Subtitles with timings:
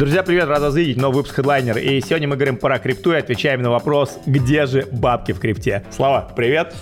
[0.00, 1.78] Друзья, привет, рад вас видеть, новый выпуск Headliner.
[1.78, 5.84] И сегодня мы говорим про крипту и отвечаем на вопрос, где же бабки в крипте.
[5.90, 6.68] Слава, привет.
[6.68, 6.74] Да,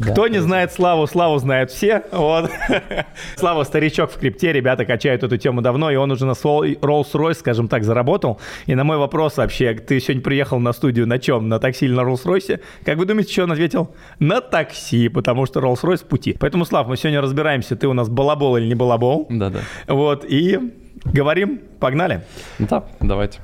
[0.00, 2.02] Кто не знает Славу, Славу знают все.
[2.12, 2.50] Вот.
[3.36, 7.68] Слава старичок в крипте, ребята качают эту тему давно, и он уже на Rolls-Royce, скажем
[7.68, 8.40] так, заработал.
[8.66, 11.48] И на мой вопрос вообще, ты сегодня приехал на студию на чем?
[11.48, 12.60] На такси или на Rolls-Royce?
[12.84, 13.94] Как вы думаете, что он ответил?
[14.18, 16.36] На такси, потому что Rolls-Royce в пути.
[16.38, 19.26] Поэтому, Слав, мы сегодня разбираемся, ты у нас балабол или не балабол.
[19.28, 19.60] Да-да.
[19.88, 20.58] Вот, и
[21.04, 22.22] говорим, погнали.
[22.58, 23.40] Да, давайте.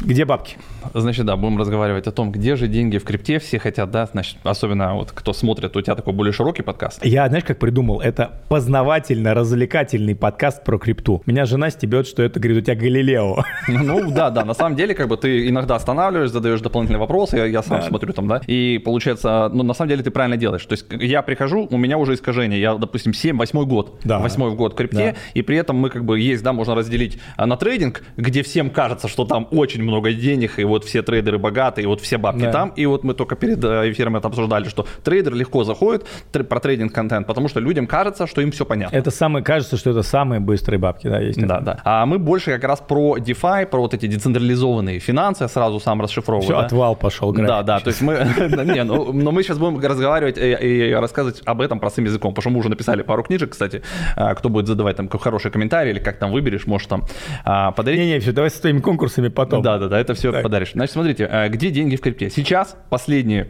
[0.00, 0.56] Где бабки?
[0.94, 3.38] Значит, да, будем разговаривать о том, где же деньги в крипте.
[3.38, 7.04] Все хотят, да, значит, особенно вот кто смотрит, у тебя такой более широкий подкаст.
[7.04, 8.00] Я, знаешь, как придумал?
[8.00, 11.22] Это познавательно-развлекательный подкаст про крипту.
[11.26, 13.44] Меня жена стебет, что это, говорит, у тебя Галилео.
[13.68, 17.46] Ну, да, да, на самом деле, как бы ты иногда останавливаешь, задаешь дополнительные вопросы, я,
[17.46, 17.86] я сам да.
[17.86, 20.64] смотрю там, да, и получается, ну, на самом деле ты правильно делаешь.
[20.64, 24.18] То есть я прихожу, у меня уже искажение, я, допустим, 7-8 год, да.
[24.18, 25.14] 8 год в крипте, да.
[25.34, 28.70] и при этом мы как бы есть, да, можно разделить а, на трейдинг, где всем
[28.70, 32.42] кажется, что там очень много денег, и вот все трейдеры богатые, и вот все бабки
[32.42, 32.52] да.
[32.52, 32.68] там.
[32.70, 36.60] И вот мы только перед э, эфиром это обсуждали, что трейдер легко заходит тр- про
[36.60, 38.96] трейдинг-контент, потому что людям кажется, что им все понятно.
[38.96, 41.40] Это самое, кажется, что это самые быстрые бабки, да, есть.
[41.40, 41.80] Да, да.
[41.84, 46.00] А мы больше как раз про DeFi, про вот эти децентрализованные финансы, я сразу сам
[46.00, 46.44] расшифровываю.
[46.44, 46.66] Все, да?
[46.66, 47.32] отвал пошел.
[47.32, 48.14] Да, да, то есть мы,
[48.64, 52.50] не, ну, но мы сейчас будем разговаривать и рассказывать об этом простым языком, потому что
[52.50, 53.82] мы уже написали пару книжек, кстати,
[54.16, 57.04] а, кто будет задавать там хороший комментарий или как там выберешь, может там
[57.44, 58.00] а, подарить.
[58.00, 59.62] Не-не, все, давай с твоими конкурсами потом.
[59.62, 60.42] Да, да, да, это все так.
[60.58, 60.72] Подаришь.
[60.72, 62.30] Значит, смотрите, э, где деньги в крипте?
[62.30, 63.48] Сейчас последние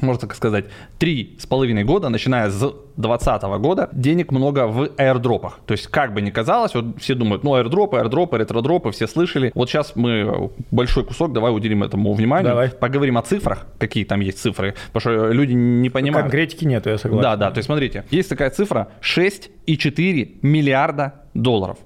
[0.00, 0.66] можно так сказать,
[1.00, 5.58] три с половиной года, начиная с 2020 года, денег много в аирдропах.
[5.66, 9.50] То есть, как бы ни казалось, вот все думают, ну, аирдропы, аирдропы, ретродропы, все слышали.
[9.56, 12.48] Вот сейчас мы большой кусок, давай уделим этому внимание.
[12.48, 12.68] Давай.
[12.68, 16.26] Поговорим о цифрах, какие там есть цифры, потому что люди не понимают.
[16.26, 17.22] Конкретики нету, я согласен.
[17.22, 21.78] Да, да, то есть, смотрите, есть такая цифра 6,4 миллиарда долларов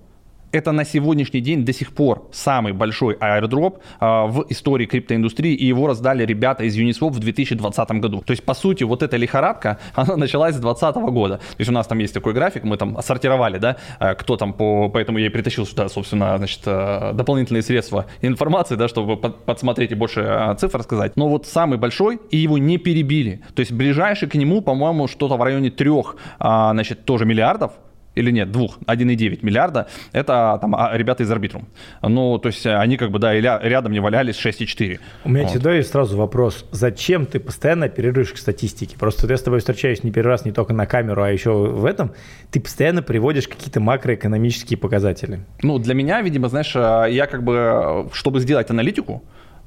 [0.53, 5.67] это на сегодняшний день до сих пор самый большой аирдроп а, в истории криптоиндустрии, и
[5.67, 8.23] его раздали ребята из Uniswap в 2020 году.
[8.25, 11.39] То есть, по сути, вот эта лихорадка, она началась с 2020 года.
[11.39, 14.53] То есть, у нас там есть такой график, мы там сортировали, да, а, кто там
[14.53, 14.89] по...
[14.91, 19.93] Поэтому я и притащил сюда, собственно, значит, а, дополнительные средства информации, да, чтобы под, подсмотреть
[19.93, 21.17] и больше а, цифр сказать.
[21.17, 23.43] Но вот самый большой, и его не перебили.
[23.55, 27.73] То есть, ближайший к нему, по-моему, что-то в районе трех, значит, тоже миллиардов,
[28.15, 31.69] или нет, двух, 1,9 миллиарда, это там а, ребята из Арбитрум.
[32.03, 35.01] Ну, то есть они как бы, да, рядом не валялись 6,4.
[35.25, 35.51] У меня вот.
[35.51, 38.97] всегда есть сразу вопрос, зачем ты постоянно оперируешь к статистике?
[38.99, 41.85] Просто я с тобой встречаюсь не первый раз не только на камеру, а еще в
[41.85, 42.13] этом,
[42.51, 45.41] ты постоянно приводишь какие-то макроэкономические показатели.
[45.63, 49.23] Ну, для меня, видимо, знаешь, э, я как бы, чтобы сделать аналитику,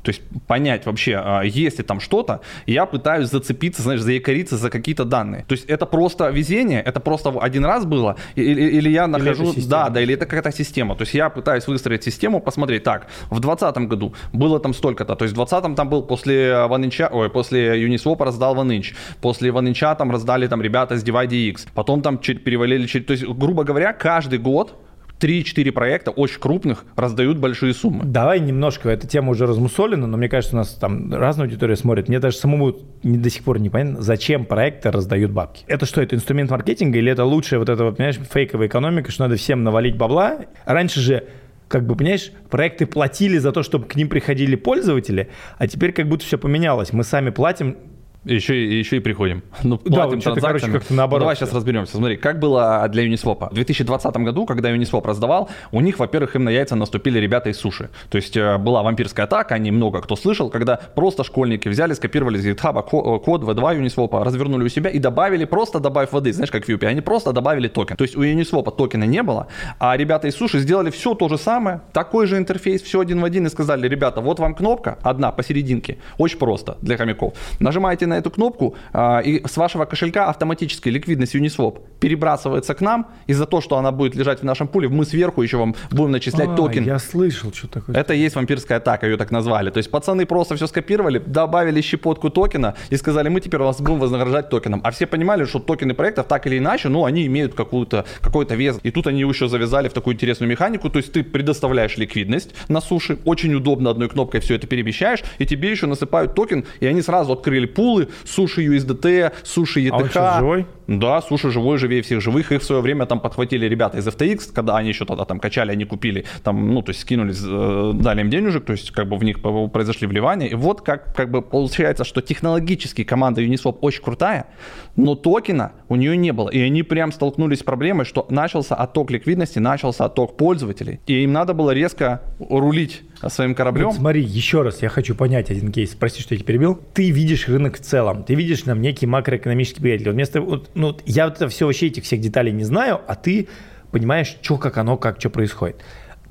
[0.06, 4.70] то есть понять вообще, а, есть ли там что-то, я пытаюсь зацепиться, знаешь, заякориться за
[4.70, 5.46] какие-то данные.
[5.48, 9.52] То есть это просто везение, это просто один раз было, или, или я нахожу...
[9.52, 10.96] Или да, да, или это какая-то система.
[10.96, 15.26] То есть я пытаюсь выстроить систему, посмотреть, так, в 2020 году было там столько-то, то
[15.26, 20.12] есть в 2020 там был после OneInch, ой, после Uniswap раздал OneInch, после OneInch там
[20.12, 24.76] раздали там ребята с DivideX, потом там перевалили, то есть, грубо говоря, каждый год
[25.26, 28.04] 3-4 проекта очень крупных раздают большие суммы.
[28.06, 32.10] Давай немножко, эта тема уже размусолена, но мне кажется, у нас там разная аудитория смотрит.
[32.10, 35.64] Мне даже самому не, до сих пор не понятно, зачем проекты раздают бабки.
[35.68, 39.24] Это что, это инструмент маркетинга или это лучшая вот эта вот, понимаешь, фейковая экономика, что
[39.24, 40.42] надо всем навалить бабла?
[40.66, 41.24] Раньше же
[41.68, 46.08] как бы, понимаешь, проекты платили за то, чтобы к ним приходили пользователи, а теперь как
[46.08, 46.94] будто все поменялось.
[46.94, 47.78] Мы сами платим
[48.26, 49.44] еще, еще и приходим.
[49.64, 51.22] Ну, да, вот короче, как-то наоборот.
[51.22, 51.98] Давай сейчас разберемся.
[51.98, 53.50] Смотри, как было для Uniswap.
[53.50, 57.58] В 2020 году, когда Uniswap раздавал, у них, во-первых, им на яйца наступили ребята из
[57.58, 57.90] суши.
[58.10, 62.38] То есть э, была вампирская атака, они много кто слышал, когда просто школьники взяли, скопировали
[62.38, 66.52] из GitHub э, код V2 Uniswap, развернули у себя и добавили, просто добавив воды, знаешь,
[66.52, 67.98] как в Юпи, они просто добавили токен.
[67.98, 69.48] То есть у Uniswap токена не было,
[69.80, 73.26] а ребята из суши сделали все то же самое, такой же интерфейс, все один в
[73.26, 77.34] один и сказали, ребята, вот вам кнопка, одна посерединке, очень просто для хомяков.
[77.60, 82.82] Нажимаете на на эту кнопку, а, и с вашего кошелька автоматически ликвидность Uniswap перебрасывается к
[82.82, 85.76] нам, и за то, что она будет лежать в нашем пуле, мы сверху еще вам
[85.92, 86.86] будем начислять а, токен.
[86.86, 87.96] Я слышал, что такое.
[87.96, 89.70] Это и есть вампирская атака, ее так назвали.
[89.70, 94.00] То есть пацаны просто все скопировали, добавили щепотку токена и сказали, мы теперь вас будем
[94.00, 94.82] вознаграждать токеном.
[94.84, 98.80] А все понимали, что токены проектов так или иначе, ну, они имеют какую-то, какой-то вес.
[98.84, 102.82] И тут они еще завязали в такую интересную механику, то есть ты предоставляешь ликвидность на
[102.82, 107.02] суше, очень удобно одной кнопкой все это перемещаешь, и тебе еще насыпают токен, и они
[107.02, 109.92] сразу открыли пулы, суши USDT, суши ETH.
[109.92, 110.66] А он живой?
[110.88, 112.52] Да, слушай, живой живее всех живых.
[112.52, 115.72] Их в свое время там подхватили ребята из FTX, когда они еще тогда там качали,
[115.72, 119.18] они купили, там, ну, то есть скинулись, э, дали им денежек, то есть как бы
[119.18, 120.48] в них произошли вливания.
[120.48, 124.48] И вот как, как бы получается, что технологически команда Uniswap очень крутая,
[124.96, 126.50] но токена у нее не было.
[126.50, 131.00] И они прям столкнулись с проблемой, что начался отток ликвидности, начался отток пользователей.
[131.08, 133.88] И им надо было резко рулить своим кораблем.
[133.88, 135.96] Вот смотри, еще раз я хочу понять один кейс.
[135.96, 136.80] Прости, что я тебя перебил.
[136.94, 140.12] Ты видишь рынок в целом, ты видишь там некий макроэкономический показатель.
[140.12, 143.48] Вместо, вот, ну, я вот это все вообще этих всех деталей не знаю, а ты
[143.92, 145.78] понимаешь, что, как оно, как, что происходит.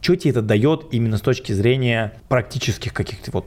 [0.00, 3.46] Что тебе это дает именно с точки зрения практических каких-то вот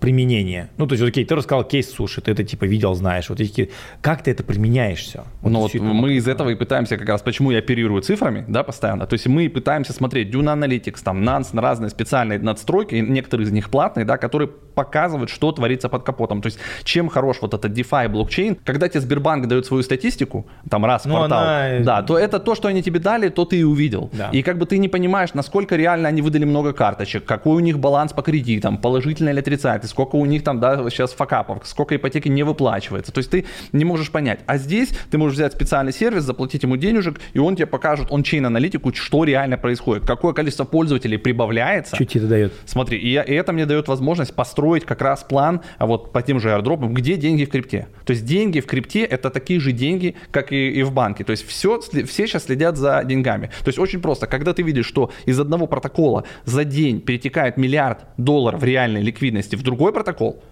[0.00, 0.70] применение?
[0.76, 3.28] Ну, то есть, окей, ты рассказал кейс суши, ты это типа видел, знаешь.
[3.28, 5.24] Вот эти, как ты это применяешь все?
[5.42, 8.62] Вот ну, вот мы из этого и пытаемся как раз, почему я оперирую цифрами, да,
[8.62, 9.06] постоянно.
[9.06, 13.70] То есть мы пытаемся смотреть Dune Analytics, там, Nans, разные специальные надстройки, некоторые из них
[13.70, 16.40] платные, да, которые показывают, что творится под капотом.
[16.40, 20.84] То есть чем хорош вот этот DeFi блокчейн, когда тебе Сбербанк дает свою статистику, там
[20.84, 21.80] раз в ну, квартал, она...
[21.80, 24.10] да, то это то, что они тебе дали, то ты и увидел.
[24.12, 24.30] Да.
[24.30, 27.78] И как бы ты не понимаешь, насколько реально они выдали много карточек, какой у них
[27.78, 32.28] баланс по кредитам, положительный или отрицательный, сколько у них там, да, сейчас факапов, сколько ипотеки
[32.28, 33.12] не выплачивается.
[33.12, 34.40] То есть ты не можешь понять.
[34.46, 38.46] А здесь ты можешь взять специальный сервис, заплатить ему денежек, и он тебе покажет он-чейн
[38.46, 41.96] аналитику, что реально происходит, какое количество пользователей прибавляется.
[41.96, 42.52] Тебе это дает?
[42.64, 46.40] Смотри, и, и это мне дает возможность построить как раз план а вот по тем
[46.40, 47.88] же аирдропам, где деньги в крипте.
[48.04, 51.24] То есть деньги в крипте это такие же деньги, как и, и в банке.
[51.24, 53.50] То есть все, все сейчас следят за деньгами.
[53.64, 58.00] То есть очень просто, когда ты видишь, что из одного протокола за день перетекает миллиард
[58.16, 60.42] долларов реальной ликвидности в другой протокол, протокол.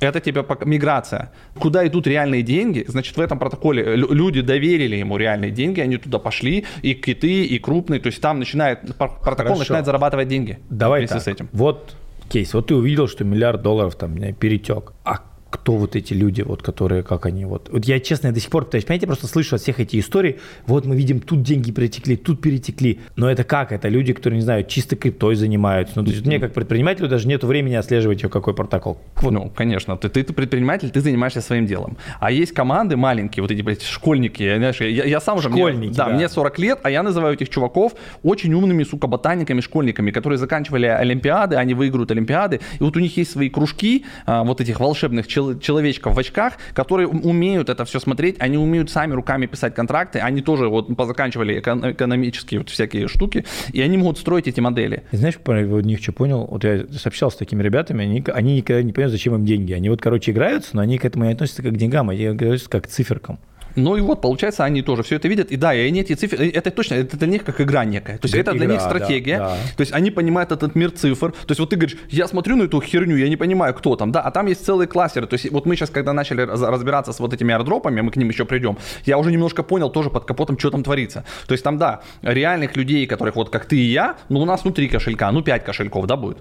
[0.00, 1.32] Это тебе миграция.
[1.58, 6.18] Куда идут реальные деньги, значит, в этом протоколе люди доверили ему реальные деньги, они туда
[6.18, 9.58] пошли, и киты, и крупные, то есть там начинает, протокол Хорошо.
[9.58, 10.58] начинает зарабатывать деньги.
[10.70, 11.20] Давай так.
[11.20, 11.48] с этим.
[11.52, 11.96] Вот
[12.28, 14.92] кейс, вот ты увидел, что миллиард долларов там перетек.
[15.04, 17.68] А кто вот эти люди, вот, которые, как они, вот.
[17.70, 19.98] Вот я, честно, я до сих пор пытаюсь понять, я просто слышу от всех эти
[19.98, 23.72] истории, вот мы видим, тут деньги перетекли, тут перетекли, но это как?
[23.72, 25.94] Это люди, которые, не знаю, чисто криптой занимаются.
[25.96, 28.98] Ну, то есть мне, как предпринимателю, даже нет времени отслеживать ее, какой протокол.
[29.16, 29.30] Вот.
[29.30, 31.96] Ну, конечно, ты, ты, ты предприниматель, ты занимаешься своим делом.
[32.20, 35.48] А есть команды маленькие, вот эти, блядь, школьники, знаешь, я, я сам уже...
[35.48, 39.06] Школьники, мне, да, да, мне 40 лет, а я называю этих чуваков очень умными, сука,
[39.06, 44.04] ботаниками, школьниками, которые заканчивали олимпиады, они выиграют олимпиады, и вот у них есть свои кружки,
[44.26, 48.90] а, вот этих волшебных чел- человечков в очках, которые умеют это все смотреть, они умеют
[48.90, 53.96] сами руками писать контракты, они тоже вот позаканчивали эко- экономические вот всякие штуки, и они
[53.96, 55.04] могут строить эти модели.
[55.12, 56.46] И знаешь, про них что понял?
[56.50, 59.72] Вот я сообщался с такими ребятами, они, они никогда не понимают, зачем им деньги.
[59.72, 62.70] Они вот, короче, играются, но они к этому не относятся как к деньгам, они относятся
[62.70, 63.38] как к циферкам.
[63.78, 65.50] Ну и вот, получается, они тоже все это видят.
[65.50, 68.18] И да, и они эти цифры, это точно, это для них как игра некая.
[68.18, 69.38] То есть это игра, для них стратегия.
[69.38, 69.56] Да, да.
[69.76, 71.32] То есть они понимают этот мир цифр.
[71.32, 74.12] То есть вот ты говоришь, я смотрю на эту херню, я не понимаю, кто там,
[74.12, 75.26] да, а там есть целые кластеры.
[75.26, 78.28] То есть вот мы сейчас, когда начали разбираться с вот этими аирдропами, мы к ним
[78.28, 81.24] еще придем, я уже немножко понял тоже под капотом, что там творится.
[81.46, 84.64] То есть там, да, реальных людей, которых вот как ты и я, ну у нас
[84.64, 86.38] внутри кошелька, ну 5 кошельков, да, будет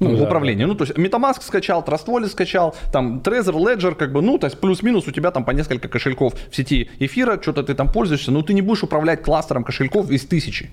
[0.00, 0.66] ну, ну управление.
[0.66, 0.72] Да.
[0.72, 4.46] Ну, то есть Metamask скачал, Trust Wallet скачал, там Trezor, Ledger, как бы, ну, то
[4.46, 8.32] есть плюс-минус у тебя там по несколько кошельков в сети эфира, что-то ты там пользуешься,
[8.32, 10.70] но ты не будешь управлять кластером кошельков из тысячи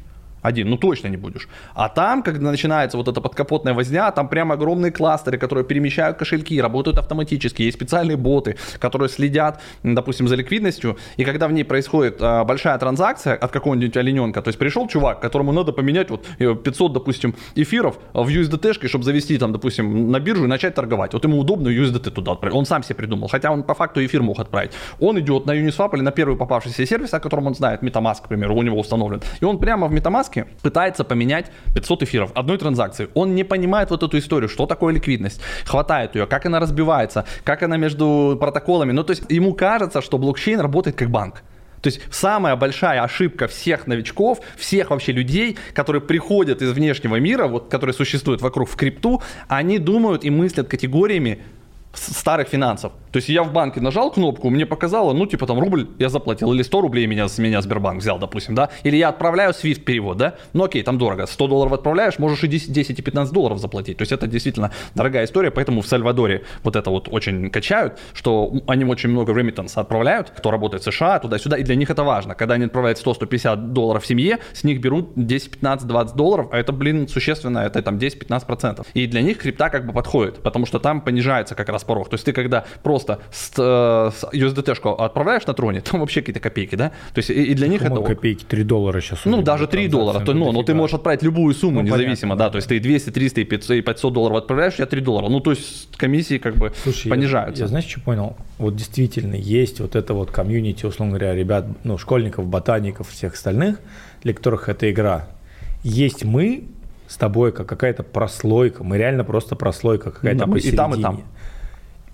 [0.47, 1.47] один, ну точно не будешь.
[1.73, 6.61] А там, когда начинается вот эта подкапотная возня, там прям огромные кластеры, которые перемещают кошельки,
[6.61, 12.17] работают автоматически, есть специальные боты, которые следят, допустим, за ликвидностью, и когда в ней происходит
[12.21, 16.91] а, большая транзакция от какого-нибудь олененка, то есть пришел чувак, которому надо поменять вот 500,
[16.91, 21.13] э, допустим, эфиров в USDT, чтобы завести там, допустим, на биржу и начать торговать.
[21.13, 22.55] Вот ему удобно USDT туда отправить.
[22.55, 24.71] Он сам себе придумал, хотя он по факту эфир мог отправить.
[24.99, 28.27] Он идет на Uniswap или на первый попавшийся сервис, о котором он знает, MetaMask, к
[28.27, 33.09] примеру, у него установлен, и он прямо в MetaMask пытается поменять 500 эфиров одной транзакции.
[33.13, 37.63] Он не понимает вот эту историю, что такое ликвидность, хватает ее, как она разбивается, как
[37.63, 38.91] она между протоколами.
[38.91, 41.43] Ну, то есть ему кажется, что блокчейн работает как банк.
[41.81, 47.47] То есть самая большая ошибка всех новичков, всех вообще людей, которые приходят из внешнего мира,
[47.47, 51.43] вот, которые существуют вокруг в крипту, они думают и мыслят категориями
[51.97, 52.91] старых финансов.
[53.11, 56.53] То есть я в банке нажал кнопку, мне показало, ну, типа там рубль я заплатил,
[56.53, 60.17] или 100 рублей меня, с меня Сбербанк взял, допустим, да, или я отправляю SWIFT перевод,
[60.17, 63.59] да, ну, окей, там дорого, 100 долларов отправляешь, можешь и 10, 10 и 15 долларов
[63.59, 67.97] заплатить, то есть это действительно дорогая история, поэтому в Сальвадоре вот это вот очень качают,
[68.13, 72.03] что они очень много remittance отправляют, кто работает в США, туда-сюда, и для них это
[72.03, 76.59] важно, когда они отправляют 100-150 долларов семье, с них берут 10, 15, 20 долларов, а
[76.59, 80.65] это, блин, существенно, это там 10-15 процентов, и для них крипта как бы подходит, потому
[80.65, 82.09] что там понижается как раз порог.
[82.09, 86.39] То есть ты когда просто с, э, с USDT-шку отправляешь на троне, там вообще какие-то
[86.39, 86.89] копейки, да?
[87.13, 88.15] То есть и, и для них Думал, это...
[88.15, 89.25] копейки, 3 доллара сейчас.
[89.25, 90.23] Ну, даже 3 доллара.
[90.23, 92.49] То, ну, но ты можешь отправить любую сумму, ну, независимо, понятно, да.
[92.51, 95.29] То есть ты 200, 300 и 500, и 500 долларов отправляешь, тебя 3 доллара.
[95.29, 97.61] Ну, то есть комиссии как бы Слушай, понижаются.
[97.61, 98.35] Я, я знаешь, что понял?
[98.57, 103.79] Вот действительно есть вот это вот комьюнити, условно говоря, ребят, ну, школьников, ботаников, всех остальных,
[104.23, 105.27] для которых это игра.
[105.83, 106.63] Есть мы,
[107.07, 110.73] с тобой как какая-то прослойка, мы реально просто прослойка какая-то да, посередине.
[110.73, 111.23] И там, и там.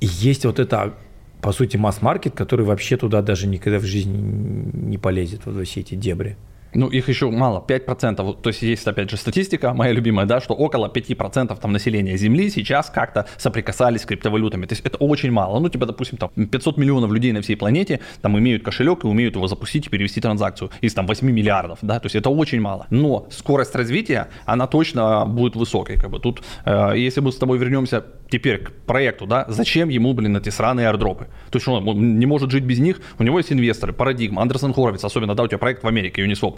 [0.05, 0.93] Есть вот это,
[1.41, 5.79] по сути, масс-маркет, который вообще туда даже никогда в жизни не полезет, вот во все
[5.79, 6.35] эти дебри.
[6.75, 8.41] Ну, их еще мало, 5%.
[8.41, 12.49] То есть есть, опять же, статистика, моя любимая, да, что около 5% там населения Земли
[12.49, 14.65] сейчас как-то соприкасались с криптовалютами.
[14.65, 15.59] То есть это очень мало.
[15.59, 19.35] Ну, типа, допустим, там 500 миллионов людей на всей планете там имеют кошелек и умеют
[19.35, 22.87] его запустить и перевести транзакцию из там 8 миллиардов, да, то есть это очень мало.
[22.89, 25.97] Но скорость развития, она точно будет высокой.
[25.97, 28.03] Как бы тут, э, если мы с тобой вернемся
[28.33, 31.27] теперь к проекту, да, зачем ему, блин, эти сраные аирдропы?
[31.51, 35.03] То есть он не может жить без них, у него есть инвесторы, парадигма, Андерсон Хоровиц,
[35.03, 36.57] особенно, да, у тебя проект в Америке, Uniswap,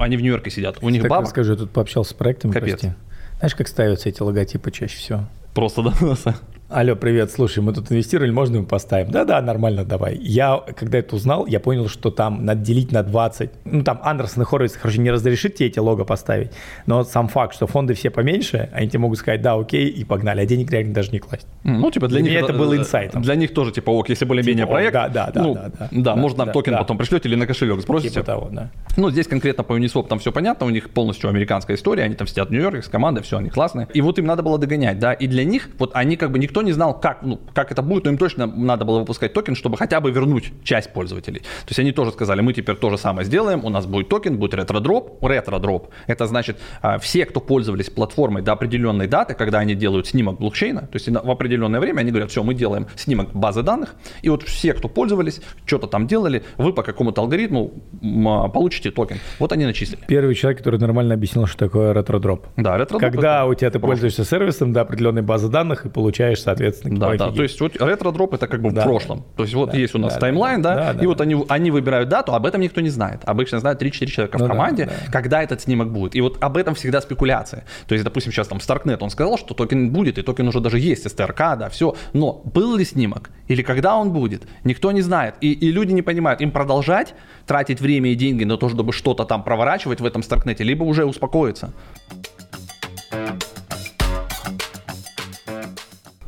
[0.00, 1.30] они в Нью-Йорке сидят, у них так бабок.
[1.30, 2.70] Скажи, я тут пообщался с проектами, Капец.
[2.80, 2.92] прости.
[3.38, 5.28] Знаешь, как ставятся эти логотипы чаще всего?
[5.54, 6.34] Просто носа.
[6.74, 9.10] Алло, привет, слушай, мы тут инвестировали, можно мы поставим?
[9.10, 10.16] Да-да, нормально, давай.
[10.16, 13.50] Я, когда это узнал, я понял, что там надо делить на 20.
[13.66, 16.52] Ну, там Андерсон и Хорвиц, короче, не разрешит тебе эти лого поставить,
[16.86, 20.40] но сам факт, что фонды все поменьше, они тебе могут сказать, да, окей, и погнали,
[20.40, 21.46] а денег реально даже не класть.
[21.62, 23.20] Ну, типа для, для них это было инсайтом.
[23.20, 25.88] Для них тоже, типа, ок, если более-менее типа, проект, да, да, да, ну, да, да,
[25.90, 26.78] да, да, может, нам да, токен да.
[26.78, 28.14] потом пришлете или на кошелек спросите.
[28.14, 28.70] Типа того, да.
[28.96, 32.26] Ну, здесь конкретно по Uniswap там все понятно, у них полностью американская история, они там
[32.26, 33.88] сидят в Нью-Йорке с командой, все, они классные.
[33.92, 36.61] И вот им надо было догонять, да, и для них, вот они как бы, никто
[36.62, 39.76] не знал, как, ну, как это будет, но им точно надо было выпускать токен, чтобы
[39.76, 41.40] хотя бы вернуть часть пользователей.
[41.40, 44.38] То есть они тоже сказали, мы теперь то же самое сделаем, у нас будет токен,
[44.38, 45.22] будет ретро-дроп.
[45.24, 50.38] Ретро-дроп– это значит, а, все, кто пользовались платформой до определенной даты, когда они делают снимок
[50.38, 54.28] блокчейна, то есть в определенное время они говорят, все, мы делаем снимок базы данных, и
[54.28, 59.18] вот все, кто пользовались, что-то там делали, вы по какому-то алгоритму а, получите токен.
[59.38, 60.02] Вот они начислили.
[60.06, 62.46] Первый человек, который нормально объяснил, что такое ретро-дроп.
[62.56, 63.00] Да, ретро-дроп.
[63.00, 67.30] Когда у тебя ты пользуешься сервисом до определенной базы данных и получаешь, соответственно, да, да,
[67.30, 68.82] то есть вот ретро-дроп это как бы да.
[68.82, 69.24] в прошлом.
[69.36, 71.20] То есть вот да, есть у нас да, таймлайн, да, да, да и да, вот
[71.20, 73.20] они, они выбирают дату, об этом никто не знает.
[73.24, 75.12] Обычно знают 3-4 человека ну, в команде, да, да.
[75.12, 76.14] когда этот снимок будет.
[76.14, 77.64] И вот об этом всегда спекуляция.
[77.86, 80.78] То есть, допустим, сейчас там Starknet, он сказал, что токен будет, и токен уже даже
[80.78, 81.94] есть, STRK, да, все.
[82.12, 85.34] Но был ли снимок или когда он будет, никто не знает.
[85.40, 87.14] И, и люди не понимают, им продолжать
[87.46, 91.04] тратить время и деньги на то, чтобы что-то там проворачивать в этом Старкнете, либо уже
[91.04, 91.72] успокоиться.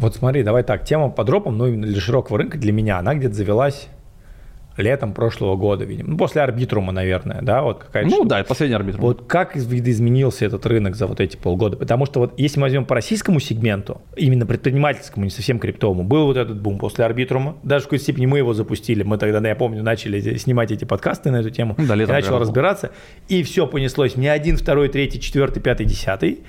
[0.04, 3.14] Вот смотри, давай так, тема по дропам, ну именно для широкого рынка, для меня, она
[3.14, 3.88] где-то завелась
[4.76, 6.11] летом прошлого года, видимо.
[6.11, 8.11] Ну, после арбитрума, наверное, да, вот какая-то.
[8.11, 9.00] Ну, да, это последний арбитрум.
[9.02, 11.78] Вот как видоизменился этот рынок за вот эти полгода?
[11.78, 16.26] Потому что вот если мы возьмем по российскому сегменту, именно предпринимательскому, не совсем криптовому, был
[16.26, 17.56] вот этот бум после арбитрума.
[17.62, 19.04] Даже в какой-то степени мы его запустили.
[19.04, 21.76] Мы тогда, я помню, начали снимать эти подкасты на эту тему.
[21.78, 22.14] Да, летом.
[22.14, 22.90] Я начал разбираться.
[23.28, 24.16] И все понеслось.
[24.16, 26.40] Мне один, второй, третий, четвертый, пятый, десятый.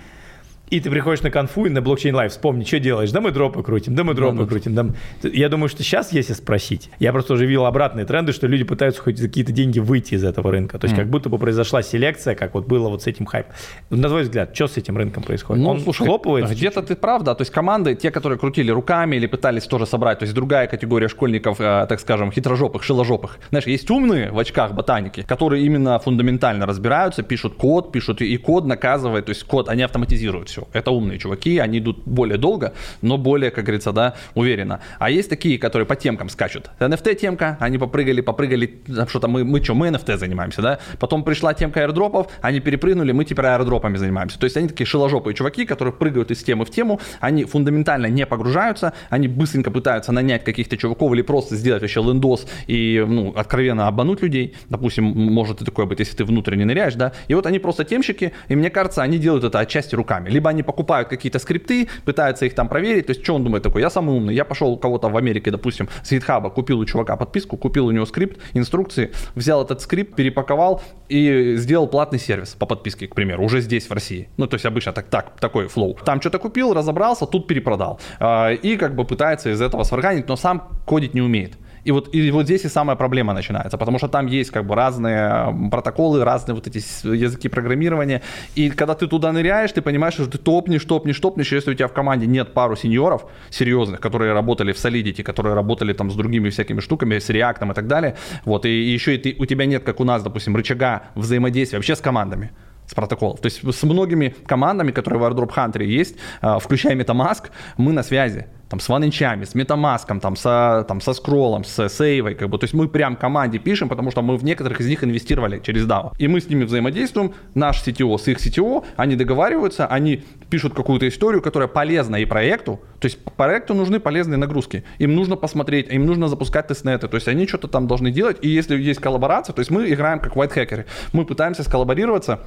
[0.70, 3.62] И ты приходишь на конфу и на Blockchain Life, вспомни, что делаешь, да мы дропы
[3.62, 4.74] крутим, да мы дропы да, крутим.
[4.74, 4.88] Да.
[5.22, 9.02] Я думаю, что сейчас, если спросить, я просто уже видел обратные тренды, что люди пытаются
[9.02, 10.80] хоть за какие-то деньги выйти из этого рынка.
[10.80, 11.02] То есть mm.
[11.02, 13.54] как будто бы произошла селекция, как вот было вот с этим хайпом.
[13.92, 15.64] На твой взгляд, что с этим рынком происходит?
[15.64, 16.56] Ну, Он слушай, схлопывается?
[16.56, 17.36] Где-то ты прав, да.
[17.36, 21.08] То есть команды, те, которые крутили руками или пытались тоже собрать, то есть другая категория
[21.08, 23.38] школьников, э, так скажем, хитрожопых, шиложопых.
[23.50, 28.66] Знаешь, есть умные в очках ботаники, которые именно фундаментально разбираются, пишут код, пишут и код
[28.66, 30.68] наказывает, то есть код, они автоматизируют все.
[30.74, 34.80] Это умные чуваки они идут более долго, но более, как говорится, да, уверенно.
[35.00, 36.70] А есть такие, которые по темкам скачут.
[36.80, 40.80] NFT-темка, они попрыгали, попрыгали, что-то мы, мы что, мы NFT занимаемся, да?
[41.00, 44.40] Потом пришла темка аирдропов, они перепрыгнули, мы теперь аирдропами занимаемся.
[44.40, 48.26] То есть они такие шиложопые чуваки, которые прыгают из темы в тему, они фундаментально не
[48.26, 53.88] погружаются, они быстренько пытаются нанять каких-то чуваков или просто сделать вообще лендос и, ну, откровенно
[53.88, 54.56] обмануть людей.
[54.70, 57.12] Допустим, может и такое быть, если ты внутренне ныряешь, да?
[57.28, 60.30] И вот они просто темщики, и мне кажется, они делают это отчасти руками.
[60.30, 63.08] Либо они покупают какие какие-то скрипты, пытается их там проверить.
[63.08, 63.82] То есть, что он думает такой?
[63.82, 64.36] Я самый умный.
[64.36, 67.92] Я пошел у кого-то в Америке, допустим, с GitHub, купил у чувака подписку, купил у
[67.92, 73.44] него скрипт, инструкции, взял этот скрипт, перепаковал и сделал платный сервис по подписке, к примеру,
[73.44, 74.30] уже здесь, в России.
[74.38, 75.98] Ну, то есть, обычно так, так такой флоу.
[76.06, 78.00] Там что-то купил, разобрался, тут перепродал.
[78.20, 81.58] А, и как бы пытается из этого сварганить, но сам кодить не умеет.
[81.86, 84.74] И вот, и вот здесь и самая проблема начинается, потому что там есть как бы
[84.74, 88.24] разные протоколы, разные вот эти языки программирования.
[88.56, 91.52] И когда ты туда ныряешь, ты понимаешь, что ты топнешь, топнешь, топнешь.
[91.52, 95.94] Если у тебя в команде нет пару сеньоров серьезных, которые работали в Solidity, которые работали
[95.94, 98.16] там с другими всякими штуками, с React и так далее,
[98.46, 101.78] вот, и, и еще и ты, у тебя нет, как у нас, допустим, рычага взаимодействия
[101.78, 102.52] вообще с командами
[102.88, 103.40] с протоколов.
[103.40, 107.46] То есть с многими командами, которые в AirDrop Hunter есть, а, включая MetaMask,
[107.78, 108.48] мы на связи.
[108.76, 112.66] Там, с OneInch'ами, с MetaMask, там, со, там, со скроллом, с сейвой, как бы, то
[112.66, 116.12] есть мы прям команде пишем, потому что мы в некоторых из них инвестировали через DAO.
[116.18, 121.08] И мы с ними взаимодействуем, наш CTO с их CTO, они договариваются, они пишут какую-то
[121.08, 126.06] историю, которая полезна и проекту, то есть проекту нужны полезные нагрузки, им нужно посмотреть, им
[126.06, 129.62] нужно запускать тестнеты, то есть они что-то там должны делать, и если есть коллаборация, то
[129.62, 132.40] есть мы играем как white hacker, мы пытаемся сколлаборироваться,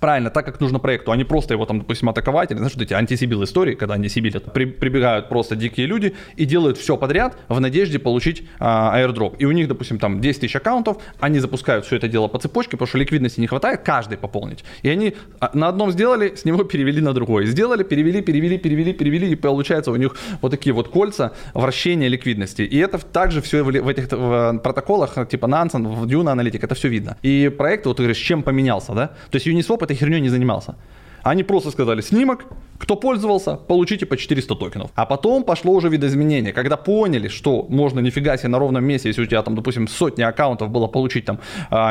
[0.00, 2.82] правильно, так как нужно проекту, а не просто его там, допустим, атаковать, или, знаешь, вот
[2.82, 7.36] эти антисибил истории, когда они сибилят, при, прибегают просто дикие люди и делают все подряд
[7.48, 9.36] в надежде получить а, airdrop.
[9.38, 12.72] И у них, допустим, там 10 тысяч аккаунтов, они запускают все это дело по цепочке,
[12.72, 14.64] потому что ликвидности не хватает, каждый пополнить.
[14.82, 17.46] И они а, на одном сделали, с него перевели на другой.
[17.46, 22.62] Сделали, перевели, перевели, перевели, перевели, и получается у них вот такие вот кольца вращения ликвидности.
[22.62, 26.74] И это также все в, в этих в протоколах, типа Nansen, в Dune Analytic, это
[26.74, 27.16] все видно.
[27.22, 29.08] И проект, вот ты говоришь, чем поменялся, да?
[29.30, 30.74] То есть Uniswap этой херней не занимался.
[31.22, 32.44] Они просто сказали снимок,
[32.78, 34.90] кто пользовался, получите по 400 токенов.
[34.94, 39.22] А потом пошло уже видоизменение, когда поняли, что можно нифига себе на ровном месте, если
[39.22, 41.38] у тебя там, допустим, сотни аккаунтов было получить там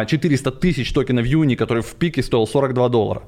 [0.08, 3.22] 400 а, тысяч токенов Юни, который в пике стоил 42 доллара.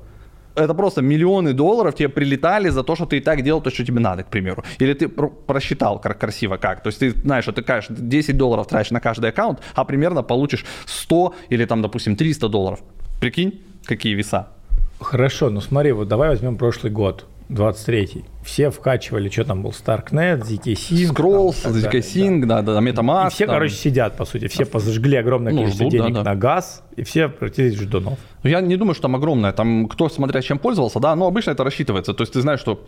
[0.56, 3.86] Это просто миллионы долларов тебе прилетали за то, что ты и так делал то, что
[3.86, 4.63] тебе надо, к примеру.
[4.80, 6.84] Или ты просчитал красиво как.
[6.84, 10.24] То есть ты знаешь, что ты, конечно, 10 долларов тратишь на каждый аккаунт, а примерно
[10.24, 12.80] получишь 100 или там, допустим, 300 долларов.
[13.22, 14.48] Прикинь, какие веса.
[15.01, 18.24] Хорошо, ну смотри, вот давай возьмем прошлый год, 23-й.
[18.43, 21.13] Все вкачивали, что там был, Starknet, ZK Sync.
[21.13, 23.27] Scrolls, ZK Sync, да, да, да MetaMask.
[23.27, 23.55] И все, там.
[23.55, 24.48] короче, сидят, по сути.
[24.48, 26.31] Все позажгли огромное ну, количество ждут, денег да, да.
[26.31, 28.20] на газ, и все превратились в ждунов.
[28.43, 29.51] Ну, я не думаю, что там огромное.
[29.51, 32.13] Там кто, смотря чем пользовался, да, но обычно это рассчитывается.
[32.13, 32.84] То есть ты знаешь, что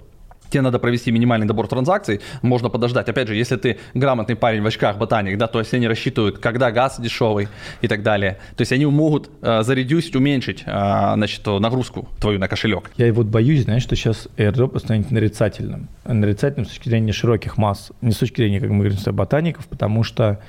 [0.54, 3.10] тебе надо провести минимальный набор транзакций, можно подождать.
[3.10, 6.72] Опять же, если ты грамотный парень в очках, ботаник, да, то есть они рассчитывают, когда
[6.72, 7.48] газ дешевый
[7.82, 8.38] и так далее.
[8.56, 12.92] То есть они могут э, заредюсить, уменьшить э, значит, нагрузку твою на кошелек.
[12.98, 15.90] Я вот боюсь, знаешь, что сейчас airdrop станет нарицательным.
[16.06, 20.04] Нарицательным с точки зрения широких масс, не с точки зрения, как мы говорим, ботаников, потому
[20.04, 20.40] что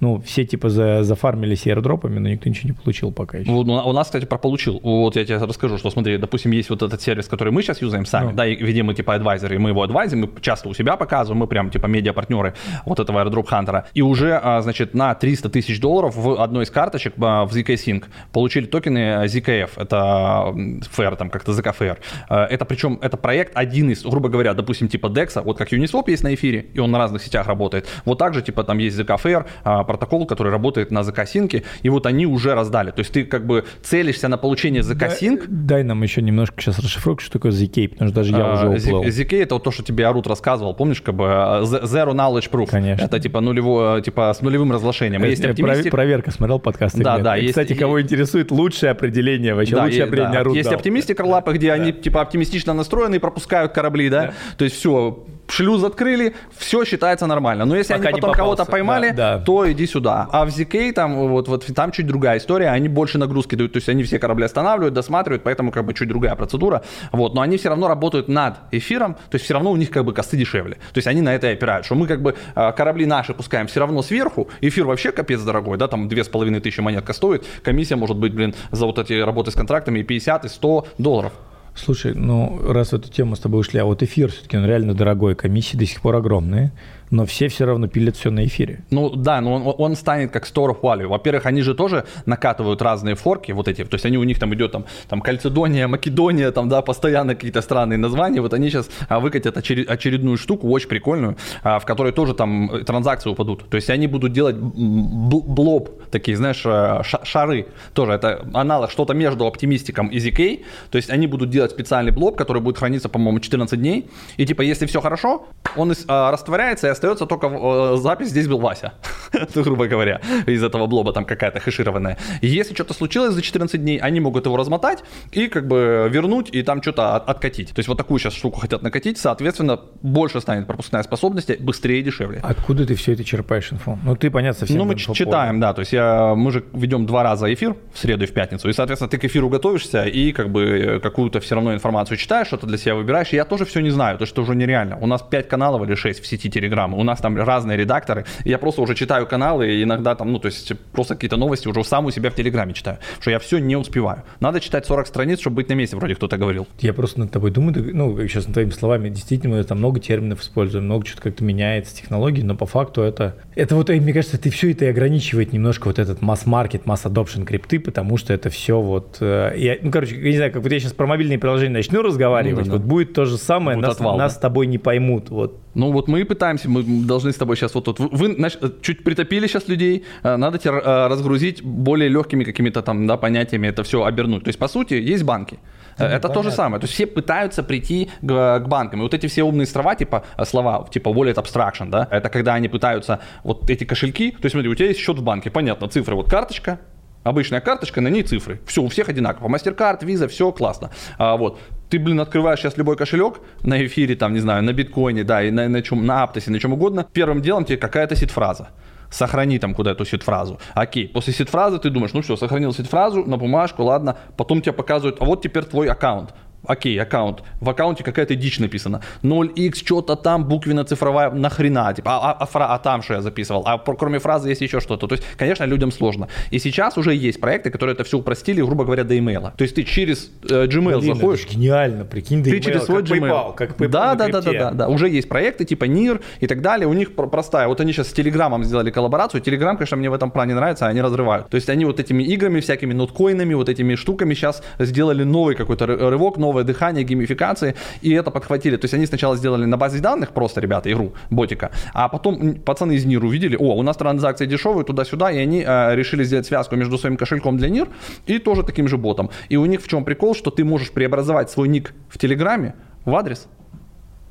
[0.00, 3.50] ну, все типа за, зафармились аирдропами, но никто ничего не получил пока еще.
[3.50, 4.80] Вот, у нас, кстати, про получил.
[4.82, 8.06] Вот я тебе расскажу, что смотри, допустим, есть вот этот сервис, который мы сейчас юзаем
[8.06, 8.36] сами, ну.
[8.36, 11.40] да, и где мы типа адвайзеры, и мы его адвайзим, мы часто у себя показываем,
[11.40, 13.86] мы прям типа медиа-партнеры вот этого airdrop хантера.
[13.94, 17.74] И уже, а, значит, на 300 тысяч долларов в одной из карточек а, в ZK
[17.74, 20.52] Sync получили токены ZKF, это
[20.96, 21.98] FAIR, там как-то ZKFair.
[22.28, 26.04] А, это причем, это проект один из, грубо говоря, допустим, типа DEX, вот как Uniswap
[26.08, 27.86] есть на эфире, и он на разных сетях работает.
[28.04, 29.46] Вот также, типа, там есть ZKFair,
[29.94, 32.90] протокол, который работает на закосинке, и вот они уже раздали.
[32.90, 35.46] То есть ты как бы целишься на получение закосинк.
[35.46, 38.54] Дай, дай нам еще немножко сейчас расшифровку, что такое ZK, потому что даже я а,
[38.54, 39.04] уже уплыл.
[39.04, 41.28] ZK это вот то, что тебе Арут рассказывал, помнишь, как бы э,
[41.62, 42.70] Zero Knowledge Proof.
[42.70, 43.04] Конечно.
[43.04, 45.20] Это типа нулевое, типа с нулевым разглашением.
[45.22, 45.90] Это, есть оптимистик...
[45.90, 46.96] Проверка, смотрел подкаст.
[46.98, 47.38] Да, да.
[47.38, 50.40] И, кстати, кого интересует лучшее определение, вообще да, лучшее определение да.
[50.40, 51.74] Арут Есть оптимистик лапы, где да.
[51.74, 54.22] они типа оптимистично настроены и пропускают корабли, да?
[54.22, 54.34] да.
[54.58, 57.64] То есть все, шлюз открыли, все считается нормально.
[57.64, 59.44] Но если Пока они потом кого-то поймали, да, да.
[59.44, 60.28] то иди сюда.
[60.30, 63.78] А в ZK там вот, вот там чуть другая история, они больше нагрузки дают, то
[63.78, 66.82] есть они все корабли останавливают, досматривают, поэтому как бы чуть другая процедура.
[67.12, 70.04] Вот, но они все равно работают над эфиром, то есть все равно у них как
[70.04, 70.74] бы косты дешевле.
[70.92, 73.66] То есть они на это и опирают, что мы как бы а, корабли наши пускаем
[73.66, 77.44] все равно сверху, эфир вообще капец дорогой, да, там две с половиной тысячи монетка стоит,
[77.62, 81.32] комиссия может быть, блин, за вот эти работы с контрактами и 50, и 100 долларов.
[81.74, 85.34] Слушай, ну раз эту тему с тобой ушли, а вот эфир все-таки он реально дорогой,
[85.34, 86.72] комиссии до сих пор огромные
[87.14, 88.80] но все все равно пилят все на эфире.
[88.90, 91.06] Ну да, но он, он станет как store of value.
[91.06, 94.52] Во-первых, они же тоже накатывают разные форки, вот эти, то есть они у них там
[94.54, 99.20] идет там, там Кальцедония, Македония, там, да, постоянно какие-то странные названия, вот они сейчас а,
[99.20, 103.68] выкатят очеред, очередную штуку, очень прикольную, а, в которой тоже там э, транзакции упадут.
[103.68, 109.46] То есть они будут делать блоб, такие, знаешь, э, шары, тоже это аналог, что-то между
[109.46, 113.78] оптимистиком и ZK, то есть они будут делать специальный блоб, который будет храниться, по-моему, 14
[113.78, 115.46] дней, и типа, если все хорошо,
[115.76, 118.94] он а, растворяется и остается только э, запись, здесь был Вася,
[119.54, 122.18] грубо говоря, из этого блоба там какая-то хэшированная.
[122.40, 126.48] И если что-то случилось за 14 дней, они могут его размотать и как бы вернуть
[126.52, 127.68] и там что-то от, откатить.
[127.68, 132.02] То есть вот такую сейчас штуку хотят накатить, соответственно, больше станет пропускная способность, быстрее и
[132.02, 132.40] дешевле.
[132.42, 133.98] Откуда ты все это черпаешь инфу?
[134.02, 137.22] Ну ты, понятно, совсем Ну мы читаем, да, то есть я, мы же ведем два
[137.22, 140.50] раза эфир в среду и в пятницу, и, соответственно, ты к эфиру готовишься и как
[140.50, 143.90] бы какую-то все равно информацию читаешь, что-то для себя выбираешь, и я тоже все не
[143.90, 144.98] знаю, то что уже нереально.
[145.00, 148.26] У нас 5 каналов или 6 в сети Telegram, у нас там разные редакторы.
[148.44, 151.84] я просто уже читаю каналы, и иногда там, ну, то есть просто какие-то новости уже
[151.84, 154.22] сам у себя в Телеграме читаю, что я все не успеваю.
[154.40, 156.66] Надо читать 40 страниц, чтобы быть на месте, вроде кто-то говорил.
[156.80, 160.42] Я просто над тобой думаю, ну, сейчас над твоими словами, действительно, мы там много терминов
[160.42, 164.50] используем, много что-то как-то меняется, технологии, но по факту это, это вот, мне кажется, ты
[164.50, 169.18] все это и ограничивает немножко вот этот масс-маркет, масс-адопшн крипты, потому что это все вот,
[169.20, 172.02] э, я, ну, короче, я не знаю, как вот я сейчас про мобильные приложения начну
[172.02, 172.88] разговаривать, ну, да, вот да.
[172.88, 174.38] будет то же самое, будет нас, отвал, нас да?
[174.38, 177.84] с тобой не поймут, вот Ну вот мы пытаемся, мы должны с тобой сейчас вот
[177.84, 182.82] тут, вы значит, чуть притопили сейчас людей, э, надо тебе э, разгрузить более легкими какими-то
[182.82, 184.44] там да, понятиями это все обернуть.
[184.44, 185.58] То есть по сути есть банки.
[185.98, 186.42] Ну, это понятно.
[186.42, 186.80] то же самое.
[186.80, 189.00] То есть все пытаются прийти к, к банкам.
[189.00, 192.68] И вот эти все умные слова, типа слова, типа wallet abstraction, да, это когда они
[192.68, 196.14] пытаются вот эти кошельки, то есть смотри, у тебя есть счет в банке, понятно, цифры,
[196.14, 196.78] вот карточка,
[197.24, 198.60] Обычная карточка, на ней цифры.
[198.66, 199.48] Все, у всех одинаково.
[199.48, 200.90] Мастеркард, виза, все классно.
[201.16, 201.58] А, вот.
[201.94, 205.52] Ты, блин, открываешь сейчас любой кошелек на эфире, там, не знаю, на биткоине, да, и
[205.52, 207.06] на, на, чем, на Аптосе, на чем угодно.
[207.12, 208.70] Первым делом тебе какая-то сид-фраза
[209.10, 210.58] сохрани там куда эту сид-фразу.
[210.74, 215.18] Окей, после сид-фразы ты думаешь, ну все, сохранил сид-фразу на бумажку, ладно, потом тебе показывают,
[215.20, 216.34] а вот теперь твой аккаунт
[216.66, 222.48] окей, аккаунт, в аккаунте какая-то дичь написана, 0x, что-то там, буквенно-цифровая, нахрена, типа, а, а,
[222.52, 225.64] а, а там что я записывал, а кроме фразы есть еще что-то, то есть, конечно,
[225.64, 226.28] людям сложно.
[226.50, 229.52] И сейчас уже есть проекты, которые это все упростили, грубо говоря, до имейла.
[229.56, 231.46] То есть ты через э, Gmail Блин, заходишь.
[231.46, 233.20] Гениально, прикинь, до Ты через свой Gmail.
[233.20, 236.46] PayPal, как PayPal да, да, да, да, да, да, уже есть проекты типа NIR и
[236.46, 240.10] так далее, у них простая, вот они сейчас с Телеграмом сделали коллаборацию, Телеграм, конечно, мне
[240.10, 241.48] в этом плане нравится, они разрывают.
[241.48, 245.86] То есть они вот этими играми, всякими ноткоинами, вот этими штуками сейчас сделали новый какой-то
[245.86, 248.76] рывок, новое дыхание, геймификация модификации, и это подхватили.
[248.76, 252.94] То есть они сначала сделали на базе данных просто, ребята, игру, ботика, а потом пацаны
[252.94, 256.76] из НИР увидели, о, у нас транзакции дешевые туда-сюда, и они э, решили сделать связку
[256.76, 257.88] между своим кошельком для НИР
[258.26, 259.30] и тоже таким же ботом.
[259.50, 263.14] И у них в чем прикол, что ты можешь преобразовать свой ник в Телеграме в
[263.14, 263.48] адрес.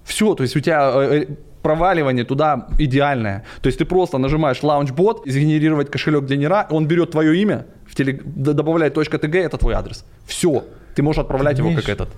[0.04, 1.28] Все, то есть у тебя э, э
[1.64, 3.46] проваливание туда идеальное.
[3.62, 7.96] То есть ты просто нажимаешь лаунчбот, сгенерировать кошелек для Нира, он берет твое имя, в
[7.96, 8.22] телег...
[8.26, 10.04] добавляет .tg, это твой адрес.
[10.26, 10.66] Все.
[10.96, 12.10] Ты можешь отправлять его как этот.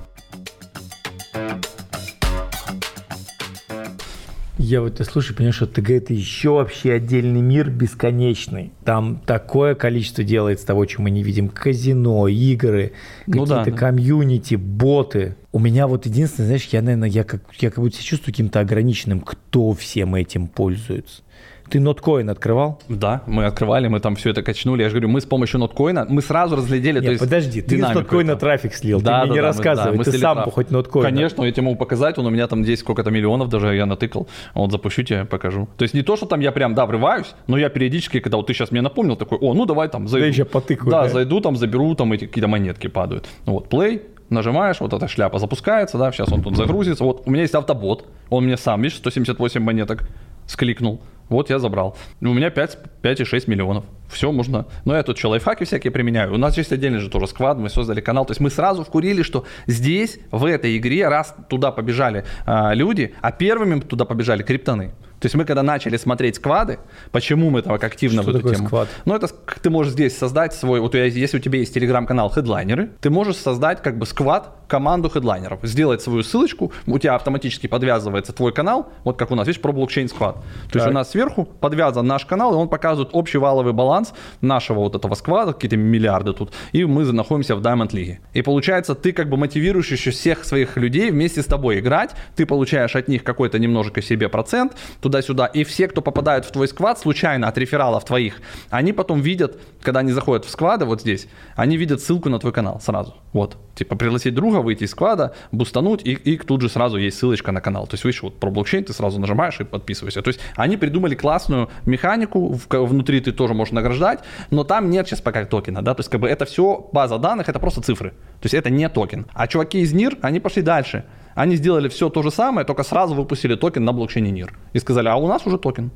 [4.58, 8.72] Я вот слушаю, понимаю, что ТГ это еще вообще отдельный мир бесконечный.
[8.84, 11.50] Там такое количество делается того, чем мы не видим.
[11.50, 12.94] Казино, игры,
[13.28, 15.36] ну какие-то да, комьюнити, боты.
[15.52, 18.60] У меня вот единственное, знаешь, я, наверное, я как, я как будто себя чувствую каким-то
[18.60, 21.22] ограниченным, кто всем этим пользуется.
[21.70, 22.80] Ты ноткоин открывал?
[22.88, 24.84] Да, мы открывали, мы там все это качнули.
[24.84, 26.96] Я же говорю, мы с помощью ноткоина, мы сразу разглядели.
[26.96, 29.42] Нет, то есть подожди, ты из ноткоина трафик слил, да, ты да, мне да, не
[29.42, 30.54] рассказывай, мы, да, ты сам трафик.
[30.54, 31.04] хоть ноткоин.
[31.04, 34.28] Конечно, я тебе могу показать, он у меня там здесь сколько-то миллионов даже я натыкал.
[34.54, 35.68] Вот запущу тебе, покажу.
[35.78, 38.48] То есть не то, что там я прям, да, врываюсь, но я периодически, когда вот
[38.48, 40.26] ты сейчас мне напомнил, такой, о, ну давай там зайду.
[40.26, 40.92] Да, еще потыкаю.
[40.92, 43.28] Да, да, зайду там, заберу, там эти какие-то монетки падают.
[43.46, 47.04] Вот, play, нажимаешь, вот эта шляпа запускается, да, сейчас он тут загрузится.
[47.04, 50.08] Вот у меня есть автобот, он мне сам, видишь, 178 монеток
[50.46, 51.02] скликнул.
[51.30, 51.98] Вот я забрал.
[52.22, 53.86] У меня 5, 5,6 миллионов.
[54.10, 54.66] Все, можно.
[54.86, 56.34] Но я тут еще лайфхаки всякие применяю.
[56.34, 58.26] У нас есть отдельный же тоже сквад, мы создали канал.
[58.26, 63.14] То есть мы сразу вкурили, что здесь, в этой игре, раз туда побежали а, люди,
[63.22, 64.94] а первыми туда побежали криптоны.
[65.20, 66.78] То есть мы когда начали смотреть сквады,
[67.12, 68.68] почему мы так активно что в эту такое тему?
[68.68, 68.90] Сквад?
[69.06, 73.10] Ну это ты можешь здесь создать свой, вот если у тебя есть телеграм-канал хедлайнеры, ты
[73.10, 78.52] можешь создать как бы сквад, команду хедлайнеров, сделать свою ссылочку, у тебя автоматически подвязывается твой
[78.52, 80.36] канал, вот как у нас, видишь, про блокчейн сквад.
[80.36, 80.76] То так.
[80.76, 83.95] есть у нас сверху подвязан наш канал, и он показывает общий валовый баланс
[84.42, 88.18] нашего вот этого сквада, какие-то миллиарды тут, и мы находимся в Diamond League.
[88.34, 92.46] И получается, ты как бы мотивируешь еще всех своих людей вместе с тобой играть, ты
[92.46, 95.46] получаешь от них какой-то немножко себе процент, туда-сюда.
[95.48, 100.00] И все, кто попадают в твой сквад случайно от рефералов твоих, они потом видят, когда
[100.02, 103.16] они заходят в сквады вот здесь, они видят ссылку на твой канал сразу.
[103.34, 103.58] Вот.
[103.76, 107.62] Типа пригласить друга, выйти из сквада, бустануть, и, и тут же сразу есть ссылочка на
[107.62, 107.88] канал.
[107.88, 110.22] То есть, видишь, вот про блокчейн ты сразу нажимаешь и подписываешься.
[110.22, 114.20] То есть они придумали классную механику, внутри ты тоже можешь награждать,
[114.52, 117.50] но там нет сейчас пока токена, да, то есть как бы это все база данных,
[117.50, 118.10] это просто цифры.
[118.10, 119.26] То есть это не токен.
[119.34, 121.04] А чуваки из NIR, они пошли дальше.
[121.36, 124.52] Они сделали все то же самое, только сразу выпустили токен на блокчейне NEAR.
[124.74, 125.92] И сказали, а у нас уже токен.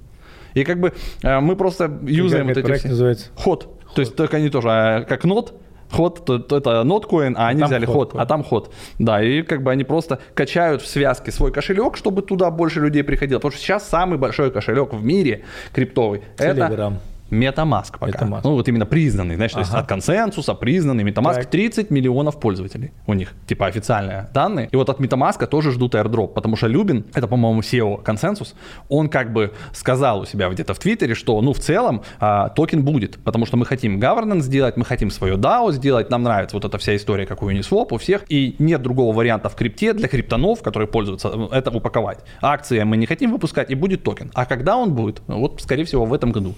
[0.54, 2.88] И как бы э, мы просто юзаем вот эти все...
[2.90, 3.28] называется?
[3.36, 3.64] Ход.
[3.64, 3.96] ход.
[3.96, 5.54] То есть только они тоже, а, как Not,
[5.92, 8.74] HOT, то, то это Notcoin, а они там взяли ход, ход, а там ход.
[8.98, 13.04] Да, и как бы они просто качают в связке свой кошелек, чтобы туда больше людей
[13.04, 13.40] приходило.
[13.40, 16.22] Потому что сейчас самый большой кошелек в мире криптовый.
[16.38, 16.94] Telegram.
[16.96, 17.00] Это
[17.32, 18.26] MetaMask пока.
[18.26, 18.42] MetaMask.
[18.44, 19.64] Ну, вот именно признанный, знаешь, ага.
[19.64, 21.46] то есть от ConsenSys'а признанный MetaMask так.
[21.48, 24.70] 30 миллионов пользователей у них, типа официальные данные.
[24.72, 28.56] И вот от MetaMask тоже ждут airdrop, потому что Любин, это, по-моему, CEO ConsenSys,
[28.88, 32.84] он как бы сказал у себя где-то в Твиттере, что, ну, в целом а, токен
[32.84, 36.66] будет, потому что мы хотим governance сделать, мы хотим свое DAO сделать, нам нравится вот
[36.66, 40.08] эта вся история, как у Uniswap, у всех, и нет другого варианта в крипте для
[40.08, 42.20] криптонов, которые пользуются, э, это упаковать.
[42.42, 44.32] Акции мы не хотим выпускать, и будет токен.
[44.34, 45.22] А когда он будет?
[45.28, 46.56] Вот, скорее всего, в этом году.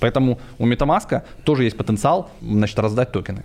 [0.00, 3.44] Поэтому у MetaMask тоже есть потенциал значит, раздать токены.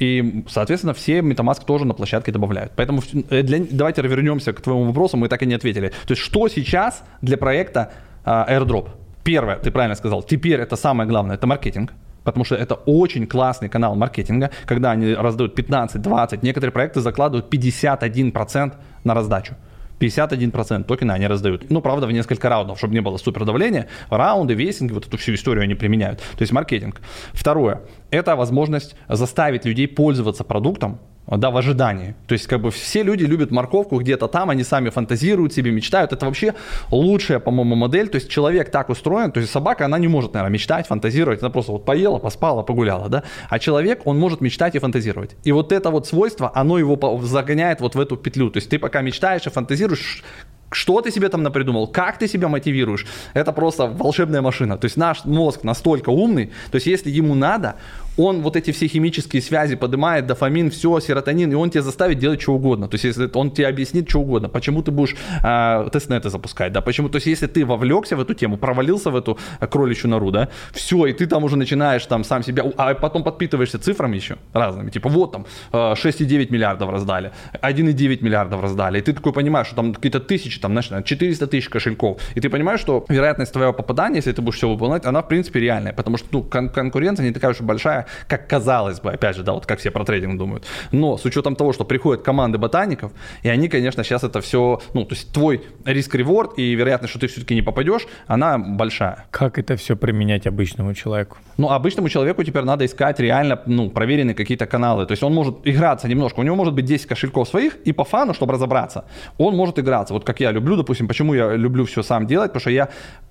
[0.00, 2.72] И, соответственно, все MetaMask тоже на площадке добавляют.
[2.76, 5.88] Поэтому э, для, давайте вернемся к твоему вопросу, мы так и не ответили.
[5.88, 7.92] То есть, что сейчас для проекта
[8.24, 8.88] uh, AirDrop?
[9.24, 11.92] Первое, ты правильно сказал, теперь это самое главное, это маркетинг.
[12.24, 17.54] Потому что это очень классный канал маркетинга, когда они раздают 15, 20, некоторые проекты закладывают
[17.54, 18.72] 51%
[19.04, 19.54] на раздачу.
[19.98, 21.70] 51% токена они раздают.
[21.70, 23.88] Ну, правда, в несколько раундов, чтобы не было супер давления.
[24.10, 26.20] Раунды, вейсинги, вот эту всю историю они применяют.
[26.20, 27.00] То есть маркетинг.
[27.32, 27.82] Второе.
[28.10, 32.14] Это возможность заставить людей пользоваться продуктом, да, в ожидании.
[32.26, 36.12] То есть, как бы все люди любят морковку где-то там, они сами фантазируют себе, мечтают.
[36.12, 36.54] Это вообще
[36.90, 38.08] лучшая, по-моему, модель.
[38.08, 41.42] То есть, человек так устроен, то есть, собака, она не может, наверное, мечтать, фантазировать.
[41.42, 43.24] Она просто вот поела, поспала, погуляла, да.
[43.48, 45.36] А человек, он может мечтать и фантазировать.
[45.44, 48.50] И вот это вот свойство, оно его загоняет вот в эту петлю.
[48.50, 50.22] То есть, ты пока мечтаешь и фантазируешь,
[50.70, 54.76] что ты себе там напридумал, как ты себя мотивируешь, это просто волшебная машина.
[54.76, 57.76] То есть наш мозг настолько умный, то есть если ему надо,
[58.16, 62.40] он вот эти все химические связи поднимает, дофамин, все, серотонин, и он тебя заставит делать
[62.40, 62.88] что угодно.
[62.88, 66.80] То есть, если он тебе объяснит что угодно, почему ты будешь э, тестнеты запускать, да,
[66.80, 69.38] почему, то есть, если ты вовлекся в эту тему, провалился в эту
[69.70, 73.78] кроличью нору, да, все, и ты там уже начинаешь там сам себя, а потом подпитываешься
[73.78, 79.12] цифрами еще разными, типа вот там э, 6,9 миллиардов раздали, 1,9 миллиардов раздали, и ты
[79.12, 83.04] такой понимаешь, что там какие-то тысячи, там, знаешь, 400 тысяч кошельков, и ты понимаешь, что
[83.08, 86.42] вероятность твоего попадания, если ты будешь все выполнять, она в принципе реальная, потому что ну,
[86.42, 89.90] кон- конкуренция не такая уж большая, как казалось бы, опять же, да, вот как все
[89.90, 90.64] про трейдинг думают.
[90.92, 95.04] Но с учетом того, что приходят команды ботаников, и они, конечно, сейчас это все, ну,
[95.04, 99.26] то есть твой риск-реворд и вероятность, что ты все-таки не попадешь, она большая.
[99.30, 101.36] Как это все применять обычному человеку?
[101.56, 105.06] Ну, обычному человеку теперь надо искать реально, ну, проверенные какие-то каналы.
[105.06, 106.40] То есть он может играться немножко.
[106.40, 109.04] У него может быть 10 кошельков своих, и по фану, чтобы разобраться,
[109.38, 110.14] он может играться.
[110.14, 112.88] Вот как я люблю, допустим, почему я люблю все сам делать, потому что я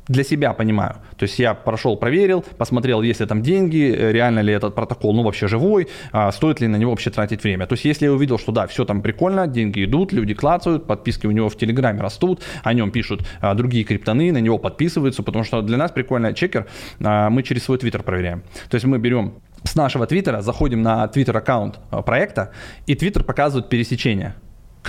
[0.07, 0.95] для себя понимаю.
[1.17, 5.13] То есть я прошел, проверил, посмотрел, есть ли там деньги, э, реально ли этот протокол,
[5.13, 7.65] ну, вообще живой, а стоит ли на него вообще тратить время.
[7.67, 11.27] То есть если я увидел, что да, все там прикольно, деньги идут, люди клацают, подписки
[11.27, 15.43] у него в Телеграме растут, о нем пишут а, другие криптоны, на него подписываются, потому
[15.43, 16.67] что для нас прикольно чекер,
[17.03, 18.43] а, мы через свой твиттер проверяем.
[18.69, 22.51] То есть мы берем с нашего твиттера, заходим на твиттер аккаунт а, проекта,
[22.85, 24.35] и твиттер показывает пересечение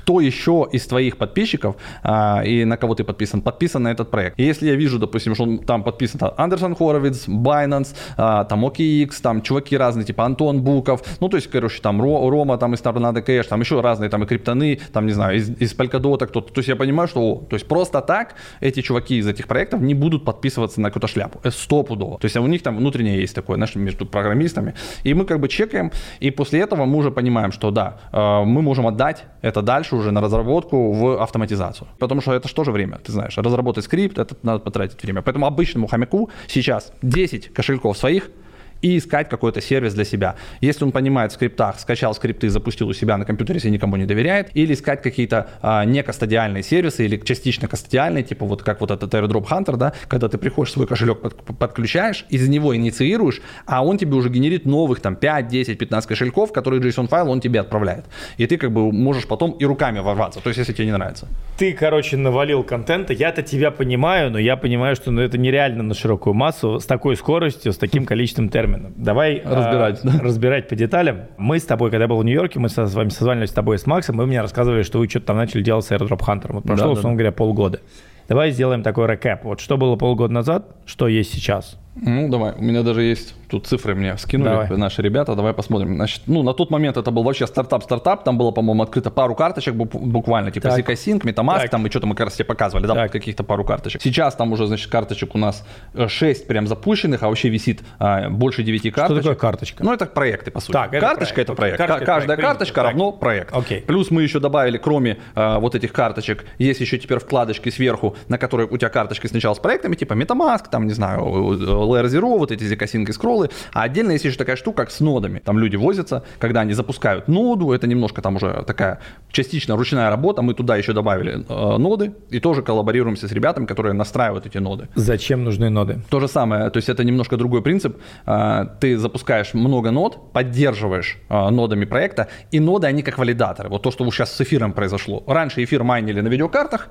[0.06, 4.38] кто еще из твоих подписчиков а, и на кого ты подписан, подписан на этот проект.
[4.38, 9.42] Если я вижу, допустим, что он там подписан Андерсон Хоровиц, Binance, а, там OKX, там
[9.42, 13.20] чуваки разные, типа Антон Буков, ну, то есть, короче, там Ро, Рома там из Торнадо
[13.20, 16.52] Кэш, там еще разные, там и криптоны, там, не знаю, из, из Polkadot кто-то.
[16.52, 19.80] То есть я понимаю, что, о, то есть просто так эти чуваки из этих проектов
[19.80, 21.40] не будут подписываться на какую-то шляпу.
[21.42, 22.18] Это стопудово.
[22.18, 24.74] То есть у них там внутреннее есть такое, знаешь, между программистами.
[25.02, 25.90] И мы как бы чекаем,
[26.20, 30.10] и после этого мы уже понимаем, что да, а, мы можем отдать это дальше уже
[30.12, 31.88] на разработку в автоматизацию.
[31.98, 33.36] Потому что это же тоже время, ты знаешь.
[33.38, 35.22] Разработать скрипт, это надо потратить время.
[35.22, 38.30] Поэтому обычному хомяку сейчас 10 кошельков своих–
[38.82, 40.36] и искать какой-то сервис для себя.
[40.60, 44.04] Если он понимает в скриптах, скачал скрипты, запустил у себя на компьютере, если никому не
[44.04, 49.12] доверяет, или искать какие-то а, некастодиальные сервисы или частично кастодиальные, типа вот как вот этот
[49.12, 53.98] AirDrop Hunter, да, когда ты приходишь свой кошелек под, подключаешь, из него инициируешь, а он
[53.98, 58.04] тебе уже генерит новых там 5, 10, 15 кошельков, которые JSON файл он тебе отправляет.
[58.36, 61.28] И ты как бы можешь потом и руками ворваться, то есть если тебе не нравится.
[61.58, 65.94] Ты, короче, навалил контента, я-то тебя понимаю, но я понимаю, что ну, это нереально на
[65.94, 68.92] широкую массу с такой скоростью, с таким количеством терминов терминов.
[68.96, 70.20] Давай а, разбирать, а, да?
[70.22, 71.22] разбирать по деталям.
[71.36, 73.86] Мы с тобой, когда был в Нью-Йорке, мы с вами созванивались с тобой и с
[73.86, 76.52] Максом, вы мне рассказывали, что вы что-то там начали делать с Airdrop Hunter.
[76.52, 77.16] Вот прошло, да, условно да.
[77.16, 77.80] говоря, полгода.
[78.28, 79.44] Давай сделаем такой рэкэп.
[79.44, 81.78] Вот что было полгода назад, что есть сейчас.
[81.96, 82.52] Ну, давай.
[82.58, 84.76] У меня даже есть тут цифры мне скинули давай.
[84.76, 85.34] наши ребята.
[85.34, 85.96] Давай посмотрим.
[85.96, 88.24] Значит, ну, на тот момент это был вообще стартап-стартап.
[88.24, 90.50] Там было, по-моему, открыто пару карточек буквально.
[90.50, 90.80] Типа так.
[90.80, 91.70] ZK MetaMask, так.
[91.70, 92.86] там мы что-то мы как раз тебе показывали.
[92.86, 94.02] Да, каких-то пару карточек.
[94.02, 98.28] Сейчас там уже, значит, карточек у нас 6 э, прям запущенных, а вообще висит а,
[98.28, 99.04] больше 9 карточек.
[99.04, 99.84] Что такое карточка?
[99.84, 100.72] Ну, это проекты, по сути.
[100.72, 101.50] Так, это Карточка проект.
[101.50, 101.78] это проект.
[101.78, 102.42] Карточка, Каждая проект.
[102.42, 102.84] карточка так.
[102.84, 103.54] равно проект.
[103.54, 103.80] Окей.
[103.80, 108.38] Плюс мы еще добавили, кроме а, вот этих карточек, есть еще теперь вкладочки сверху, на
[108.38, 112.64] которые у тебя карточки сначала с проектами, типа MetaMask, там, не знаю, LayerZero, вот эти
[112.64, 113.50] zkSync'и Scroll'ы.
[113.72, 115.40] А отдельно есть еще такая штука, как с нодами.
[115.44, 120.42] Там люди возятся, когда они запускают ноду, это немножко там уже такая частично ручная работа,
[120.42, 124.88] мы туда еще добавили э, ноды и тоже коллаборируемся с ребятами, которые настраивают эти ноды.
[124.94, 126.00] Зачем нужны ноды?
[126.10, 127.96] То же самое, то есть это немножко другой принцип.
[128.26, 133.68] Э, ты запускаешь много нод, поддерживаешь э, нодами проекта, и ноды, они как валидаторы.
[133.68, 135.22] Вот то, что сейчас с эфиром произошло.
[135.26, 136.90] Раньше эфир майнили на видеокартах,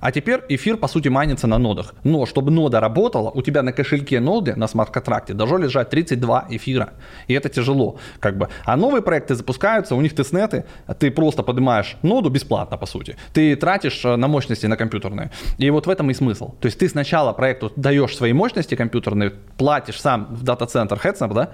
[0.00, 1.94] а теперь эфир, по сути, майнится на нодах.
[2.04, 6.90] Но чтобы нода работала, у тебя на кошельке ноды, на смарт-контракте, должно лежать 32 эфира.
[7.28, 7.96] И это тяжело.
[8.20, 8.48] Как бы.
[8.64, 10.64] А новые проекты запускаются, у них тестнеты,
[10.98, 13.16] ты просто поднимаешь ноду бесплатно, по сути.
[13.32, 15.30] Ты тратишь э, на мощности на компьютерные.
[15.58, 16.54] И вот в этом и смысл.
[16.60, 21.50] То есть ты сначала проекту даешь свои мощности компьютерные, платишь сам в дата-центр Headsnap, да,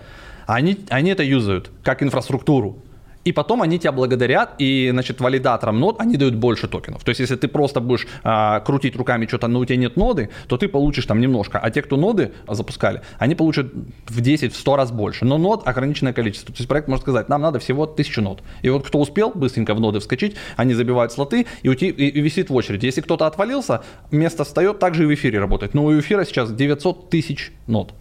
[0.46, 2.78] они, они это юзают как инфраструктуру.
[3.24, 7.04] И потом они тебя благодарят, и, значит, валидаторам нод они дают больше токенов.
[7.04, 10.30] То есть, если ты просто будешь а, крутить руками что-то, но у тебя нет ноды,
[10.48, 11.58] то ты получишь там немножко.
[11.58, 13.72] А те, кто ноды запускали, они получат
[14.06, 15.24] в 10, в 100 раз больше.
[15.24, 16.52] Но нод ограниченное количество.
[16.52, 18.42] То есть, проект может сказать, нам надо всего 1000 нод.
[18.62, 22.20] И вот кто успел быстренько в ноды вскочить, они забивают слоты и, уйти, и, и
[22.20, 22.86] висит в очереди.
[22.86, 25.74] Если кто-то отвалился, место встает, также и в эфире работает.
[25.74, 27.92] Но у эфира сейчас 900 тысяч нод.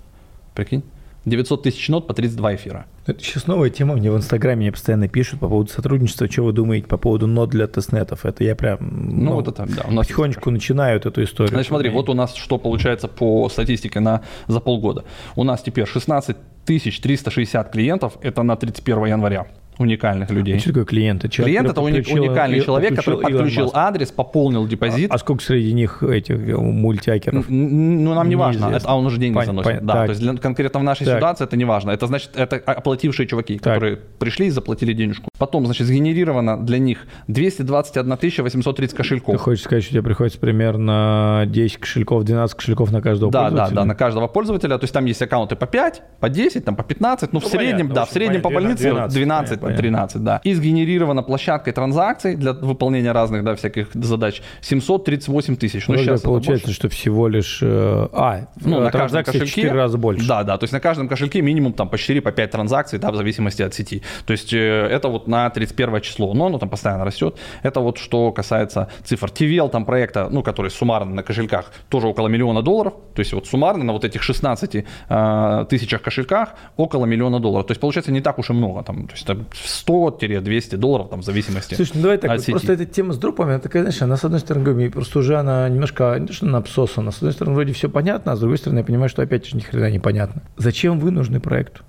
[0.55, 0.84] Прикинь?
[1.25, 2.86] 900 тысяч нот по 32 эфира.
[3.06, 6.54] Это сейчас новая тема, мне в Инстаграме мне постоянно пишут по поводу сотрудничества, что вы
[6.54, 8.26] думаете по поводу нот для тестнетов.
[8.26, 11.50] Это я прям ну, ну вот это, да, у нас потихонечку начинают эту историю.
[11.54, 15.04] Значит, смотри, вот у нас что получается по статистике на, за полгода.
[15.36, 19.48] У нас теперь 16 360 клиентов, это на 31 января
[19.82, 20.56] уникальных людей.
[20.56, 21.26] А что такое клиент?
[21.26, 25.12] Это клиент это уникальный человек, который подключил адрес, пополнил депозит.
[25.12, 27.46] А, а сколько среди них этих э, мультиакеров?
[27.50, 29.80] Ну, нам не важно, это, а он уже деньги Пон, заносит.
[29.80, 30.06] Пон, да, так.
[30.06, 31.17] то есть для, конкретно в нашей так.
[31.17, 31.91] ситуации это не важно.
[31.91, 33.74] Это значит, это оплатившие чуваки, так.
[33.74, 35.30] которые пришли и заплатили денежку.
[35.38, 39.36] Потом, значит, сгенерировано для них 221 830 кошельков.
[39.36, 43.76] Ты хочешь сказать, что тебе приходится примерно 10 кошельков, 12 кошельков на каждого да, пользователя?
[43.76, 44.78] Да, да, на каждого пользователя.
[44.78, 47.50] То есть там есть аккаунты по 5, по 10, там по 15, ну, ну в
[47.50, 50.41] среднем, понятно, да, в среднем по больнице 12, 12 понятно, 13, да.
[50.43, 55.88] И сгенерирована площадкой транзакций для выполнения разных, да, всяких задач 738 тысяч.
[55.88, 57.60] Ну, сейчас получается, что всего лишь...
[57.62, 59.45] Э, а, ну, на каждом кошельке...
[59.45, 60.27] в 4 раза больше.
[60.27, 63.12] Да, да, то есть на каждом кошельке минимум там по 4, по 5 транзакций, да,
[63.12, 64.01] в зависимости от сети.
[64.25, 67.38] То есть э, это вот на 31 число, но оно там постоянно растет.
[67.63, 69.27] Это вот что касается цифр.
[69.27, 72.93] TVL там проекта, ну, который суммарно на кошельках, тоже около миллиона долларов.
[73.15, 74.75] То есть вот суммарно на вот этих 16
[75.10, 77.67] э, тысячах кошельках около миллиона долларов.
[77.67, 78.84] То есть получается не так уж и много.
[78.84, 82.74] Там, то есть 100-200 долларов там в зависимости Слушай, ну давай так, от вот просто
[82.74, 85.68] эта тема с дропами, она такая, знаешь, она с одной стороны, говорю, просто уже она
[85.70, 88.58] немножко, не то, что она обсосана, с одной стороны вроде все понятно, а с другой
[88.58, 90.44] стороны я понимаю, что опять же ни хрена непонятно.
[90.58, 91.84] Зачем вы нужны проекту?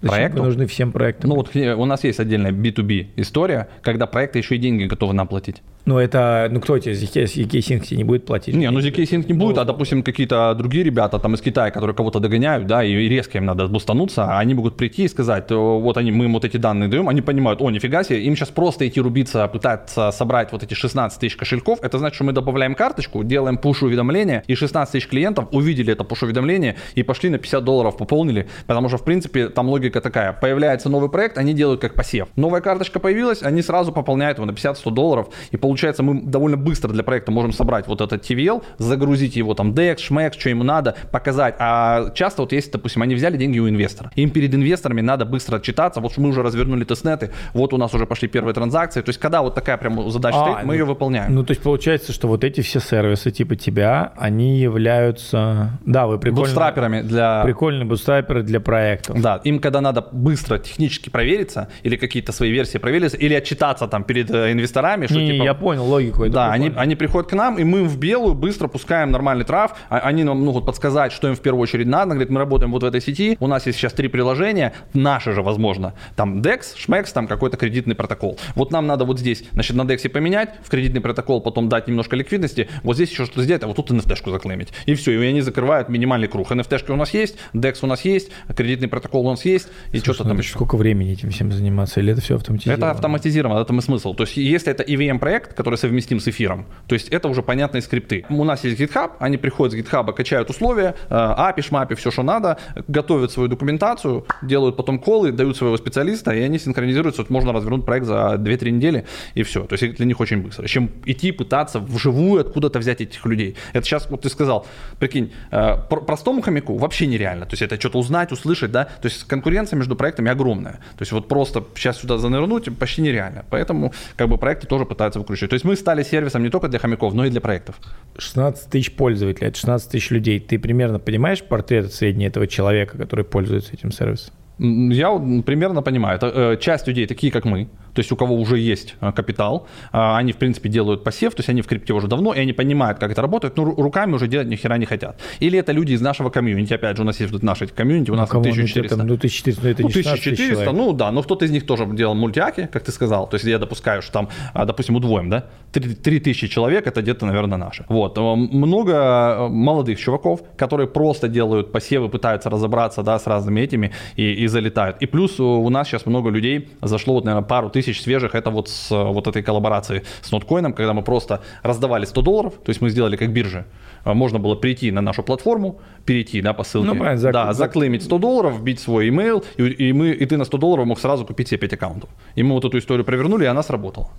[0.00, 0.38] Зачем проекту?
[0.38, 1.30] вы нужны всем проектам?
[1.30, 5.28] Ну вот у нас есть отдельная B2B история, когда проекты еще и деньги готовы нам
[5.28, 5.62] платить.
[5.84, 8.54] Ну, это, ну, кто тебе, ZK Sync не будет платить?
[8.54, 11.72] Не, ну, ZK Sync не будет, ну, а, допустим, какие-то другие ребята там из Китая,
[11.72, 15.50] которые кого-то догоняют, да, и резко им надо бустануться, а они могут прийти и сказать,
[15.50, 18.50] вот они, мы им вот эти данные даем, они понимают, о, нифига себе, им сейчас
[18.50, 22.76] просто идти рубиться, пытаться собрать вот эти 16 тысяч кошельков, это значит, что мы добавляем
[22.76, 27.96] карточку, делаем пуш-уведомление, и 16 тысяч клиентов увидели это пуш-уведомление и пошли на 50 долларов
[27.96, 32.28] пополнили, потому что, в принципе, там логика такая, появляется новый проект, они делают как посев.
[32.36, 36.92] Новая карточка появилась, они сразу пополняют его на 50-100 долларов, и получается, мы довольно быстро
[36.92, 40.96] для проекта можем собрать вот этот TVL, загрузить его там DEX, SHMEX, что ему надо,
[41.10, 41.54] показать.
[41.58, 45.56] А часто вот если, допустим, они взяли деньги у инвестора, им перед инвесторами надо быстро
[45.56, 49.00] отчитаться, вот мы уже развернули тестнеты, вот у нас уже пошли первые транзакции.
[49.00, 51.34] То есть, когда вот такая прям задача а, стоит, мы ну, ее выполняем.
[51.34, 55.70] Ну, то есть, получается, что вот эти все сервисы типа тебя, они являются...
[55.86, 56.44] Да, вы прикольные...
[56.44, 57.42] Бутстраперами для...
[57.44, 59.22] Прикольные бутстраперы для проектов.
[59.22, 64.04] Да, им когда надо быстро технически провериться, или какие-то свои версии провериться, или отчитаться там
[64.04, 65.44] перед э, инвесторами, что не, типа...
[65.44, 66.28] я понял логику.
[66.28, 69.74] Да, они, они приходят к нам, и мы в белую быстро пускаем нормальный трав.
[69.88, 72.10] А, они нам могут подсказать, что им в первую очередь надо.
[72.10, 75.42] Говорит, мы работаем вот в этой сети, у нас есть сейчас три приложения, наши же,
[75.42, 75.94] возможно.
[76.16, 78.38] Там DEX, Шмекс, там какой-то кредитный протокол.
[78.54, 82.16] Вот нам надо вот здесь, значит, на DEX поменять, в кредитный протокол потом дать немножко
[82.16, 84.72] ликвидности, вот здесь еще что-то сделать, а вот тут NFT-шку заклеймить.
[84.86, 86.50] И все, и они закрывают минимальный круг.
[86.50, 90.24] NFT-шки у нас есть, DEX у нас есть, кредитный протокол у нас есть, и что-то
[90.24, 90.52] там еще.
[90.52, 92.00] Сколько времени этим всем заниматься?
[92.00, 92.84] Или это все автоматизировано?
[92.84, 94.14] Это автоматизировано, это мы смысл.
[94.14, 97.82] То есть, если это EVM проект, который совместим с эфиром, то есть это уже понятные
[97.82, 98.24] скрипты.
[98.28, 102.22] У нас есть GitHub, они приходят с GitHub, качают условия, э, API, шмапи, все, что
[102.22, 107.22] надо, готовят свою документацию, делают потом колы, дают своего специалиста, и они синхронизируются.
[107.22, 109.64] Вот можно развернуть проект за 2-3 недели, и все.
[109.64, 110.66] То есть для них очень быстро.
[110.66, 113.56] Чем идти, пытаться вживую откуда-то взять этих людей.
[113.72, 114.66] Это сейчас, вот ты сказал,
[114.98, 117.46] прикинь, э, простому хомяку вообще нереально.
[117.46, 118.84] То есть это что-то узнать, услышать, да.
[118.84, 120.72] То есть конкуренция между проектами огромная.
[120.72, 123.44] То есть вот просто сейчас сюда занырнуть почти нереально.
[123.50, 125.41] Поэтому как бы проекты тоже пытаются выкручивать.
[125.48, 127.76] То есть мы стали сервисом не только для хомяков, но и для проектов.
[128.18, 130.40] 16 тысяч пользователей, это 16 тысяч людей.
[130.40, 134.34] Ты примерно понимаешь портрет средний этого человека, который пользуется этим сервисом?
[134.58, 135.10] Я
[135.44, 136.16] примерно понимаю.
[136.16, 139.66] Это э, часть людей, такие как мы, то есть у кого уже есть э, капитал,
[139.92, 142.52] а, они, в принципе, делают посев, то есть они в крипте уже давно, и они
[142.52, 145.20] понимают, как это работает, но руками уже делать ни хера не хотят.
[145.40, 148.14] Или это люди из нашего комьюнити, опять же, у нас есть вот наши комьюнити, у
[148.14, 148.96] нас ну, 1400.
[148.96, 151.86] Там, ну, 1400, ну, это ну, не 1400, ну да, но кто-то из них тоже
[151.86, 155.44] делал мультиаки, как ты сказал, то есть я допускаю, что там, а, допустим, удвоим, да,
[155.72, 157.84] 3000 человек, это где-то, наверное, наши.
[157.88, 163.92] Вот, много э, молодых чуваков, которые просто делают посевы, пытаются разобраться, да, с разными этими,
[164.16, 164.98] и, и залетают.
[165.00, 168.68] И плюс у нас сейчас много людей зашло, вот, наверное, пару тысяч свежих, это вот
[168.68, 172.90] с вот этой коллаборации с ноткоином, когда мы просто раздавали 100 долларов, то есть мы
[172.90, 173.64] сделали как биржи.
[174.04, 177.32] А, можно было прийти на нашу платформу, перейти да, по ссылке, ну, понятно, зак...
[177.32, 180.86] да, заклеймить 100 долларов, вбить свой email, и, и, мы, и ты на 100 долларов
[180.86, 182.10] мог сразу купить себе 5 аккаунтов.
[182.34, 184.10] И мы вот эту историю провернули, и она сработала.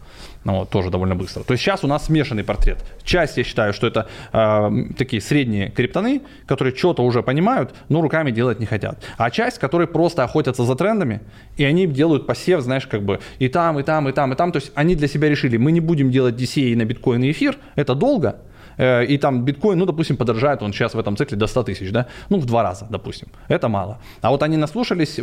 [0.46, 1.44] Ну, тоже довольно быстро.
[1.44, 2.78] То есть сейчас у нас смешанный портрет.
[3.04, 8.32] Часть, я считаю, что это э, такие средние криптоны, которые что-то уже понимают, но руками
[8.32, 9.02] делать не хотят.
[9.18, 11.22] А часть, которые просто охотятся за трендами,
[11.56, 14.52] и они делают посев, знаешь, как бы и там, и там, и там, и там.
[14.52, 17.58] То есть они для себя решили, мы не будем делать DCA на биткоин и эфир,
[17.76, 18.42] это долго,
[18.78, 22.08] и там биткоин, ну, допустим, подорожает он сейчас в этом цикле до 100 тысяч, да,
[22.30, 24.00] ну, в два раза, допустим, это мало.
[24.22, 25.20] А вот они наслушались,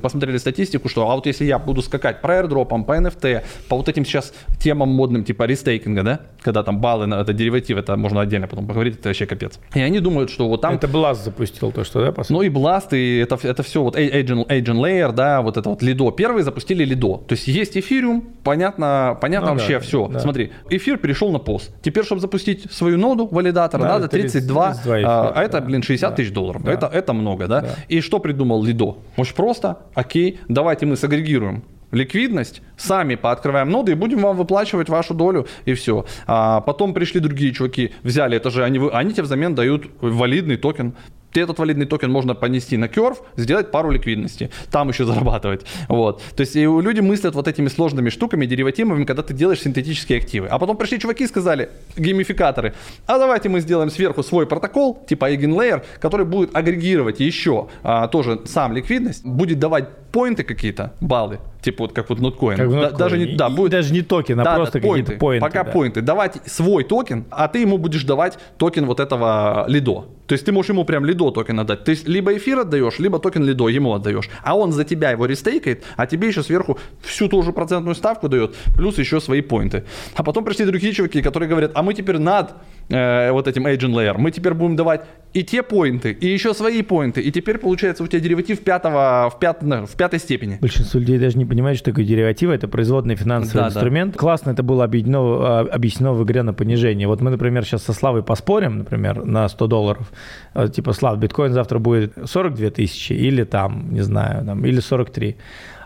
[0.00, 3.88] посмотрели статистику, что, а вот если я буду скакать по airdropам, по NFT, по вот
[3.88, 8.46] этим сейчас темам модным, типа рестейкинга, да, когда там баллы, это дериватив, это можно отдельно
[8.46, 9.58] потом поговорить, это вообще капец.
[9.74, 10.74] И они думают, что вот там...
[10.74, 12.32] Это Blast запустил то, что, да, по сути?
[12.32, 15.82] Ну и Blast, и это, это все вот Agent, Agent Layer, да, вот это вот
[15.82, 16.14] Lido.
[16.14, 17.24] Первые запустили Lido.
[17.26, 20.08] То есть есть эфириум, понятно, понятно ну, вообще да, все.
[20.08, 20.18] Да.
[20.20, 21.72] Смотри, эфир перешел на пост.
[21.82, 25.60] Теперь, чтобы запустить свою свою ноду валидатора, да, надо 32, 32 эфир, а, а это,
[25.60, 26.62] блин, 60 да, тысяч долларов.
[26.62, 26.72] Да.
[26.72, 27.60] Это, это много, да?
[27.60, 27.68] да?
[27.88, 28.96] И что придумал Лидо?
[29.16, 35.14] Очень просто, окей, давайте мы сагрегируем ликвидность, сами пооткрываем ноды и будем вам выплачивать вашу
[35.14, 36.04] долю и все.
[36.26, 40.94] А потом пришли другие чуваки, взяли это же, они, они тебе взамен дают валидный токен
[41.40, 45.64] этот валидный токен можно понести на Curve, сделать пару ликвидности, там еще зарабатывать.
[45.88, 46.22] Вот.
[46.36, 50.48] То есть люди мыслят вот этими сложными штуками, деривативами, когда ты делаешь синтетические активы.
[50.48, 52.74] А потом пришли чуваки и сказали, геймификаторы,
[53.06, 58.40] а давайте мы сделаем сверху свой протокол, типа EigenLayer, который будет агрегировать еще а, тоже
[58.46, 62.56] сам ликвидность, будет давать поинты какие-то, баллы, типа вот как вот Notcoin.
[62.58, 65.40] Как да, даже не, да, будет, даже не токен, а да, просто да, какие-то поинты.
[65.40, 65.70] Пока да.
[65.70, 66.02] поинты.
[66.02, 70.04] Давать свой токен, а ты ему будешь давать токен вот этого Lido.
[70.26, 71.84] То есть ты можешь ему прям Lido токен отдать.
[71.84, 74.28] То есть либо эфир отдаешь, либо токен Lido ему отдаешь.
[74.42, 78.28] А он за тебя его рестейкает, а тебе еще сверху всю ту же процентную ставку
[78.28, 79.84] дает, плюс еще свои поинты.
[80.14, 82.52] А потом пришли другие чуваки, которые говорят, а мы теперь над
[82.88, 85.02] э, вот этим EigenLayer, мы теперь будем давать
[85.34, 87.20] и те поинты, и еще свои поинты.
[87.20, 90.58] И теперь получается у тебя дериватив пятого, в, пят, в пятой степени.
[90.60, 92.54] Большинство людей даже не понимают, что такое деривативы.
[92.54, 94.12] Это производный финансовый да, инструмент.
[94.12, 94.18] Да.
[94.18, 97.08] Классно это было объяснено, а, объяснено в игре на понижение.
[97.08, 100.12] Вот мы, например, сейчас со Славой поспорим, например, на 100 долларов.
[100.52, 105.36] А, типа, Слав, биткоин завтра будет 42 тысячи или там, не знаю, там, или 43.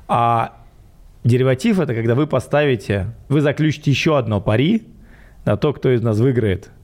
[0.09, 0.59] А
[1.25, 4.83] дериватив– это когда вы поставите, вы заключите еще одно пари
[5.47, 6.71] на то, кто из нас выиграет–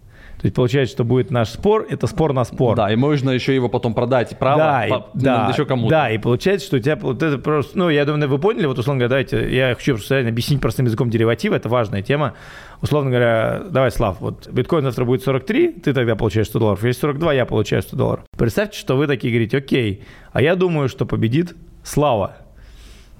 [0.44, 2.76] то есть получается, что будет наш спор, это спор на спор.
[2.76, 5.88] Да, и можно еще его потом продать право да, по, и, да, еще кому-то.
[5.88, 8.78] Да, и получается, что у тебя вот это просто, ну, я думаю, вы поняли, вот
[8.78, 12.34] условно говоря, давайте, я хочу просто объяснить простым языком дериватива, это важная тема.
[12.82, 17.00] Условно говоря, давай, Слав, вот биткоин завтра будет 43, ты тогда получаешь 100 долларов, если
[17.00, 18.24] 42, я получаю 100 долларов.
[18.36, 22.36] Представьте, что вы такие говорите, окей, а я думаю, что победит Слава.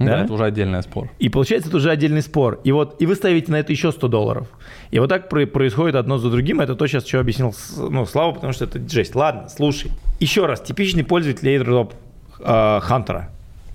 [0.04, 0.18] Да?
[0.18, 1.10] да, это уже отдельный спор.
[1.18, 2.60] И получается, это уже отдельный спор.
[2.64, 4.48] И вот, и вы ставите на это еще 100 долларов.
[4.90, 6.60] И вот так происходит одно за другим.
[6.60, 9.14] Это то, сейчас, что объяснил ну, Слава, потому что это жесть.
[9.14, 9.90] Ладно, слушай.
[10.20, 11.92] Еще раз, типичный пользователь airdrop
[12.40, 13.30] э, Хантера.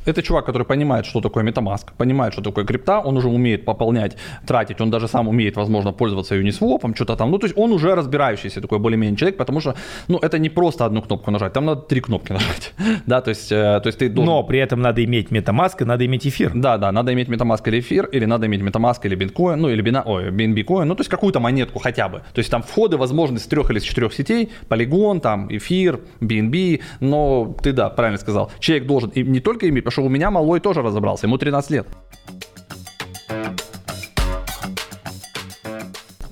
[0.05, 4.17] Это чувак, который понимает, что такое MetaMask, понимает, что такое крипта, он уже умеет пополнять,
[4.47, 7.31] тратить, он даже сам умеет, возможно, пользоваться Uniswap, что-то там.
[7.31, 9.75] Ну, то есть он уже разбирающийся такой более-менее человек, потому что,
[10.07, 12.73] ну, это не просто одну кнопку нажать, там надо три кнопки нажать.
[13.05, 14.33] да, то есть, э, то есть ты должен...
[14.33, 16.51] Но при этом надо иметь MetaMask и надо иметь эфир.
[16.55, 19.83] Да, да, надо иметь MetaMask или эфир, или надо иметь MetaMask или Bitcoin, ну, или
[19.83, 20.03] Bina...
[20.05, 22.21] Ой, BNB Coin, ну, то есть какую-то монетку хотя бы.
[22.33, 26.81] То есть там входы возможны с трех или с четырех сетей, Polygon, там, эфир, BNB,
[26.99, 30.29] но ты, да, правильно сказал, человек должен и не только иметь, потому что у меня
[30.29, 31.87] малой тоже разобрался, ему 13 лет.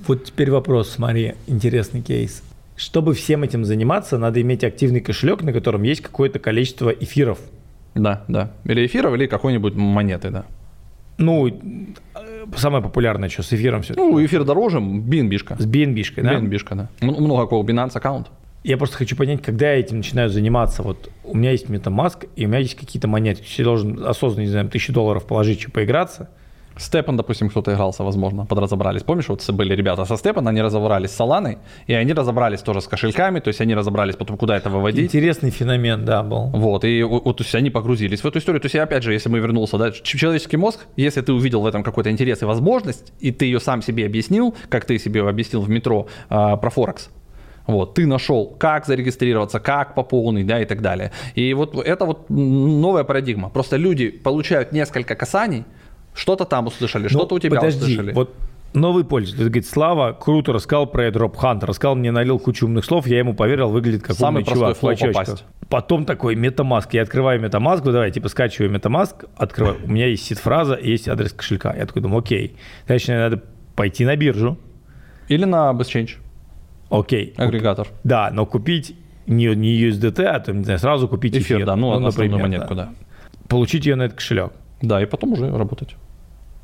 [0.06, 2.42] Вот теперь вопрос, смотри, интересный кейс.
[2.76, 7.40] Чтобы всем этим заниматься, надо иметь активный кошелек, на котором есть какое-то количество эфиров.
[7.96, 8.52] Да, да.
[8.64, 10.44] Или эфиров, или какой-нибудь монеты, да.
[11.18, 11.50] Ну,
[12.54, 13.94] самое популярное, что с эфиром все.
[13.94, 15.60] Ну, эфир дороже, BNB-шка.
[15.60, 16.34] С BNB-шкой, да?
[16.34, 16.88] BNB-шка, да.
[17.00, 18.28] Много кого, Binance аккаунт.
[18.68, 20.82] Я просто хочу понять, когда я этим начинаю заниматься.
[20.82, 23.42] Вот у меня есть MetaMask, и у меня есть какие-то монеты.
[23.56, 26.28] Я должен осознанно, не знаю, тысячу долларов положить, чтобы поиграться.
[26.76, 29.02] Степан, допустим, кто-то игрался, возможно, подразобрались.
[29.04, 31.56] Помнишь, вот были ребята со Степан, они разобрались с Соланой,
[31.86, 35.06] и они разобрались тоже с кошельками, то есть они разобрались потом, куда это выводить.
[35.06, 36.50] Интересный феномен, да, был.
[36.50, 38.60] Вот, и вот, то есть они погрузились в эту историю.
[38.60, 41.82] То есть, опять же, если мы вернулся, да, человеческий мозг, если ты увидел в этом
[41.82, 45.70] какой-то интерес и возможность, и ты ее сам себе объяснил, как ты себе объяснил в
[45.70, 47.08] метро э, про Форекс,
[47.68, 51.12] вот, ты нашел, как зарегистрироваться, как пополнить, да, и так далее.
[51.34, 53.50] И вот это вот новая парадигма.
[53.50, 55.64] Просто люди получают несколько касаний,
[56.14, 58.12] что-то там услышали, что-то у тебя подожди, услышали.
[58.12, 58.34] Вот
[58.74, 63.06] Новый пользователь говорит, Слава круто рассказал про Drop Hunt, рассказал мне, налил кучу умных слов,
[63.06, 64.98] я ему поверил, выглядит как Самый умный простой чувак.
[64.98, 65.44] флоу в попасть.
[65.70, 66.88] Потом такой MetaMask.
[66.92, 69.76] Я открываю MetaMask, давай, типа скачиваю MetaMask, открываю.
[69.84, 71.74] У меня есть сид-фраза, есть адрес кошелька.
[71.74, 72.56] Я такой думаю, окей.
[72.88, 73.42] Мне надо
[73.74, 74.58] пойти на биржу.
[75.28, 76.16] Или на BestChange,
[76.90, 77.34] Окей.
[77.36, 77.88] агрегатор.
[78.04, 81.58] Да, но купить не, не USDT, а там, не знаю, сразу купить эфир.
[81.58, 82.90] Эфир, да, ну, основную например, монетку, да.
[83.48, 84.52] Получить ее на этот кошелек.
[84.80, 85.96] Да, и потом уже работать.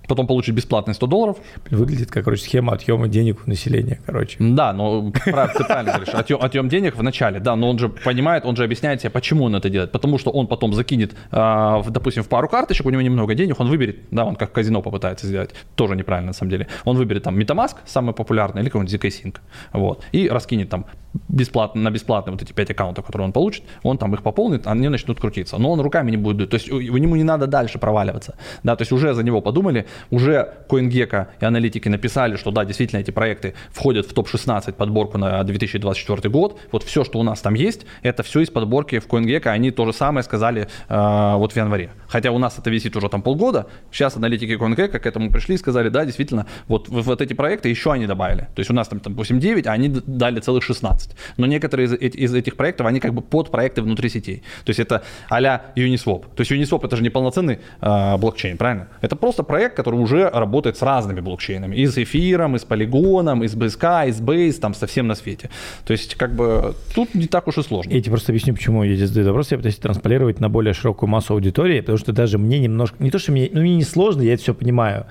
[0.09, 1.37] Потом получить бесплатные 100 долларов.
[1.71, 4.37] Выглядит как, короче, схема отъема денег у населения, короче.
[4.39, 7.89] Да, но прав- ты правильно говоришь, отъем, отъем денег в начале, да, но он же
[7.89, 9.93] понимает, он же объясняет себе, почему он это делает.
[9.93, 13.69] Потому что он потом закинет, а, допустим, в пару карточек, у него немного денег, он
[13.69, 16.67] выберет, да, он как казино попытается сделать, тоже неправильно на самом деле.
[16.85, 19.37] Он выберет там MetaMask, самый популярный, или какой-нибудь ZK Sync,
[19.73, 20.87] вот, и раскинет там
[21.29, 24.89] бесплатно, на бесплатные вот эти 5 аккаунтов, которые он получит, он там их пополнит, они
[24.89, 25.59] начнут крутиться.
[25.59, 28.93] Но он руками не будет то есть ему не надо дальше проваливаться, да, то есть
[28.93, 34.07] уже за него подумали, уже CoinGecko и аналитики написали, что да, действительно эти проекты входят
[34.07, 36.59] в топ-16 подборку на 2024 год.
[36.72, 39.49] Вот все, что у нас там есть, это все из подборки в CoinGecko.
[39.49, 41.90] Они то же самое сказали э, вот в январе.
[42.09, 43.66] Хотя у нас это висит уже там полгода.
[43.90, 47.92] Сейчас аналитики CoinGecko к этому пришли и сказали, да, действительно, вот, вот эти проекты еще
[47.92, 48.49] они добавили.
[48.55, 51.11] То есть у нас там, допустим, 9, а они дали целых 16.
[51.36, 54.42] Но некоторые из, из этих проектов, они как бы под проекты внутри сетей.
[54.64, 56.24] То есть это а-ля Uniswap.
[56.34, 58.88] То есть Uniswap это же не полноценный э, блокчейн, правильно?
[59.01, 61.76] Это просто проект, который уже работает с разными блокчейнами.
[61.76, 65.14] И с эфиром, и с полигоном, и с BSK, и с Base, там совсем на
[65.14, 65.51] свете.
[65.85, 67.91] То есть как бы тут не так уж и сложно.
[67.93, 69.51] Я тебе просто объясню, почему я здесь задаю вопрос.
[69.53, 72.97] Я пытаюсь транспалировать на более широкую массу аудитории, потому что даже мне немножко...
[72.99, 73.51] Не то, что мне...
[73.53, 75.07] Ну, мне не сложно, я это все понимаю.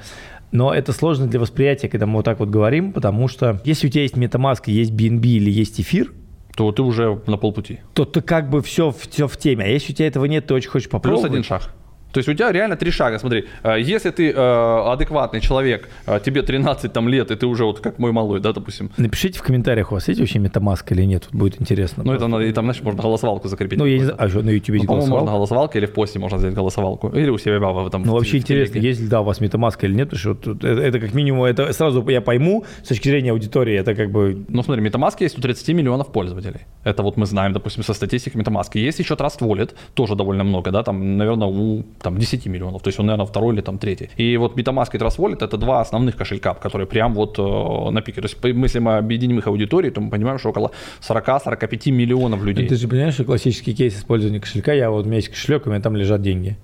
[0.51, 3.89] Но это сложно для восприятия, когда мы вот так вот говорим, потому что если у
[3.89, 6.11] тебя есть MetaMask, есть BNB или есть эфир,
[6.55, 7.79] То ты уже на полпути.
[7.93, 9.65] то ты как бы все, все в теме.
[9.65, 11.31] А если у тебя этого нет, ты очень хочешь Плюс попробовать.
[11.31, 11.71] один шаг.
[12.13, 13.17] То есть у тебя реально три шага.
[13.19, 17.65] Смотри, э, если ты э, адекватный человек, э, тебе 13 там, лет, и ты уже
[17.65, 21.05] вот как мой малой, да, допустим, Напишите в комментариях, у вас есть вообще MetaMask или
[21.05, 22.03] нет, будет интересно.
[22.05, 23.79] ну это надо, и там, знаешь, можно голосовалку закрепить.
[23.79, 25.53] Ну, я не знаю, а что, на YouTube Ну, по-моему, можно голосовалка?
[25.53, 27.09] голосовалка или в посте можно сделать голосовалку.
[27.09, 28.03] Или у себя в этом.
[28.03, 30.81] Ну, вообще интересно, есть ли, да, у вас MetaMask или нет, потому что тут это,
[30.81, 34.63] это как минимум, это сразу я пойму, с точки зрения аудитории, это как бы Ну,
[34.63, 36.61] смотри, MetaMask есть у 30 миллионов пользователей.
[36.83, 38.77] Это вот мы знаем, допустим, со статистики MetaMask.
[38.77, 42.81] Есть еще Trust Wallet, тоже довольно много, да, там, наверное, у там, 10 миллионов.
[42.81, 44.09] То есть он, наверное, второй или там третий.
[44.17, 48.01] И вот MetaMask и Trust Wallet это два основных кошелька, которые прям вот э, на
[48.01, 48.21] пике.
[48.21, 52.67] То есть, если мы объединим их аудитории, то мы понимаем, что около 40-45 миллионов людей.
[52.67, 55.69] Ты же понимаешь, что классический кейс использования кошелька, я вот у меня есть кошелек, у
[55.69, 56.57] меня там лежат деньги.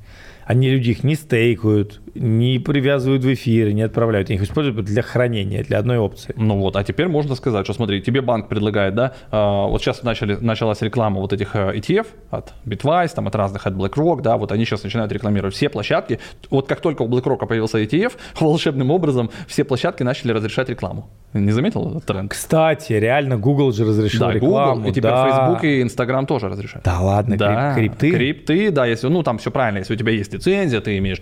[0.46, 4.30] Они люди их не стейкают, не привязывают в эфир, не отправляют.
[4.30, 6.34] Их используют для хранения, для одной опции.
[6.38, 10.04] Ну вот, а теперь можно сказать, что смотри, тебе банк предлагает, да, э, вот сейчас
[10.04, 14.38] начали, началась реклама вот этих э, ETF от Bitwise, там от разных, от BlackRock, да,
[14.38, 16.20] вот они сейчас начинают рекламировать все площадки.
[16.50, 21.10] Вот как только у BlackRock появился ETF, волшебным образом все площадки начали разрешать рекламу.
[21.34, 22.32] Не заметил этот тренд?
[22.32, 24.76] Кстати, реально Google же разрешил Да, рекламу.
[24.78, 25.28] Google, и теперь да.
[25.30, 26.84] Facebook и Instagram тоже разрешают.
[26.86, 28.12] Да ладно, Да, крип- крипты.
[28.12, 31.20] крипты, да, если, ну, там все правильно, если у тебя есть лицензия, ты имеешь,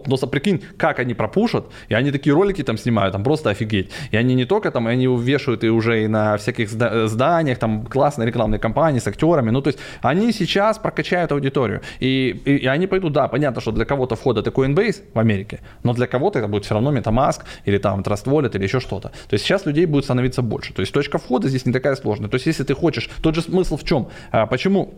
[0.00, 0.10] т-т-т.
[0.10, 3.90] но просто прикинь, как они пропушат, и они такие ролики там снимают, там просто офигеть.
[4.10, 7.86] И они не только там, они вешают и уже и на всяких зда- зданиях, там
[7.86, 12.66] классные рекламные кампании с актерами, ну, то есть они сейчас прокачают аудиторию, и, и, и
[12.66, 16.38] они пойдут, да, понятно, что для кого-то вход это Coinbase в Америке, но для кого-то
[16.38, 19.08] это будет все равно MetaMask или там Trust Wallet или еще что-то.
[19.08, 20.72] То есть сейчас людей будет становиться больше.
[20.72, 22.28] То есть точка входа здесь не такая сложная.
[22.28, 24.08] То есть если ты хочешь, тот же смысл в чем?
[24.30, 24.94] А, почему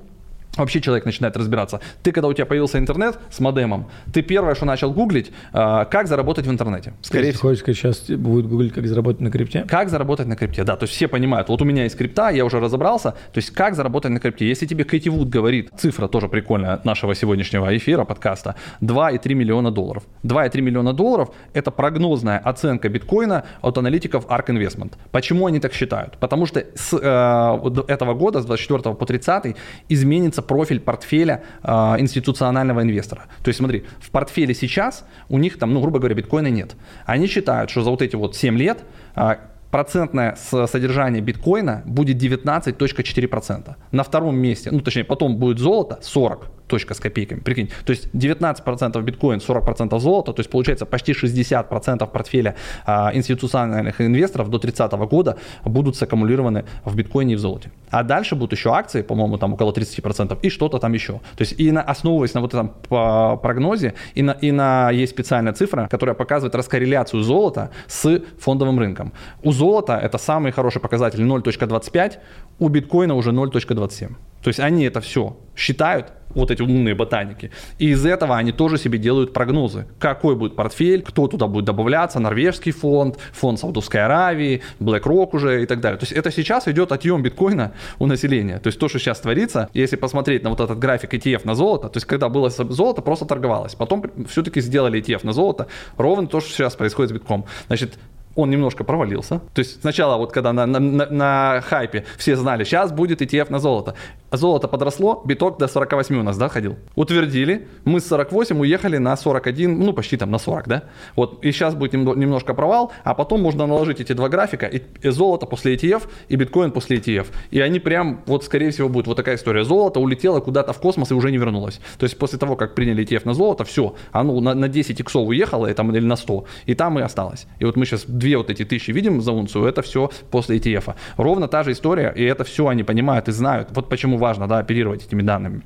[0.57, 1.81] Вообще человек начинает разбираться.
[2.03, 6.09] Ты, когда у тебя появился интернет с модемом, ты первое, что начал гуглить, а, как
[6.09, 6.93] заработать в интернете.
[7.01, 7.51] Скорее всего.
[7.51, 9.65] хочешь сейчас будет гуглить, как заработать на крипте?
[9.67, 10.65] Как заработать на крипте?
[10.65, 13.51] Да, то есть все понимают, вот у меня есть крипта, я уже разобрался, то есть
[13.51, 14.47] как заработать на крипте.
[14.47, 20.03] Если тебе Кэти Вуд говорит, цифра тоже прикольная нашего сегодняшнего эфира, подкаста, 2,3 миллиона долларов.
[20.23, 24.93] 2,3 миллиона долларов– это прогнозная оценка биткоина от аналитиков ARK Investment.
[25.11, 26.19] Почему они так считают?
[26.19, 29.57] Потому что с э, этого года, с 24 по 30,
[29.89, 33.27] изменится профиль портфеля э, институционального инвестора.
[33.43, 36.77] То есть смотри, в портфеле сейчас у них там, ну, грубо говоря, биткоина нет.
[37.07, 38.85] Они считают, что за вот эти вот 7 лет
[39.17, 39.37] э,
[39.71, 43.75] процентное содержание биткоина будет 19.4%.
[43.91, 47.71] На втором месте, ну точнее потом будет золото 40 точка с копейками, прикинь.
[47.85, 52.55] То есть 19% биткоин, 40% золота, то есть получается почти 60% портфеля
[52.87, 57.71] а, институциональных инвесторов до 30 года будут саккумулированы в биткоине и в золоте.
[57.91, 61.13] А дальше будут еще акции, по-моему, там около 30% и что-то там еще.
[61.37, 65.13] То есть и на, основываясь на вот этом по- прогнозе, и на, и на есть
[65.13, 69.13] специальная цифра, которая показывает раскорреляцию золота с фондовым рынком.
[69.43, 72.19] У золота это самый хороший показатель 0.25,
[72.59, 74.15] у биткоина уже 0.27.
[74.43, 77.51] То есть они это все считают, вот эти умные ботаники.
[77.79, 79.87] И из этого они тоже себе делают прогнозы.
[79.99, 85.67] Какой будет портфель, кто туда будет добавляться, норвежский фонд, фонд Саудовской Аравии, BlackRock уже и
[85.67, 85.99] так далее.
[85.99, 88.59] То есть это сейчас идет отъем биткоина у населения.
[88.59, 91.89] То есть то, что сейчас творится, если посмотреть на вот этот график ETF на золото,
[91.89, 93.75] то есть когда было золото, просто торговалось.
[93.75, 95.67] Потом все-таки сделали ETF на золото,
[95.97, 97.45] ровно то, что сейчас происходит с битком.
[97.67, 97.99] Значит,
[98.35, 99.41] он немножко провалился.
[99.55, 103.51] То есть сначала вот когда на, на, на, на хайпе все знали, сейчас будет ETF
[103.51, 103.95] на золото.
[104.33, 106.77] Золото подросло, биток до 48 у нас, да, ходил.
[106.95, 110.85] Утвердили, мы с 48 уехали на 41, ну почти там на 40, да.
[111.17, 115.11] Вот, и сейчас будет немножко провал, а потом можно наложить эти два графика, и, и
[115.11, 117.27] золото после ETF, и биткоин после ETF.
[117.51, 119.65] И они прям, вот скорее всего будет вот такая история.
[119.65, 121.81] Золото улетело куда-то в космос и уже не вернулось.
[121.99, 125.29] То есть после того, как приняли ETF на золото, все, оно на, на 10 иксов
[125.29, 127.47] уехало, и там, или на 100, и там и осталось.
[127.59, 130.95] И вот мы сейчас две вот эти тысячи видим за унцию, это все после ETF.
[131.19, 133.69] Ровно та же история, и это все они понимают и знают.
[133.73, 135.63] Вот почему важно да, оперировать этими данными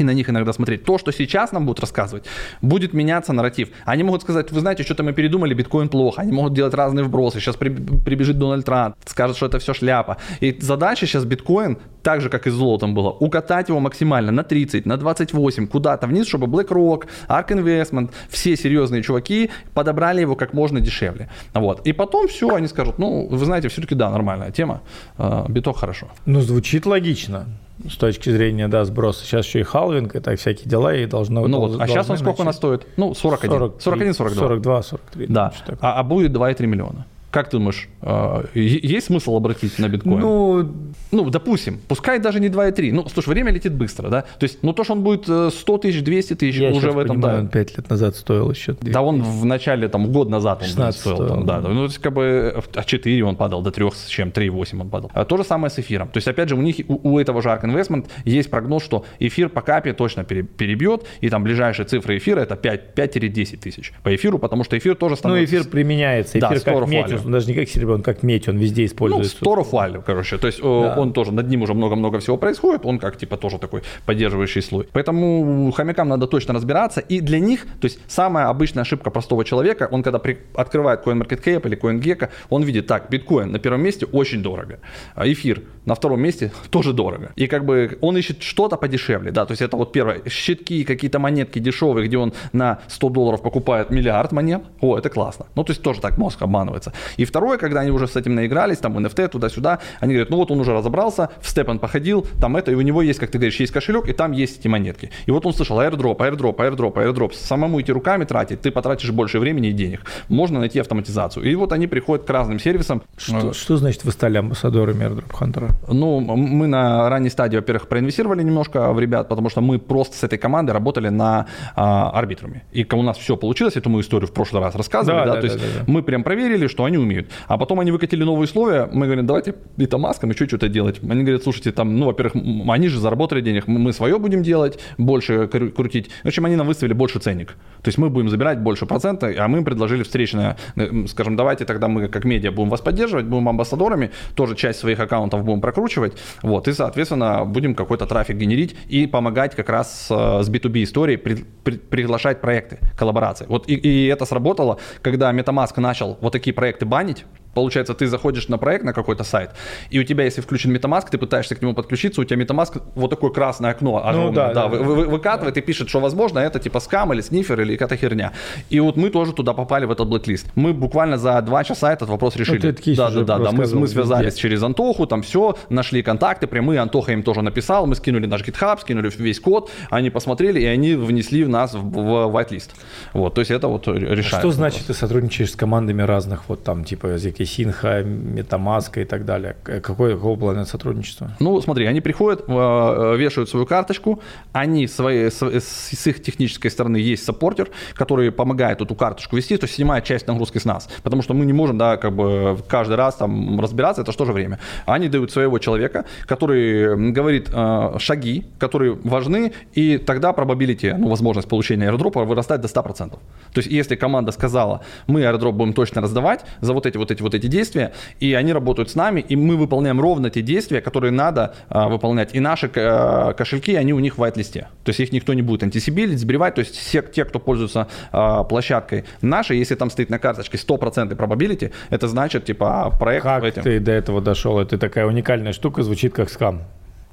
[0.00, 0.84] и на них иногда смотреть.
[0.84, 2.24] То, что сейчас нам будут рассказывать,
[2.62, 3.68] будет меняться нарратив.
[3.84, 6.22] Они могут сказать, вы знаете, что-то мы передумали, биткоин плохо.
[6.22, 7.40] Они могут делать разные вбросы.
[7.40, 10.16] Сейчас при, прибежит Дональд Трамп, скажет, что это все шляпа.
[10.40, 14.42] И задача сейчас биткоин, так же, как и с золотом было, укатать его максимально на
[14.42, 20.54] 30, на 28, куда-то вниз, чтобы BlackRock, ARK Investment, все серьезные чуваки подобрали его как
[20.54, 21.28] можно дешевле.
[21.52, 21.86] Вот.
[21.86, 24.80] И потом все, они скажут, ну, вы знаете, все-таки да, нормальная тема,
[25.18, 26.08] а, биток хорошо.
[26.26, 27.46] Ну, звучит логично
[27.88, 29.24] с точки зрения, да, сброса.
[29.24, 31.46] Сейчас еще и халвинг, и так всякие дела, и должно...
[31.46, 32.86] Ну вот, а сейчас он сколько у нас стоит?
[32.96, 33.50] Ну, 41.
[33.50, 34.40] 40, 41, 42.
[34.40, 35.26] 42, 43.
[35.26, 37.06] Да, а, а будет 2,3 миллиона.
[37.30, 40.20] Как ты думаешь, а, есть смысл обратить на биткоин?
[40.20, 40.72] Ну,
[41.12, 42.92] ну, допустим, пускай даже не 2,3.
[42.92, 44.22] Ну, слушай, время летит быстро, да?
[44.22, 46.98] То есть, ну, то, что он будет 100 э, тысяч, 200 тысяч Я уже в
[46.98, 47.42] этом, понимаю, да.
[47.42, 48.76] он 5 лет назад стоил еще.
[48.80, 51.28] Да, он в начале, там, год назад он 16 стоил.
[51.28, 54.30] Там, да, ну, то есть, как бы, а 4 он падал, до 3 с чем,
[54.30, 55.10] 3,8 он падал.
[55.14, 56.08] А то же самое с эфиром.
[56.08, 59.04] То есть, опять же, у них, у, у этого же ARK Investment есть прогноз, что
[59.20, 64.38] эфир по капе точно перебьет, и там ближайшие цифры эфира это 5-10 тысяч по эфиру,
[64.38, 65.54] потому что эфир тоже ну, становится...
[65.54, 68.58] Ну, эфир применяется, эфир да, как метил, даже не как серебро, он как медь, он
[68.58, 69.36] везде используется.
[69.40, 70.38] Ну, Value, короче.
[70.38, 70.94] То есть да.
[70.96, 74.88] он тоже, над ним уже много-много всего происходит, он как типа тоже такой поддерживающий слой.
[74.92, 77.00] Поэтому хомякам надо точно разбираться.
[77.00, 81.66] И для них, то есть самая обычная ошибка простого человека, он когда при, открывает CoinMarketCap
[81.66, 84.80] или CoinGecko, он видит, так, биткоин на первом месте очень дорого,
[85.14, 87.32] а эфир на втором месте тоже дорого.
[87.36, 91.18] И как бы он ищет что-то подешевле, да, то есть это вот первое, щитки, какие-то
[91.18, 95.46] монетки дешевые, где он на 100 долларов покупает миллиард монет, о, это классно.
[95.54, 96.92] Ну, то есть тоже так мозг обманывается.
[97.16, 100.50] И второе, когда они уже с этим наигрались, там NFT туда-сюда, они говорят, ну вот
[100.50, 103.38] он уже разобрался, в степ он походил, там это, и у него есть, как ты
[103.38, 105.10] говоришь, есть кошелек, и там есть эти монетки.
[105.26, 107.32] И вот он слышал airdrop, airdrop, airdrop, airdrop.
[107.34, 110.04] Самому идти руками тратить, ты потратишь больше времени и денег.
[110.28, 111.44] Можно найти автоматизацию.
[111.44, 113.02] И вот они приходят к разным сервисам.
[113.16, 115.72] Что, что значит вы стали амбассадорами airdrop Hunter?
[115.88, 120.22] Ну, мы на ранней стадии, во-первых, проинвестировали немножко в ребят, потому что мы просто с
[120.22, 122.62] этой командой работали на а, арбитрами.
[122.72, 125.40] И у нас все получилось, эту мы историю в прошлый раз рассказывали, да, да, да
[125.40, 125.92] то да, есть да, да.
[125.92, 127.30] мы прям проверили, что они умеют.
[127.46, 131.00] А потом они выкатили новые условия, мы говорим, давайте это маскам еще что-то делать.
[131.02, 132.34] Они говорят, слушайте, там, ну, во-первых,
[132.68, 136.10] они же заработали денег, мы свое будем делать, больше крутить.
[136.22, 137.56] В общем, они нам выставили больше ценник.
[137.82, 141.64] То есть мы будем забирать больше процента, а мы им предложили встречное, э, скажем, давайте
[141.64, 146.12] тогда мы как медиа будем вас поддерживать, будем амбассадорами, тоже часть своих аккаунтов будем прокручивать,
[146.42, 151.16] вот, и, соответственно, будем какой-то трафик генерить и помогать как раз э, с B2B историей
[151.16, 153.46] при, при, приглашать проекты, коллаборации.
[153.48, 157.24] Вот и, и это сработало, когда MetaMask начал вот такие проекты банить,
[157.54, 159.50] Получается, ты заходишь на проект, на какой-то сайт,
[159.90, 163.10] и у тебя, если включен MetaMask, ты пытаешься к нему подключиться, у тебя MetaMask вот
[163.10, 165.60] такое красное окно огромное, ну, да, да, да, вы, вы, выкатывает да.
[165.60, 168.32] и пишет, что, возможно, это типа скам или снифер или какая-то херня.
[168.68, 170.46] И вот мы тоже туда попали в этот блэк-лист.
[170.54, 172.66] Мы буквально за два часа этот вопрос ну, решили.
[172.66, 173.52] Ну, да, да, да, да.
[173.52, 174.42] Мы, мы связались где?
[174.42, 178.80] через Антоху, там все, нашли контакты прямые, Антоха им тоже написал, мы скинули наш GitHub,
[178.80, 182.70] скинули весь код, они посмотрели, и они внесли в нас в, в whitelist.
[183.12, 184.34] Вот, то есть это вот решает.
[184.34, 189.04] А что значит, ты сотрудничаешь с командами разных, вот там типа ZK Sinha, MetaMask и
[189.04, 189.56] так далее.
[189.62, 191.30] Какое, какого плана сотрудничество?
[191.40, 194.20] Ну, смотри, они приходят, э, вешают свою карточку,
[194.52, 199.64] они свои, с, с их технической стороны есть саппортер, который помогает эту карточку вести, то
[199.64, 202.96] есть снимает часть нагрузки с нас, потому что мы не можем, да, как бы каждый
[202.96, 204.58] раз там разбираться, это же время.
[204.86, 211.48] Они дают своего человека, который говорит э, шаги, которые важны, и тогда probability, ну, возможность
[211.48, 213.10] получения аирдропа вырастает до 100%.
[213.10, 213.18] То
[213.56, 217.29] есть, если команда сказала, мы аирдроп будем точно раздавать за вот эти вот эти вот
[217.34, 221.54] эти действия, и они работают с нами, и мы выполняем ровно те действия, которые надо
[221.68, 222.34] а, выполнять.
[222.34, 224.68] И наши а, кошельки, они у них в white-листе.
[224.84, 226.54] То есть их никто не будет антисибилить, сбривать.
[226.54, 231.16] То есть все те, кто пользуется а, площадкой нашей, если там стоит на карточке 100%
[231.16, 233.22] probability, это значит, типа, проект...
[233.22, 233.62] Как этим.
[233.62, 234.58] ты до этого дошел?
[234.58, 236.62] Это такая уникальная штука, звучит как скам.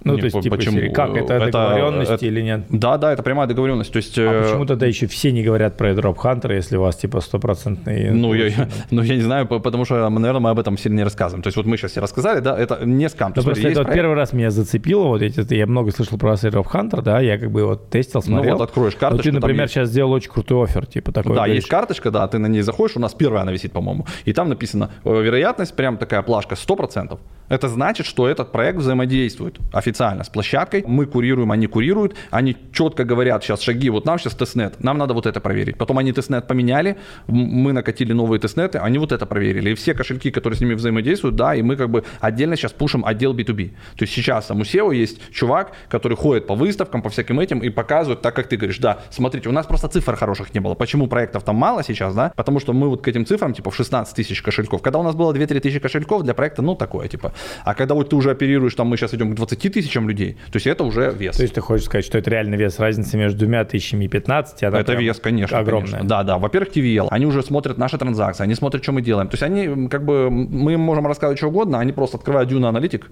[0.03, 0.91] Ну, не, то есть, типа, почему?
[0.93, 2.61] Как, это, это договоренность это, или нет?
[2.69, 3.91] Да, да, это прямая договоренность.
[3.91, 4.43] То есть, а э...
[4.43, 8.11] почему тогда еще все не говорят про Drop Hunter, если у вас, типа, стопроцентный...
[8.11, 11.41] Ну, я, ну, я не знаю, потому что, наверное, мы об этом сильно не рассказываем.
[11.41, 13.33] То есть, вот мы сейчас все рассказали, да, это не скам.
[13.35, 16.67] Ну, просто это вот первый раз меня зацепило, вот эти, я много слышал про Drop
[16.71, 18.53] Hunter, да, я как бы вот тестил, смотрел.
[18.53, 19.27] Ну, вот откроешь карточку.
[19.27, 21.35] Ну, ты, например, сейчас сделал очень крутой offer, типа такой.
[21.35, 24.33] Да, есть карточка, да, ты на ней заходишь, у нас первая она висит, по-моему, и
[24.33, 27.17] там написано, э, вероятность, прям такая плашка, 100%.
[27.49, 30.83] Это значит, что этот проект взаимодействует официально с площадкой.
[30.85, 32.15] Мы курируем, они курируют.
[32.29, 33.89] Они четко говорят сейчас шаги.
[33.89, 35.77] Вот нам сейчас тестнет, нам надо вот это проверить.
[35.77, 39.71] Потом они тестнет поменяли, мы накатили новые тестнеты, они вот это проверили.
[39.71, 43.05] И все кошельки, которые с ними взаимодействуют, да, и мы как бы отдельно сейчас пушим
[43.05, 43.69] отдел B2B.
[43.97, 47.59] То есть сейчас там у SEO есть чувак, который ходит по выставкам, по всяким этим
[47.59, 48.79] и показывает так, как ты говоришь.
[48.79, 50.75] Да, смотрите, у нас просто цифр хороших не было.
[50.75, 52.31] Почему проектов там мало сейчас, да?
[52.35, 54.81] Потому что мы вот к этим цифрам, типа в 16 тысяч кошельков.
[54.81, 57.33] Когда у нас было 2-3 тысячи кошельков для проекта, ну такое, типа
[57.63, 60.55] а когда вот ты уже оперируешь, там мы сейчас идем к 20 тысячам людей, то
[60.55, 61.37] есть это уже вес.
[61.37, 64.63] То есть ты хочешь сказать, что это реальный вес разницы между двумя тысячами и 15?
[64.63, 65.59] А это вес, конечно.
[65.59, 65.91] Огромный.
[65.91, 66.09] Конечно.
[66.09, 66.37] Да, да.
[66.39, 67.07] Во-первых, TVL.
[67.11, 69.27] Они уже смотрят наши транзакции, они смотрят, что мы делаем.
[69.27, 72.71] То есть они, как бы, мы им можем рассказывать что угодно, они просто открывают Dune
[72.71, 73.03] Analytic,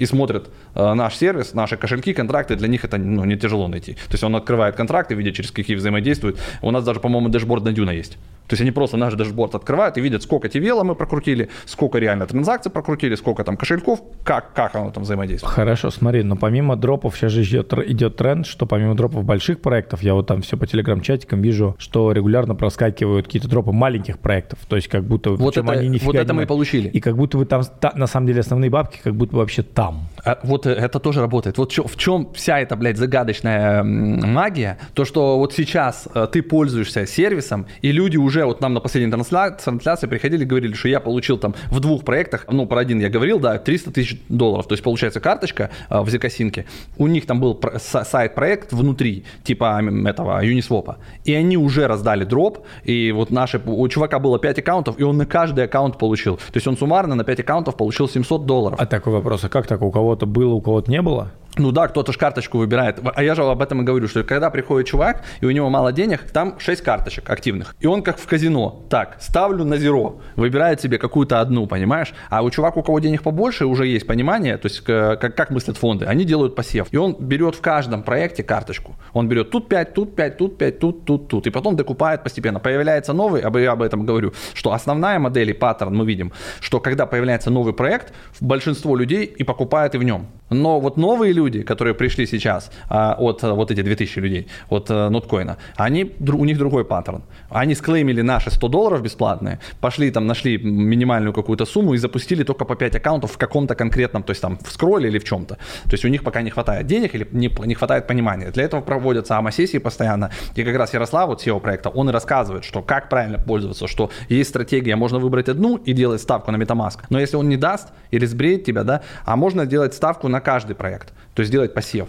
[0.00, 3.92] и смотрят э, наш сервис, наши кошельки, контракты, для них это ну, не тяжело найти.
[3.92, 6.38] То есть он открывает контракты, видя, через какие взаимодействуют.
[6.62, 8.16] У нас даже, по-моему, dashboard на Dune есть.
[8.50, 12.26] То есть они просто наш dashboard открывают и видят, сколько TVL мы прокрутили, сколько реально
[12.26, 15.54] транзакций прокрутили, сколько там кошельков, как, как оно там взаимодействует.
[15.54, 20.02] Хорошо, смотри, но помимо дропов сейчас же идет, идет тренд, что помимо дропов больших проектов,
[20.02, 24.58] я вот там все по телеграм-чатикам вижу, что регулярно проскакивают какие-то дропы маленьких проектов.
[24.66, 26.88] То есть как будто вот это, они Вот это мы и получили.
[26.88, 29.62] И как будто бы там, та, на самом деле, основные бабки как будто бы вообще
[29.62, 29.89] там.
[30.24, 31.58] А, вот э, это тоже работает.
[31.58, 37.06] Вот в чем вся эта, блядь, загадочная магия, то, что вот сейчас э, ты пользуешься
[37.06, 41.38] сервисом, и люди уже, вот нам на последней трансляции приходили и говорили, что я получил
[41.38, 44.66] там в двух проектах, ну, про один я говорил, да, 300 тысяч долларов.
[44.66, 46.66] То есть, получается, карточка э, в Зекосинке.
[46.98, 50.96] У них там был сайт-проект внутри, типа этого Uniswap.
[51.24, 55.16] И они уже раздали дроп, и вот наши, у чувака было 5 аккаунтов, и он
[55.16, 56.36] на каждый аккаунт получил.
[56.36, 58.78] То есть он суммарно на 5 аккаунтов получил 700 долларов.
[58.80, 61.32] А такой вопрос, а как так, у кого-то было, у кого-то не было?
[61.56, 63.00] Ну да, кто-то же карточку выбирает.
[63.14, 65.92] А я же об этом и говорю, что когда приходит чувак, и у него мало
[65.92, 67.74] денег, там 6 карточек активных.
[67.80, 68.84] И он как в казино.
[68.88, 70.20] Так, ставлю на зеро.
[70.36, 72.14] Выбирает себе какую-то одну, понимаешь?
[72.28, 75.76] А у чувака, у кого денег побольше, уже есть понимание, то есть как, как мыслят
[75.76, 76.06] фонды.
[76.06, 76.86] Они делают посев.
[76.92, 78.94] И он берет в каждом проекте карточку.
[79.12, 81.46] Он берет тут 5, тут 5, тут 5, тут, тут, тут.
[81.46, 82.60] И потом докупает постепенно.
[82.60, 87.06] Появляется новый, я об этом говорю, что основная модель и паттерн мы видим, что когда
[87.06, 90.26] появляется новый проект, большинство людей и покупает и в нем.
[90.50, 95.10] Но вот новые люди, которые пришли сейчас а, от вот эти 2000 людей, от а,
[95.10, 97.22] ноткоина, они, у них другой паттерн.
[97.50, 102.64] Они склеймили наши 100 долларов бесплатные, пошли там, нашли минимальную какую-то сумму и запустили только
[102.64, 105.54] по 5 аккаунтов в каком-то конкретном, то есть там в скролле или в чем-то.
[105.54, 108.50] То есть у них пока не хватает денег или не, не хватает понимания.
[108.50, 110.30] Для этого проводятся АМА-сессии постоянно.
[110.56, 114.10] И как раз Ярослав, вот SEO проекта, он и рассказывает, что как правильно пользоваться, что
[114.28, 116.98] есть стратегия, можно выбрать одну и делать ставку на MetaMask.
[117.10, 120.74] Но если он не даст или сбреет тебя, да, а можно делать ставку на каждый
[120.74, 121.12] проект.
[121.34, 122.06] То есть делать пассив.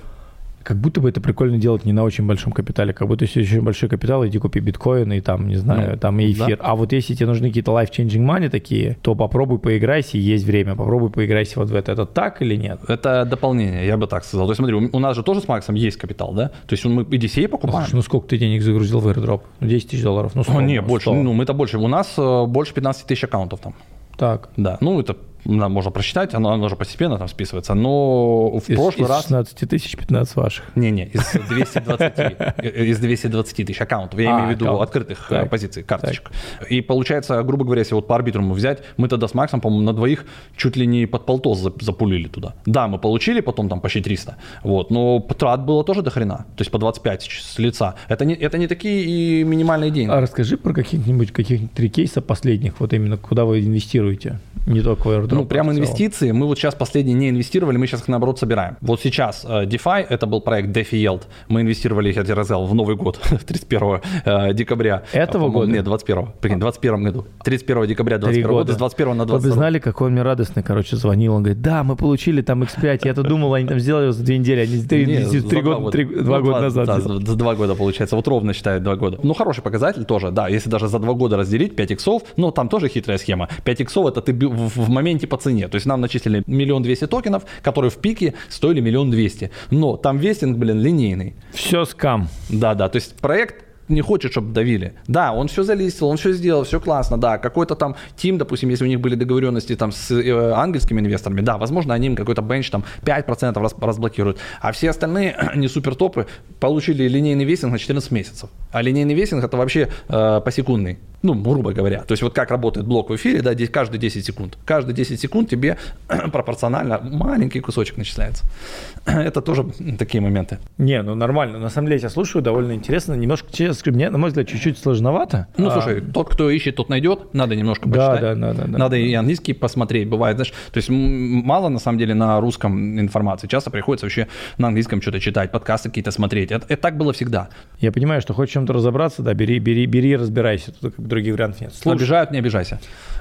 [0.64, 2.94] Как будто бы это прикольно делать не на очень большом капитале.
[2.94, 6.20] Как будто если очень большой капитал, иди купи биткоин и там, не знаю, ну, там
[6.20, 6.58] и эфир.
[6.58, 6.64] Да.
[6.64, 10.76] А вот если тебе нужны какие-то life-changing money такие, то попробуй поиграйся, есть время.
[10.76, 11.92] Попробуй поиграйся вот в это.
[11.92, 12.80] Это так или нет?
[12.88, 14.46] Это дополнение, я бы так сказал.
[14.46, 16.50] То есть смотри, у нас же тоже с Максом есть капитал, да?
[16.50, 17.86] То есть мы и DCA покупаем.
[17.86, 19.42] Слушай, ну сколько ты денег загрузил в airdrop?
[19.60, 20.34] Ну 10 тысяч долларов.
[20.36, 21.12] Ну, 100, О, не, больше.
[21.12, 21.80] Ну, мы-то больше.
[21.80, 23.74] У нас э, больше 15 тысяч аккаунтов там.
[24.18, 24.50] Так.
[24.56, 29.06] Да, ну это можно просчитать, оно, оно же постепенно там списывается, но в из, прошлый
[29.06, 29.22] из раз...
[29.24, 30.66] 16 тысяч 15 ваших.
[30.76, 35.84] Не-не, из 220, из 220 тысяч аккаунтов, я а, имею в виду открытых так, позиций,
[35.84, 36.32] карточек.
[36.70, 39.94] И получается, грубо говоря, если вот по арбитруму взять, мы тогда с Максом, по-моему, на
[39.94, 40.26] двоих
[40.56, 42.54] чуть ли не под полтос запулили туда.
[42.66, 46.62] Да, мы получили потом там почти 300, вот, но трат было тоже до хрена, то
[46.62, 47.96] есть по 25 с лица.
[48.08, 50.12] Это не, это не такие и минимальные деньги.
[50.12, 55.08] А расскажи про каких-нибудь каких-нибудь три кейса последних, вот именно куда вы инвестируете, не только
[55.08, 55.31] в.
[55.32, 58.78] Ну, прямо инвестиции мы вот сейчас последние не инвестировали, мы сейчас их наоборот собираем.
[58.82, 61.24] Вот сейчас э, DeFi, это был проект DeFi Yield.
[61.48, 65.04] Мы инвестировали, я тебе рассказал, в Новый год, 31 э, декабря.
[65.14, 65.72] Этого года?
[65.72, 67.26] Нет, 21 Прикинь, 21 году.
[67.44, 69.50] 31 декабря 21 года, с 21 на 22.
[69.50, 71.34] Вы знали, какой он мне радостный, короче, звонил.
[71.34, 73.02] Он говорит, да, мы получили там X5.
[73.04, 76.62] Я-то думал, они там сделали за две недели, они три, три года, два ну, года
[76.62, 77.04] назад.
[77.04, 78.16] За два года получается.
[78.16, 79.20] Вот ровно считают два года.
[79.24, 80.48] Ну, хороший показатель тоже, да.
[80.48, 83.48] Если даже за два года разделить 5 иксов, ну, там тоже хитрая схема.
[83.64, 84.90] 5 иксов это ты в, в
[85.22, 85.68] моменте по цене.
[85.68, 89.52] То есть нам начислили миллион двести токенов, которые в пике стоили миллион двести.
[89.72, 91.34] Но там вестинг, блин, линейный.
[91.54, 92.28] Все скам.
[92.50, 92.90] Да, да.
[92.90, 94.94] То есть проект не хочет, чтобы давили.
[95.08, 97.38] Да, он все залистил, он все сделал, все классно, да.
[97.38, 101.58] Какой-то там тим, допустим, если у них были договоренности там с э, ангельскими инвесторами, да,
[101.58, 104.38] возможно, они им какой-то бенч там 5% раз, разблокируют.
[104.62, 106.28] А все остальные не супер топы
[106.60, 108.50] получили линейный весинг на 14 месяцев.
[108.72, 112.02] А линейный весинг это вообще э, посекундный ну, грубо говоря.
[112.02, 114.58] То есть вот как работает блок в эфире, да, каждые 10 секунд.
[114.66, 115.78] Каждые 10 секунд тебе
[116.32, 118.44] пропорционально маленький кусочек начисляется.
[119.06, 119.66] Это тоже
[120.00, 120.58] такие моменты.
[120.78, 121.60] Не, ну нормально.
[121.60, 123.14] На самом деле я тебя слушаю, довольно интересно.
[123.14, 123.52] Немножко,
[123.90, 125.48] мне, на мой взгляд, чуть-чуть сложновато.
[125.58, 125.72] Ну, а...
[125.72, 127.34] слушай, тот, кто ищет, тот найдет.
[127.34, 128.22] Надо немножко почитать.
[128.22, 128.78] Да, да, да, да.
[128.78, 130.08] Надо и английский посмотреть.
[130.08, 133.48] Бывает, знаешь, то есть мало, на самом деле, на русском информации.
[133.48, 134.28] Часто приходится вообще
[134.60, 136.52] на английском что-то читать, подкасты какие-то смотреть.
[136.52, 137.50] Это, это так было всегда.
[137.80, 140.72] Я понимаю, что хочешь чем-то разобраться, да, бери, бери, бери, разбирайся.
[140.80, 141.74] Тут других вариантов нет.
[141.74, 142.80] Слушай, Обижают, не обижайся.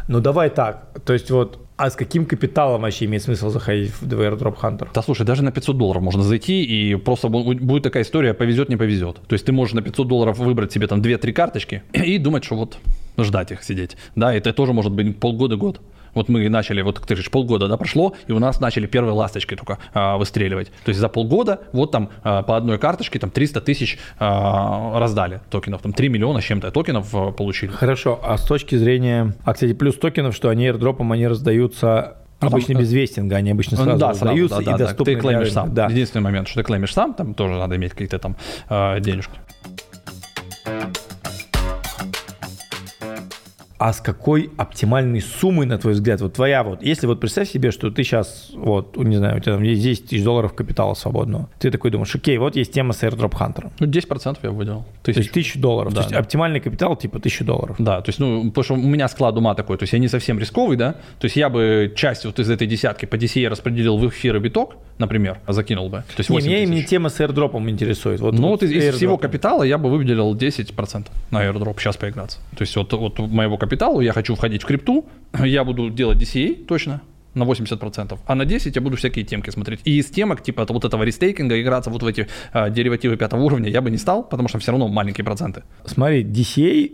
[0.08, 0.88] Ну давай так.
[1.04, 4.88] То есть вот а с каким капиталом вообще имеет смысл заходить в Airdrop Hunter?
[4.92, 8.76] Да слушай, даже на 500 долларов можно зайти, и просто будет такая история, повезет, не
[8.76, 9.16] повезет.
[9.26, 12.56] То есть ты можешь на 500 долларов выбрать себе там 2-3 карточки и думать, что
[12.56, 12.76] вот
[13.16, 13.96] ждать их сидеть.
[14.14, 15.80] Да, это тоже может быть полгода-год.
[16.14, 19.54] Вот мы начали, вот ты же полгода да, прошло, и у нас начали первые ласточки
[19.54, 20.68] только а, выстреливать.
[20.84, 25.40] То есть за полгода вот там а, по одной карточке там 300 тысяч а, раздали
[25.50, 27.70] токенов, там 3 миллиона с чем-то токенов а, получили.
[27.70, 32.72] Хорошо, а с точки зрения, а кстати, плюс токенов, что они airdropом, они раздаются Обычно
[32.72, 35.14] без вестинга, они обычно сразу да, раздаются сразу, да, и да, доступны.
[35.14, 35.74] Ты клеймишь сам.
[35.74, 35.86] Да.
[35.86, 38.36] Единственный момент, что ты клеймишь сам, там тоже надо иметь какие-то там
[38.70, 39.38] э, денежки.
[43.80, 47.70] А с какой оптимальной суммой, на твой взгляд, вот твоя вот, если вот представь себе,
[47.70, 51.48] что ты сейчас, вот, не знаю, у тебя там есть 10 тысяч долларов капитала свободного,
[51.58, 53.70] ты такой думаешь, окей, вот есть тема с airdrop hunter.
[53.78, 54.84] Ну, 10% я выделал.
[55.02, 55.14] Тысяч.
[55.14, 55.94] То есть тысячу долларов.
[55.94, 56.18] Да, то есть да.
[56.18, 57.76] оптимальный капитал типа тысячу долларов.
[57.78, 60.08] Да, то есть, ну, потому что у меня склад ума такой, то есть я не
[60.08, 63.96] совсем рисковый, да, то есть я бы часть вот из этой десятки по DCA распределил
[63.96, 66.04] в эфир и биток, например, закинул бы.
[66.16, 68.20] То есть не, меня именно тема с airdropом интересует.
[68.20, 71.96] Вот, ну, вот, вот из, из всего капитала я бы выделил 10% на airdrop сейчас
[71.96, 72.40] поиграться.
[72.54, 73.69] То есть вот, вот моего капитала
[74.00, 75.06] я хочу входить в крипту,
[75.44, 77.02] я буду делать DCA точно,
[77.34, 79.80] на 80%, а на 10 я буду всякие темки смотреть.
[79.84, 83.70] И из темок, типа вот этого рестейкинга, играться вот в эти а, деривативы пятого уровня
[83.70, 85.62] я бы не стал, потому что все равно маленькие проценты.
[85.84, 86.92] Смотри, DCA,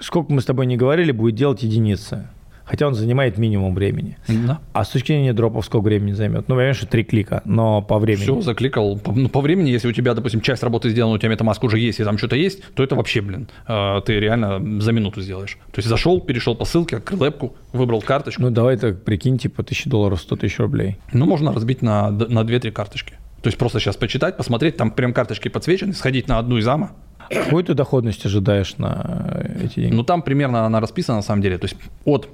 [0.00, 2.28] сколько мы с тобой не говорили, будет делать единицы
[2.70, 4.16] хотя он занимает минимум времени.
[4.28, 4.60] Да.
[4.72, 6.46] А с точки зрения дропов сколько времени займет?
[6.46, 8.22] Ну, конечно, три клика, но по времени.
[8.22, 8.96] Все, закликал.
[8.96, 11.80] По, ну, по времени, если у тебя, допустим, часть работы сделана, у тебя MetaMask уже
[11.80, 15.58] есть, и там что-то есть, то это вообще, блин, э, ты реально за минуту сделаешь.
[15.72, 18.42] То есть зашел, перешел по ссылке, открыл эпку, выбрал карточку.
[18.42, 20.98] Ну, давай так прикинь, типа, тысячи долларов, 100 тысяч рублей.
[21.12, 23.14] Ну, можно разбить на, на 2-3 карточки.
[23.42, 26.92] То есть просто сейчас почитать, посмотреть, там прям карточки подсвечены, сходить на одну из АМА,
[27.30, 29.94] Какую ты доходность ожидаешь на эти деньги?
[29.94, 31.58] Ну, там примерно она расписана, на самом деле.
[31.58, 32.28] То есть от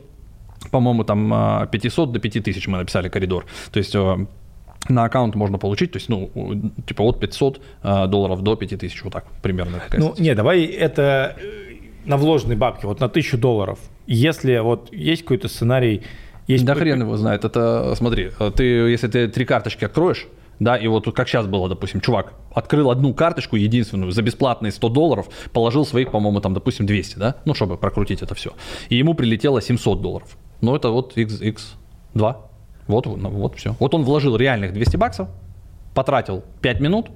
[0.70, 3.46] по-моему, там 500 а, до 5000 мы написали коридор.
[3.72, 4.26] То есть э,
[4.88, 6.30] на аккаунт можно получить, то есть, ну,
[6.86, 9.82] типа от 500 э, долларов до 5000, вот так примерно.
[9.96, 11.36] Ну, не, давай это
[12.04, 13.78] на вложенные бабки, вот на 1000 долларов.
[14.06, 16.02] Если вот есть какой-то сценарий...
[16.46, 20.28] Есть да хрен его знает, это, смотри, ты, если ты три карточки откроешь,
[20.60, 24.88] да, и вот как сейчас было, допустим, чувак открыл одну карточку единственную за бесплатные 100
[24.88, 28.52] долларов, положил своих, по-моему, там, допустим, 200, да, ну, чтобы прокрутить это все.
[28.88, 30.36] И ему прилетело 700 долларов.
[30.60, 32.36] Ну, это вот X, X2.
[32.86, 33.74] Вот, ну, вот все.
[33.78, 35.28] Вот он вложил реальных 200 баксов,
[35.94, 37.10] потратил 5 минут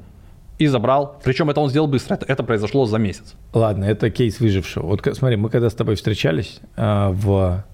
[0.58, 1.18] и забрал.
[1.24, 2.14] Причем это он сделал быстро.
[2.14, 3.34] Это, это произошло за месяц.
[3.54, 4.86] Ладно, это кейс выжившего.
[4.86, 7.64] Вот смотри, мы когда с тобой встречались э, в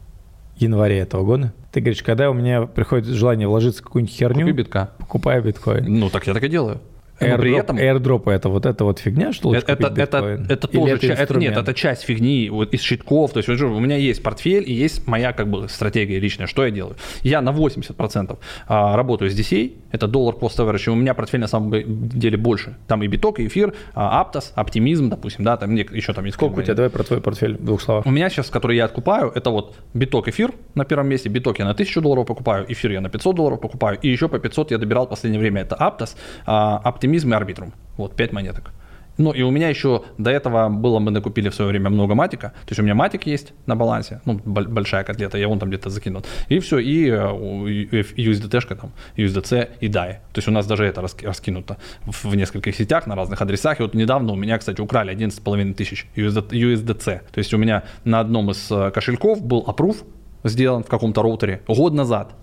[0.59, 4.53] январе этого года, ты говоришь, когда у меня приходит желание вложиться в какую-нибудь херню, Купи
[4.53, 4.91] битка.
[4.99, 5.85] покупаю биткоин.
[5.99, 6.81] Ну, так я так и делаю.
[7.21, 7.79] Airdrop, при этом...
[7.79, 11.21] airdrop это вот это вот фигня, что лучше это, это, это, это тоже это, часть,
[11.21, 13.33] это нет, это часть фигни вот из щитков.
[13.33, 16.47] То есть у меня есть портфель и есть моя как бы стратегия личная.
[16.47, 16.97] Что я делаю?
[17.23, 18.39] Я на 80%
[18.69, 21.73] а, работаю с DCA, это доллар cost average, у меня портфель на самом
[22.09, 22.77] деле больше.
[22.87, 26.37] Там и биток, и эфир, а, Аптос, оптимизм, допустим, да, там еще там есть.
[26.37, 26.75] Сколько у тебя?
[26.75, 28.07] Давай про твой портфель в двух словах.
[28.07, 31.65] У меня сейчас, который я откупаю, это вот биток, эфир на первом месте, биток я
[31.65, 34.79] на 1000 долларов покупаю, эфир я на 500 долларов покупаю, и еще по 500 я
[34.79, 35.63] добирал в последнее время.
[35.63, 36.77] Это Аптос, а,
[37.07, 37.73] оптимизм и арбитрум.
[37.97, 38.73] Вот, 5 монеток.
[39.19, 42.49] Ну, и у меня еще до этого было, мы накупили в свое время много матика.
[42.49, 45.91] То есть у меня матик есть на балансе, ну, большая котлета, я вон там где-то
[45.91, 46.23] закинул.
[46.51, 50.13] И все, и USDT-шка там, USDC и DAI.
[50.33, 53.81] То есть у нас даже это раскинуто в нескольких сетях на разных адресах.
[53.81, 57.21] И вот недавно у меня, кстати, украли 11,5 тысяч USDC.
[57.33, 59.97] То есть у меня на одном из э, кошельков был approve
[60.45, 62.35] сделан в каком-то роутере год назад.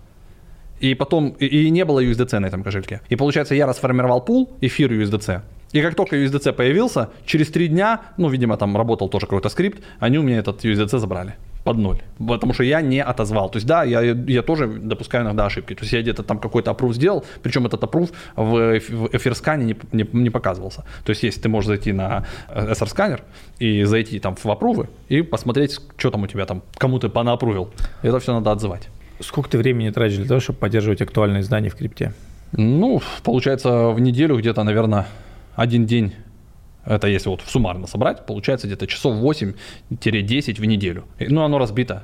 [0.83, 2.99] И потом, и, и не было USDC на этом кошельке.
[3.07, 5.41] И получается, я расформировал пул, эфир USDC.
[5.71, 9.81] И как только USDC появился, через три дня, ну, видимо, там работал тоже какой-то скрипт,
[9.99, 11.35] они у меня этот USDC забрали.
[11.63, 12.01] под ноль.
[12.27, 13.49] Потому что я не отозвал.
[13.49, 15.73] То есть, да, я, я тоже допускаю иногда ошибки.
[15.73, 19.75] То есть, я где-то там какой-то опрув сделал, причем этот опрув в, в эфирскане не,
[19.93, 20.83] не, не показывался.
[21.05, 23.21] То есть, если ты можешь зайти на SR-сканер
[23.59, 27.69] и зайти там в опрувы и посмотреть, что там у тебя там, кому ты понаопрувил.
[28.01, 28.89] Это все надо отзывать.
[29.23, 32.13] Сколько ты времени тратишь для того, чтобы поддерживать актуальные знания в крипте?
[32.51, 35.07] Ну, получается, в неделю где-то, наверное,
[35.55, 36.13] один день
[36.85, 39.55] это если вот суммарно собрать, получается где-то часов 8-10
[40.59, 41.05] в неделю.
[41.19, 42.03] Ну, оно разбито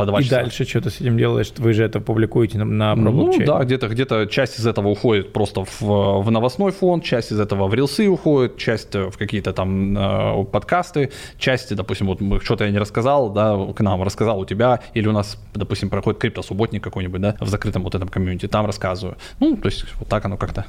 [0.00, 0.36] по 2 и часа.
[0.36, 1.52] дальше что ты с этим делаешь?
[1.56, 5.64] Вы же это публикуете на, на Ну да, где-то где часть из этого уходит просто
[5.64, 10.44] в, в новостной фонд, часть из этого в рилсы уходит, часть в какие-то там э,
[10.44, 15.06] подкасты, часть, допустим, вот что-то я не рассказал, да, к нам рассказал у тебя, или
[15.06, 19.16] у нас, допустим, проходит криптосубботник какой-нибудь, да, в закрытом вот этом комьюнити, там рассказываю.
[19.38, 20.66] Ну, то есть вот так оно как-то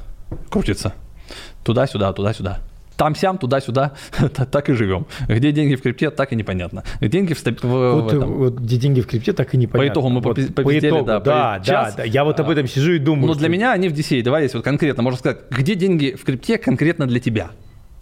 [0.50, 0.94] крутится.
[1.64, 2.58] Туда-сюда, туда-сюда
[2.96, 3.92] там-сям, туда-сюда,
[4.50, 5.06] так и живем.
[5.28, 6.84] Где деньги в крипте, так и непонятно.
[7.00, 8.32] Деньги в, в, вот, в этом.
[8.34, 9.88] Вот, где деньги в крипте, так и непонятно.
[9.88, 12.04] По итогу мы вот, по итогу, да, да, да, да.
[12.04, 13.26] Я вот об этом сижу и думаю.
[13.26, 13.40] Но что...
[13.40, 14.22] для меня они в DCA.
[14.22, 17.50] Давай здесь вот конкретно, можно сказать, где деньги в крипте конкретно для тебя?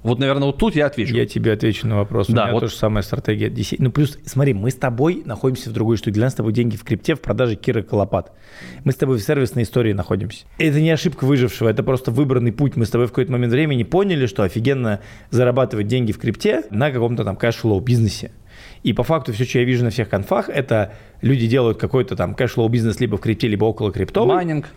[0.02, 1.14] Вот, наверное, вот тут я отвечу.
[1.14, 2.28] Я тебе отвечу на вопрос.
[2.28, 2.60] Да, У меня вот.
[2.60, 3.52] тоже самая стратегия.
[3.78, 6.12] Ну, плюс, смотри, мы с тобой находимся в другой штуке.
[6.12, 8.32] Для нас с тобой деньги в крипте в продаже Кира Колопат.
[8.84, 10.46] Мы с тобой в сервисной истории находимся.
[10.58, 12.76] Это не ошибка выжившего, это просто выбранный путь.
[12.76, 16.90] Мы с тобой в какой-то момент времени поняли, что офигенно зарабатывать деньги в крипте на
[16.90, 18.32] каком-то там кэшфлоу бизнесе.
[18.82, 22.34] И по факту все, что я вижу на всех конфах, это люди делают какой-то там
[22.34, 24.34] кэшфлоу бизнес либо в крипте, либо около криптового.
[24.34, 24.68] Майнинг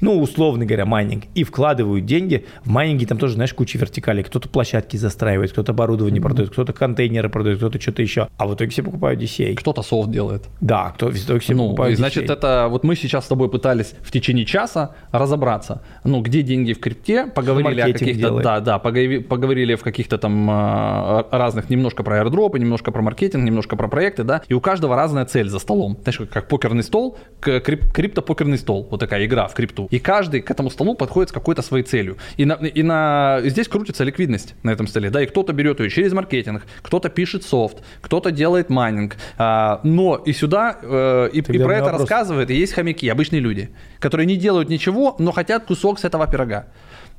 [0.00, 2.44] ну, условно говоря, майнинг, и вкладывают деньги.
[2.64, 4.22] В майнинге там тоже, знаешь, куча вертикалей.
[4.22, 6.22] Кто-то площадки застраивает, кто-то оборудование mm-hmm.
[6.22, 8.28] продает, кто-то контейнеры продает, кто-то что-то еще.
[8.36, 9.54] А в итоге все покупают DCA.
[9.54, 10.44] Кто-то софт делает.
[10.60, 12.32] Да, кто в итоге все ну, покупают и значит, DCA.
[12.32, 16.80] это вот мы сейчас с тобой пытались в течение часа разобраться, ну, где деньги в
[16.80, 22.58] крипте, поговорили о каких-то, да, да, поговорили, в каких-то там а, разных, немножко про airdrop'ы,
[22.58, 25.98] немножко про маркетинг, немножко про проекты, да, и у каждого разная цель за столом.
[26.02, 29.83] Знаешь, как покерный стол, крип, крипто-покерный стол, вот такая игра в крипту.
[29.90, 32.16] И каждый к этому столу подходит с какой-то своей целью.
[32.36, 35.10] И, на, и на, здесь крутится ликвидность на этом столе.
[35.10, 39.16] Да, и кто-то берет ее через маркетинг, кто-то пишет софт, кто-то делает майнинг.
[39.38, 42.00] А, но и сюда, э, и, и про это вопрос.
[42.00, 46.26] рассказывает, и есть хомяки, обычные люди, которые не делают ничего, но хотят кусок с этого
[46.26, 46.66] пирога.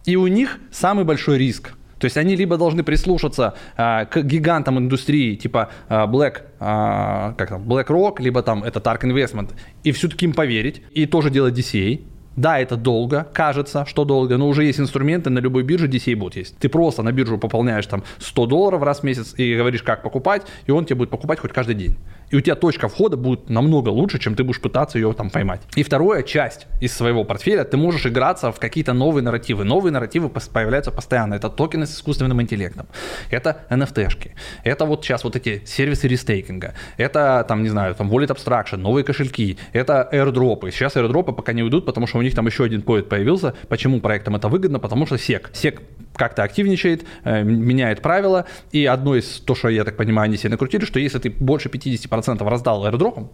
[0.05, 1.73] И у них самый большой риск.
[1.99, 7.49] То есть они либо должны прислушаться а, к гигантам индустрии, типа а, Black, а, как
[7.49, 9.51] там, BlackRock, либо там это Tark Investment,
[9.83, 12.01] и все-таки им поверить, и тоже делать DCA,
[12.35, 16.35] да, это долго, кажется, что долго, но уже есть инструменты на любой бирже, DCA бот
[16.35, 16.57] есть.
[16.57, 20.43] Ты просто на биржу пополняешь там 100 долларов раз в месяц и говоришь, как покупать,
[20.65, 21.95] и он тебе будет покупать хоть каждый день
[22.31, 25.61] и у тебя точка входа будет намного лучше, чем ты будешь пытаться ее там поймать.
[25.75, 29.63] И вторая часть из своего портфеля, ты можешь играться в какие-то новые нарративы.
[29.63, 31.35] Новые нарративы появляются постоянно.
[31.35, 32.87] Это токены с искусственным интеллектом,
[33.29, 34.31] это NFT-шки,
[34.63, 39.03] это вот сейчас вот эти сервисы рестейкинга, это там, не знаю, там Wallet Abstraction, новые
[39.03, 40.71] кошельки, это airdropы.
[40.71, 43.53] Сейчас airdropы пока не уйдут, потому что у них там еще один поет появился.
[43.67, 44.79] Почему проектам это выгодно?
[44.79, 45.51] Потому что SEC.
[45.53, 45.79] SEC
[46.15, 48.45] как-то активничает, э, меняет правила.
[48.71, 51.69] И одно из, то, что я так понимаю, они себе накрутили, что если ты больше
[51.69, 53.29] 50% раздал аэродропам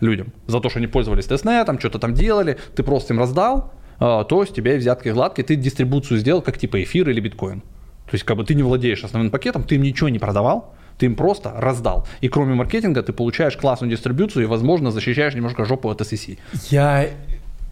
[0.00, 4.24] людям за то, что они пользовались тестнетом, что-то там делали, ты просто им раздал, э,
[4.28, 7.60] то тебя и взятки гладкие, ты дистрибуцию сделал, как типа эфир или биткоин.
[7.60, 11.06] То есть, как бы ты не владеешь основным пакетом, ты им ничего не продавал, ты
[11.06, 12.06] им просто раздал.
[12.20, 16.38] И кроме маркетинга ты получаешь классную дистрибуцию и, возможно, защищаешь немножко жопу от SEC.
[16.70, 17.08] Я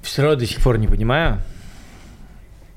[0.03, 1.39] все равно до сих пор не понимаю,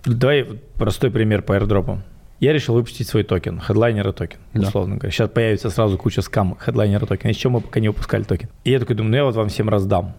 [0.08, 0.44] Давай
[0.76, 2.00] простой пример по airdrop.
[2.40, 4.68] Я решил выпустить свой токен, хедлайнера токен, да.
[4.68, 5.12] условно говоря.
[5.12, 7.34] Сейчас появится сразу куча скам хедлайнера токен.
[7.34, 8.50] Чего мы пока не выпускали токен?
[8.64, 10.16] И я такой думаю, ну я вот вам всем раздам.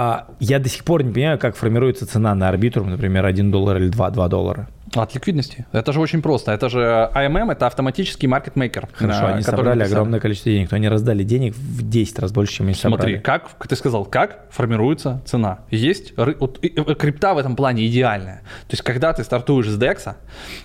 [0.00, 3.78] А я до сих пор не понимаю, как формируется цена на Arbitrum, например, 1 доллар
[3.78, 4.68] или 2, 2 доллара.
[4.94, 5.66] От ликвидности.
[5.72, 6.52] Это же очень просто.
[6.52, 8.88] Это же AMM, это автоматический маркетмейкер.
[8.92, 9.94] Хорошо, они собрали написали.
[9.94, 13.14] огромное количество денег, но они раздали денег в 10 раз больше, чем они Смотри, собрали.
[13.16, 15.58] Смотри, как ты сказал, как формируется цена.
[15.70, 16.60] Есть, вот,
[16.96, 18.42] крипта в этом плане идеальная.
[18.68, 20.14] То есть, когда ты стартуешь с DEX,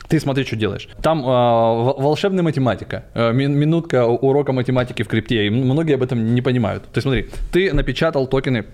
[0.07, 0.87] ты смотри, что делаешь.
[1.01, 6.41] Там э, волшебная математика, э, минутка урока математики в крипте, и многие об этом не
[6.43, 6.83] понимают.
[6.83, 8.65] То есть, смотри, ты напечатал токены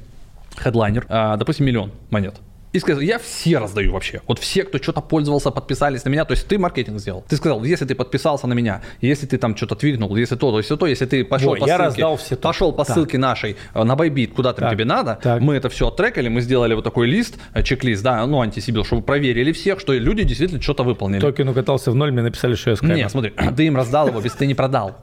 [0.64, 2.36] Headliner, э, допустим, миллион монет
[2.72, 4.22] и сказал, я все раздаю вообще.
[4.28, 6.26] Вот все, кто что-то пользовался, подписались на меня.
[6.26, 7.26] То есть ты маркетинг сделал.
[7.28, 10.58] Ты сказал, если ты подписался на меня, если ты там что-то твитнул, если то, то,
[10.58, 12.95] если то, если ты пошел Ой, по я ссылке, раздал все пошел по так.
[12.95, 14.74] ссылке нашей э, на Bybit, куда там так.
[14.74, 15.41] тебе надо, так.
[15.41, 18.86] мы это все оттрекали, мы сделали вот такой лист, э, чек-лист, да, ну, анти sybil,
[18.86, 21.22] чтобы проверили всех, что люди действительно что-то выполнили.
[21.22, 22.97] Токен укатался в ноль, мне написали, что я скайпер.
[22.97, 24.95] Не, смотри, ты им раздал его, без ты не продал.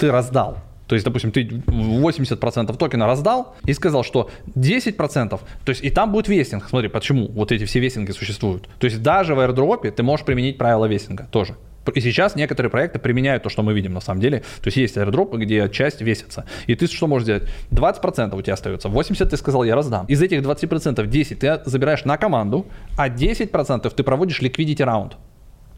[0.00, 0.58] Ты раздал.
[0.92, 5.40] То есть, допустим, ты 80% токена раздал и сказал, что 10%, то
[5.70, 6.68] есть и там будет вестинг.
[6.68, 8.68] Смотри, почему вот эти все вестинги существуют.
[8.78, 11.56] То есть даже в airdrop ты можешь применить правила вестинга тоже.
[11.94, 14.40] И сейчас некоторые проекты применяют то, что мы видим на самом деле.
[14.60, 16.44] То есть есть аирдропы, где часть весится.
[16.66, 17.44] И ты что можешь сделать?
[17.70, 20.04] 20% у тебя остается, 80% ты сказал, я раздам.
[20.08, 22.66] Из этих 20% 10 ты забираешь на команду,
[22.98, 25.16] а 10% ты проводишь liquidity раунд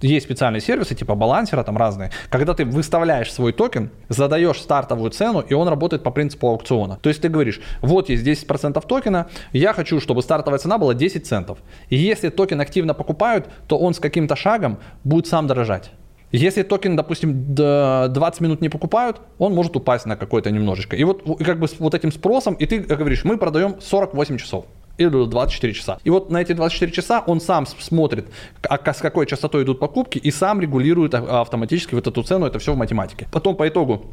[0.07, 5.11] есть специальные сервисы типа Balancer а там разные, когда ты выставляешь свой токен, задаешь стартовую
[5.11, 6.99] цену, и он работает по принципу аукциона.
[7.03, 11.27] То есть ты говоришь, вот есть 10% токена, я хочу, чтобы стартовая цена была 10
[11.27, 11.59] центов.
[11.89, 15.91] И если токен активно покупают, то он с каким-то шагом будет сам дорожать.
[16.33, 20.97] Если токен, допустим, 20 минут не покупают, он может упасть на какой-то немножечко.
[20.97, 24.67] И вот как бы с вот этим спросом, и ты говоришь, мы продаем 48 часов
[24.99, 25.99] или 24 часа.
[26.05, 28.27] И вот на эти 24 часа он сам смотрит,
[28.63, 32.59] а с какой частотой идут покупки, и сам регулирует а, автоматически вот эту цену, это
[32.59, 33.29] все в математике.
[33.33, 34.13] Потом по итогу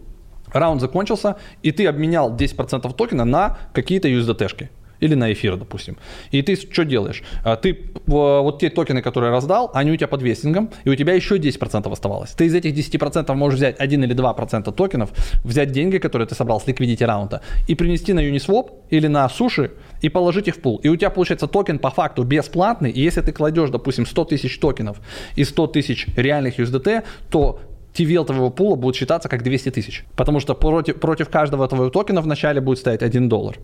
[0.52, 4.70] раунд закончился, и ты обменял 10% токена на какие-то USDT-шки
[5.02, 5.98] или на эфир, допустим.
[6.32, 7.24] И ты что делаешь?
[7.44, 11.14] А, ты вот те токены, которые раздал, они у тебя под вестингом, и у тебя
[11.14, 12.32] еще 10% оставалось.
[12.32, 15.12] Ты из этих 10% можешь взять 1 или 2% токенов,
[15.44, 19.72] взять деньги, которые ты собрал с ликвидити раунда, и принести на Uniswap или на суши,
[20.02, 20.78] и положить их в пул.
[20.78, 24.60] И у тебя получается токен по факту бесплатный, и если ты кладешь, допустим, 100 тысяч
[24.60, 24.98] токенов
[25.36, 27.60] и 100 тысяч реальных USDT, то
[27.94, 30.06] TVL твоего пула будет считаться как 200 тысяч.
[30.16, 33.58] Потому что против, против каждого твоего токена вначале будет стоять 1 доллар.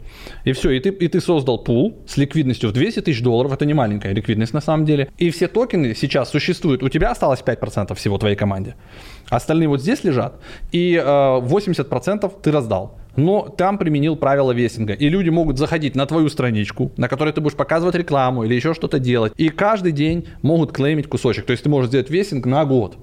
[0.46, 3.54] И все, и ты, и ты создал пул с ликвидностью в 200 тысяч долларов.
[3.54, 5.10] Это не маленькая ликвидность на самом деле.
[5.18, 6.84] И все токены сейчас существуют.
[6.84, 8.76] У тебя осталось 5% всего твоей команде.
[9.30, 10.42] Остальные вот здесь лежат.
[10.72, 14.94] И э, 80% ты раздал но там применил правила вестинга.
[14.94, 18.74] И люди могут заходить на твою страничку, на которой ты будешь показывать рекламу или еще
[18.74, 19.34] что-то делать.
[19.36, 21.46] И каждый день могут клеймить кусочек.
[21.46, 22.98] То есть ты можешь сделать вестинг на год.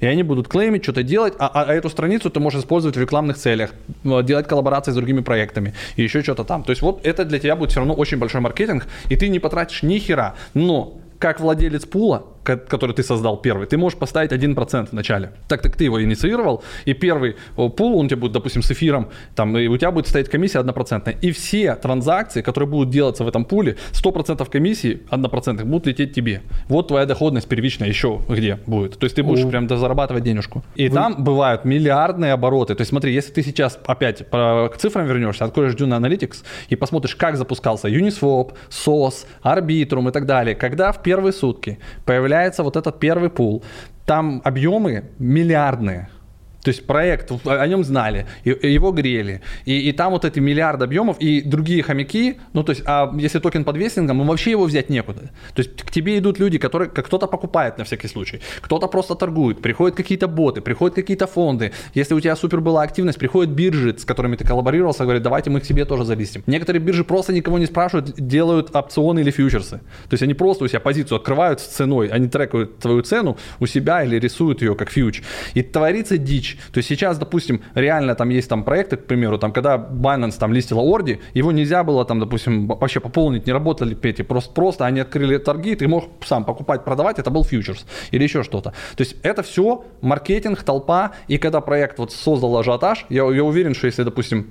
[0.00, 3.00] И они будут клеймить, что-то делать, а, а, а эту страницу ты можешь использовать в
[3.00, 3.70] рекламных целях,
[4.04, 6.62] делать коллаборации с другими проектами и еще что-то там.
[6.62, 9.38] То есть вот это для тебя будет все равно очень большой маркетинг, и ты не
[9.38, 10.34] потратишь ни хера.
[10.54, 15.32] Но как владелец пула, который ты создал первый, ты можешь поставить 1% в начале.
[15.48, 19.56] Так как ты его инициировал, и первый пул, он тебе будет, допустим, с эфиром, там,
[19.58, 21.16] и у тебя будет стоять комиссия 1%.
[21.22, 26.42] И все транзакции, которые будут делаться в этом пуле, 100% комиссии 1% будут лететь тебе.
[26.68, 28.98] Вот твоя доходность первичная еще где будет.
[28.98, 29.48] То есть ты будешь О.
[29.48, 30.62] прям зарабатывать денежку.
[30.74, 30.94] И Вы...
[30.94, 32.74] там бывают миллиардные обороты.
[32.74, 37.16] То есть смотри, если ты сейчас опять к цифрам вернешься, откроешь Dune Analytics и посмотришь,
[37.16, 43.00] как запускался Uniswap, SOS, Arbitrum и так далее, когда в первые сутки появляется вот этот
[43.00, 43.62] первый пул.
[44.04, 46.08] Там объемы миллиардные.
[46.66, 49.40] То есть проект, о нем знали, его грели.
[49.66, 53.38] И, и там вот эти миллиарды объемов и другие хомяки, ну то есть, а если
[53.38, 55.30] токен под вестингом, вообще его взять некуда.
[55.54, 59.14] То есть к тебе идут люди, которые, как кто-то покупает на всякий случай, кто-то просто
[59.14, 61.70] торгует, приходят какие-то боты, приходят какие-то фонды.
[61.94, 65.60] Если у тебя супер была активность, приходят биржи, с которыми ты коллаборировался, говорят, давайте мы
[65.60, 66.42] к себе тоже залистим.
[66.48, 69.76] Некоторые биржи просто никого не спрашивают, делают опционы или фьючерсы.
[70.08, 73.66] То есть они просто у себя позицию открывают с ценой, они трекают твою цену у
[73.66, 75.22] себя или рисуют ее как фьюч.
[75.54, 76.55] И творится дичь.
[76.72, 80.52] То есть сейчас, допустим, реально там есть там проекты, к примеру, там, когда Binance там
[80.52, 85.00] листила орди, его нельзя было там, допустим, вообще пополнить, не работали эти, просто, просто они
[85.00, 88.70] открыли торги, ты мог сам покупать, продавать, это был фьючерс или еще что-то.
[88.96, 93.74] То есть это все маркетинг, толпа, и когда проект вот создал ажиотаж, я, я уверен,
[93.74, 94.50] что если, допустим,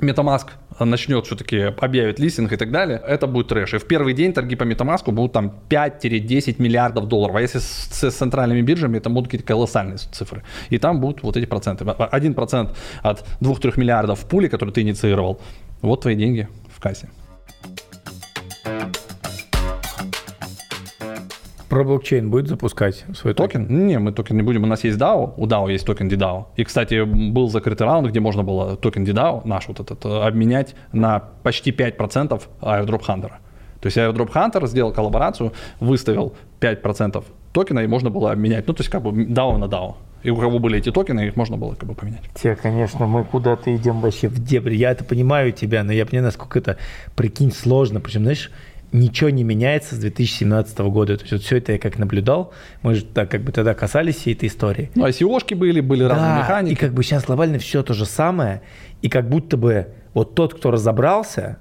[0.00, 0.46] MetaMask
[0.80, 3.74] начнет все-таки объявить листинг и так далее, это будет трэш.
[3.74, 7.36] И в первый день торги по MetaMask будут там 5-10 миллиардов долларов.
[7.36, 10.42] А если с, с центральными биржами, это будут какие-то колоссальные цифры.
[10.70, 11.84] И там будут вот эти проценты.
[11.84, 15.40] 1% от 2-3 миллиардов в пуле, который ты инициировал,
[15.82, 17.08] вот твои деньги в кассе.
[21.70, 23.62] Про блокчейн будет запускать свой токен?
[23.62, 23.86] токен?
[23.86, 24.64] Не, мы токен не будем.
[24.64, 26.46] У нас есть DAO, у DAO есть токен DDAO.
[26.56, 30.74] И, кстати, был закрытый раунд, где можно было токен DDAO, наш вот этот, э, обменять
[30.92, 33.30] на почти 5% airdrop Hunter.
[33.80, 38.66] То есть airdrop Hunter сделал коллаборацию, выставил 5% токена, и можно было обменять.
[38.66, 39.94] Ну, то есть как бы DAO на DAO.
[40.24, 42.22] И у кого были эти токены, их можно было как бы поменять.
[42.34, 44.74] Те, конечно, мы куда-то идем вообще в дебри.
[44.74, 46.76] Я это понимаю тебя, но я понимаю, насколько это,
[47.14, 48.00] прикинь, сложно.
[48.00, 48.50] Причем, знаешь,
[48.92, 51.16] ничего не меняется с 2017 года.
[51.16, 54.16] То есть вот все это я как наблюдал, мы же так как бы тогда касались
[54.16, 54.90] всей этой истории.
[54.94, 56.72] Ну, ICO-шки были, были да, разные механики.
[56.72, 58.62] и как бы сейчас глобально все то же самое,
[59.02, 61.58] и как будто бы вот тот, кто разобрался,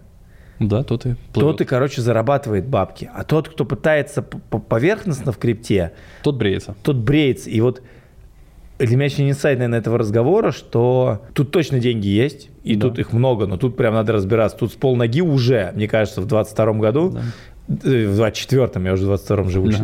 [0.60, 1.52] да, тот и плывет.
[1.52, 3.10] Тот и, короче, зарабатывает бабки.
[3.14, 5.94] А тот, кто пытается поверхностно в крипте...
[6.22, 6.76] Тот бреется.
[6.84, 7.50] Тот бреется.
[7.50, 7.82] И вот
[8.86, 12.88] для меня очень инсайд, наверное, этого разговора, что тут точно деньги есть, и да.
[12.88, 14.58] тут их много, но тут прям надо разбираться.
[14.58, 17.22] Тут с полноги уже, мне кажется, в 22 году да.
[17.70, 19.70] В 24-м, я уже в 22-м живу.
[19.70, 19.78] Да.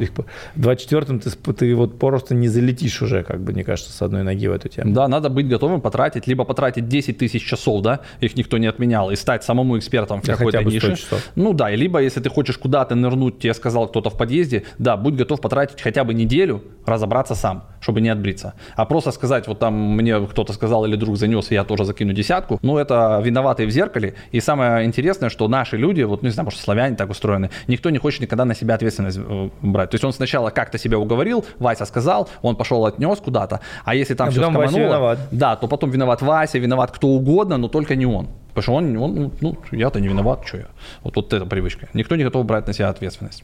[0.56, 4.24] В 24-м ты, ты вот просто не залетишь уже, как бы, мне кажется, с одной
[4.24, 4.92] ноги в эту тему.
[4.92, 9.12] Да, надо быть готовым потратить, либо потратить 10 тысяч часов, да, их никто не отменял,
[9.12, 10.96] и стать самому экспертом в да, какой-то нише.
[10.96, 11.24] Часов.
[11.36, 14.98] Ну да, и либо если ты хочешь куда-то нырнуть, тебе сказал кто-то в подъезде, да,
[14.98, 18.56] будь готов потратить хотя бы неделю, разобраться сам, чтобы не отбриться.
[18.76, 22.58] А просто сказать, вот там мне кто-то сказал или друг занес, я тоже закину десятку,
[22.64, 24.16] ну это виноватые в зеркале.
[24.32, 27.90] И самое интересное, что наши люди, вот, ну, не знаю, может, славяне так устроены, никто
[27.90, 29.90] не хочет никогда на себя ответственность э, брать.
[29.90, 34.16] То есть он сначала как-то себя уговорил, Вася сказал, он пошел отнес куда-то, а если
[34.16, 38.06] там а все скомануло, да, то потом виноват Вася, виноват кто угодно, но только не
[38.06, 38.28] он.
[38.54, 40.68] Потому что он, он ну, я-то не виноват, что я.
[41.04, 41.90] Вот, вот эта привычка.
[41.94, 43.44] Никто не готов брать на себя ответственность.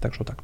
[0.00, 0.38] Так что так.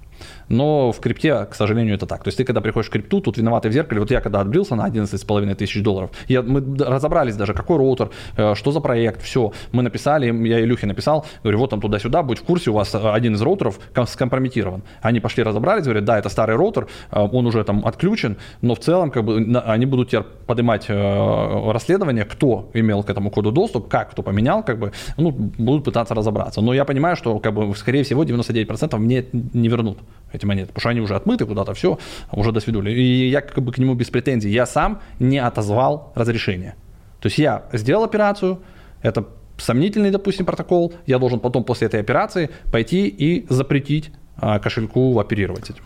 [0.49, 2.23] Но в крипте, к сожалению, это так.
[2.25, 4.01] То есть ты, когда приходишь в крипту, тут виноватый в зеркале.
[4.01, 8.55] Вот я когда отбрился на 11,5 тысяч долларов, я, мы разобрались даже, какой роутер, э,
[8.55, 9.53] что за проект, все.
[9.73, 13.35] Мы написали, я Илюхе написал, говорю, вот там туда-сюда, будь в курсе, у вас один
[13.35, 14.83] из роутеров скомпрометирован.
[15.03, 18.81] Они пошли разобрались, говорят, да, это старый роутер, э, он уже там отключен, но в
[18.81, 23.89] целом как бы они будут теперь поднимать э, расследование, кто имел к этому коду доступ,
[23.89, 26.61] как кто поменял, как бы, ну, будут пытаться разобраться.
[26.61, 29.99] Но я понимаю, что, как бы, скорее всего, 99% мне не вернут
[30.33, 31.99] эти монеты, потому что они уже отмыты куда-то, все,
[32.33, 32.91] уже до свидули.
[32.91, 34.51] И я как бы к нему без претензий.
[34.51, 36.75] Я сам не отозвал разрешение.
[37.21, 38.61] То есть я сделал операцию,
[39.03, 39.27] это
[39.59, 45.71] сомнительный, допустим, протокол, я должен потом после этой операции пойти и запретить а, кошельку оперировать
[45.71, 45.85] этим.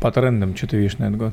[0.00, 1.32] По трендам, что ты видишь на этот год?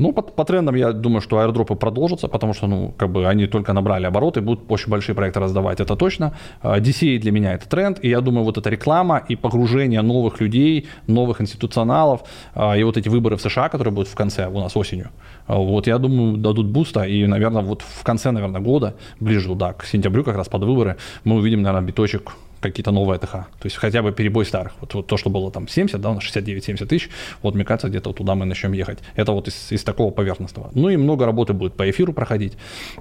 [0.00, 3.46] Ну, по, по трендам я думаю, что аэродропы продолжатся, потому что, ну, как бы они
[3.46, 6.32] только набрали обороты, будут очень большие проекты раздавать, это точно.
[6.62, 10.88] DCA для меня это тренд, и я думаю, вот эта реклама и погружение новых людей,
[11.06, 12.22] новых институционалов,
[12.54, 15.10] а, и вот эти выборы в США, которые будут в конце у нас осенью,
[15.46, 19.74] а, вот я думаю, дадут буста, и, наверное, вот в конце, наверное, года, ближе, да,
[19.74, 23.30] к сентябрю как раз под выборы, мы увидим, наверное, биточек какие-то новые АТХ.
[23.30, 24.72] То есть хотя бы перебой старых.
[24.80, 27.10] Вот, вот то, что было там 70, да, у нас 69-70 тысяч,
[27.42, 28.98] вот мне кажется, где-то туда мы начнем ехать.
[29.16, 30.70] Это вот из, из такого поверхностного.
[30.74, 32.54] Ну и много работы будет по эфиру проходить.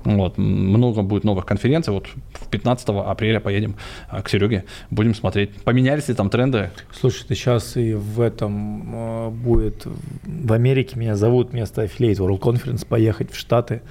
[0.04, 1.94] Вот, много будет новых конференций.
[1.94, 2.08] Вот
[2.52, 3.76] 15 апреля поедем
[4.10, 6.72] а, к Сереге, будем смотреть, поменялись ли там тренды.
[6.92, 9.86] Слушай, ты сейчас и в этом э, будет,
[10.24, 13.82] в Америке меня зовут вместо Affiliate World Conference поехать в Штаты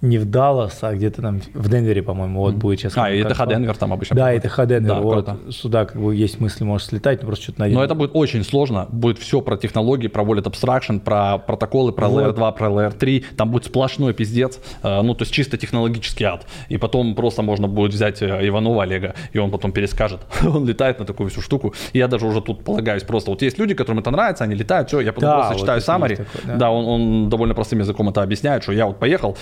[0.00, 2.96] не в Даллас, а где-то там в Денвере, по-моему, вот будет сейчас.
[2.96, 4.16] А, и это Денвер там обычно.
[4.16, 4.94] Да, это Денвер.
[4.94, 5.24] Да, вот.
[5.24, 5.38] Круто.
[5.50, 7.78] Сюда как бы есть мысли, можешь слетать, но просто что-то найдем.
[7.78, 8.86] Но это будет очень сложно.
[8.90, 12.22] Будет все про технологии, про Wallet Abstraction, про протоколы, про вот.
[12.22, 13.24] Layer 2, про Layer 3.
[13.36, 14.60] Там будет сплошной пиздец.
[14.82, 16.46] Э, ну, то есть чисто технологический ад.
[16.68, 20.20] И потом просто можно будет взять э, Иванова Олега, и он потом перескажет.
[20.42, 21.74] он летает на такую всю штуку.
[21.92, 23.30] И я даже уже тут полагаюсь просто.
[23.30, 25.80] Вот есть люди, которым это нравится, они летают, все, я потом да, просто вот читаю
[25.80, 26.26] summary.
[26.44, 29.36] да, да он, он довольно простым языком это объясняет, что я вот поехал,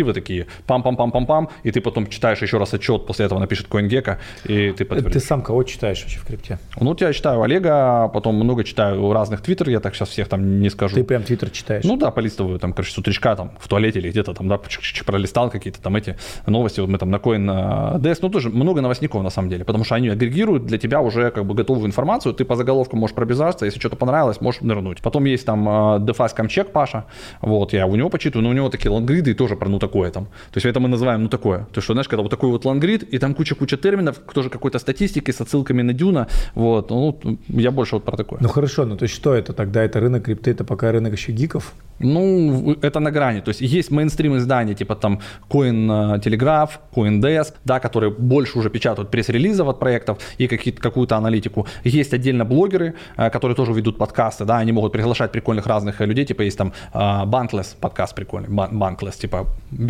[0.00, 4.16] нарративы такие, пам пам-пам-пам-пам, и ты потом читаешь еще раз отчет, после этого напишет CoinGecko,
[4.44, 5.12] и ты подтвердишь.
[5.12, 6.58] Ты сам кого читаешь вообще в крипте?
[6.80, 10.70] Ну, я читаю Олега, потом много читаю разных твиттер, я так сейчас всех там не
[10.70, 10.96] скажу.
[10.96, 11.84] Ты прям твиттер читаешь?
[11.84, 14.60] Ну да, полистываю, там, короче, с утречка там в туалете или где-то там, да,
[15.06, 16.16] пролистал какие-то там эти
[16.46, 19.94] новости, вот мы там на CoinDesk, ну тоже много новостников на самом деле, потому что
[19.94, 23.78] они агрегируют для тебя уже как бы готовую информацию, ты по заголовку можешь пробежаться, если
[23.78, 25.02] что-то понравилось, можешь нырнуть.
[25.02, 27.04] Потом есть там DeFi Comcheck Паша,
[27.40, 30.24] вот, я у него почитываю, но у него такие лонгриды тоже про ну такое там.
[30.24, 31.66] То есть это мы называем ну такое.
[31.72, 35.32] То, что, знаешь, когда вот такой вот лангрид, и там куча-куча терминов, тоже какой-то статистики
[35.32, 37.18] с отсылками на Дюна, вот, ну,
[37.48, 38.38] я больше вот про такое.
[38.42, 39.82] Ну, хорошо, ну, то есть что это тогда?
[39.82, 41.74] Это рынок крипты, это пока рынок еще гиков?
[42.02, 43.40] Ну, это на грани.
[43.40, 45.18] То есть есть мейнстрим издания, типа там
[45.50, 51.66] Coin Telegraph, CoinDesk, да, которые больше уже печатают пресс-релизов от проектов и какую-то аналитику.
[51.84, 56.24] Есть отдельно блогеры, э, которые тоже ведут подкасты, да, они могут приглашать прикольных разных людей,
[56.24, 59.46] типа есть там Bankless подкаст прикольный, Bankless, типа,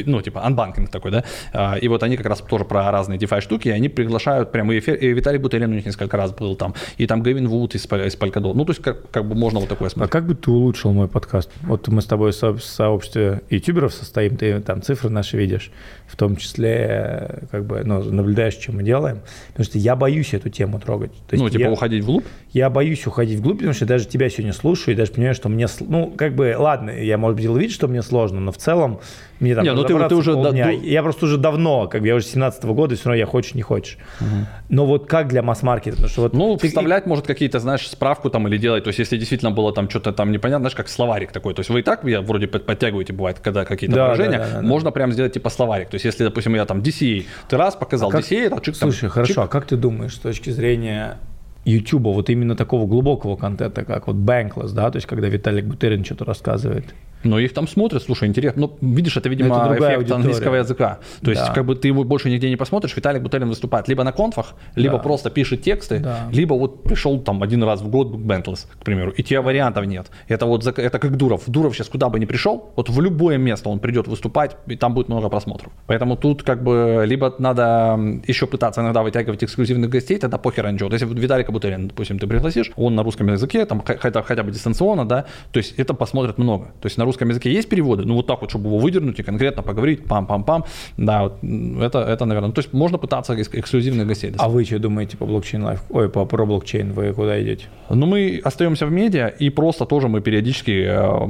[0.06, 3.40] ну, типа unbanking такой, да, а, и вот они как раз тоже про разные DeFi
[3.40, 6.74] штуки, и они приглашают прямо и, и Виталий Бутырин у них несколько раз был там,
[6.96, 8.54] и там Гэвин Вуд из, из Polkadot.
[8.54, 10.10] Ну, то есть как, как бы можно вот такое смотреть.
[10.10, 11.50] А как бы ты улучшил мой подкаст?
[11.62, 15.70] Вот мы с тобой в сообществе ютуберов состоим, ты там цифры наши видишь,
[16.06, 20.48] в том числе как бы ну, наблюдаешь, что мы делаем, потому что я боюсь эту
[20.48, 21.12] тему трогать.
[21.28, 22.24] То есть ну, типа я, уходить вглубь?
[22.52, 25.66] Я боюсь уходить вглубь, потому что даже тебя сегодня слушаю и даже понимаю, что мне,
[25.80, 29.00] ну, как бы, ладно, я, может быть, делал вид, что мне сложно, но в целом
[29.40, 32.14] мне там не, ну ты, ты уже да, Я просто уже давно, как бы я
[32.14, 33.98] уже 17 -го года, и все равно я хочешь, не хочешь.
[34.20, 34.28] Угу.
[34.68, 36.08] Но вот как для масс-маркета?
[36.08, 36.68] Что вот ну, ты...
[36.68, 38.84] вставлять, может, какие-то, знаешь, справку там или делать.
[38.84, 41.54] То есть, если действительно было там что-то там непонятно, знаешь, как словарик такой.
[41.54, 44.60] То есть, вы и так, я вроде подтягиваете, бывает, когда какие-то да, выражения, да, да,
[44.60, 44.92] да, можно да.
[44.92, 45.88] прям сделать типа словарик.
[45.88, 48.20] То есть, если, допустим, я там DCA, ты раз показал а как...
[48.22, 49.42] DCA, это чик Слушай, там, хорошо, чик.
[49.42, 51.18] а как ты думаешь, с точки зрения
[51.64, 56.04] YouTube, вот именно такого глубокого контента, как вот Bankless, да, то есть, когда Виталик Бутерин
[56.04, 56.86] что-то рассказывает,
[57.24, 58.62] Но их там смотрят, слушай, интересно.
[58.80, 60.14] Ну, видишь, это, видимо, это эффект аудитория.
[60.16, 60.98] английского языка.
[61.22, 61.52] То есть, Да.
[61.52, 64.96] как бы ты его больше нигде не посмотришь, Виталик Бутелин выступает либо на конфах, либо
[64.96, 65.02] Да.
[65.02, 66.28] просто пишет тексты, Да.
[66.32, 70.06] либо вот пришел там один раз в год Бентлес, к примеру, и тебе вариантов нет.
[70.28, 71.42] Это вот это как Дуров.
[71.46, 74.94] Дуров сейчас куда бы ни пришел, вот в любое место он придет выступать, и там
[74.94, 75.72] будет много просмотров.
[75.86, 80.88] Поэтому тут как бы либо надо еще пытаться иногда вытягивать эксклюзивных гостей, тогда похер ничего.
[80.88, 84.42] Вот Если Виталика Бутелина, допустим, ты пригласишь, он на русском языке, там хо- хотя, хотя
[84.42, 86.66] бы дистанционно, да, то есть это посмотрят много.
[86.80, 89.22] То есть на русском языке есть переводы, ну вот так вот, чтобы его выдернуть и
[89.22, 90.64] конкретно поговорить, пам-пам-пам,
[90.96, 94.32] да, вот, это, это, наверное, ну, то есть можно пытаться экс- эксклюзивных гостей.
[94.38, 95.82] А вы что думаете по блокчейн лайф?
[95.90, 97.66] Ой, по про блокчейн вы куда идете?
[97.88, 101.26] Ну, мы остаемся в медиа, и просто тоже мы периодически э,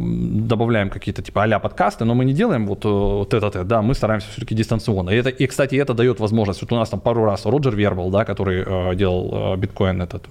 [0.47, 3.95] добавляем какие-то типа а подкасты, но мы не делаем вот, э, вот это, да, мы
[3.95, 5.11] стараемся все-таки дистанционно.
[5.11, 6.63] И, это, и, кстати, это дает возможность.
[6.63, 10.27] Вот у нас там пару раз Роджер Вербал, да, который э, делал э, биткоин этот,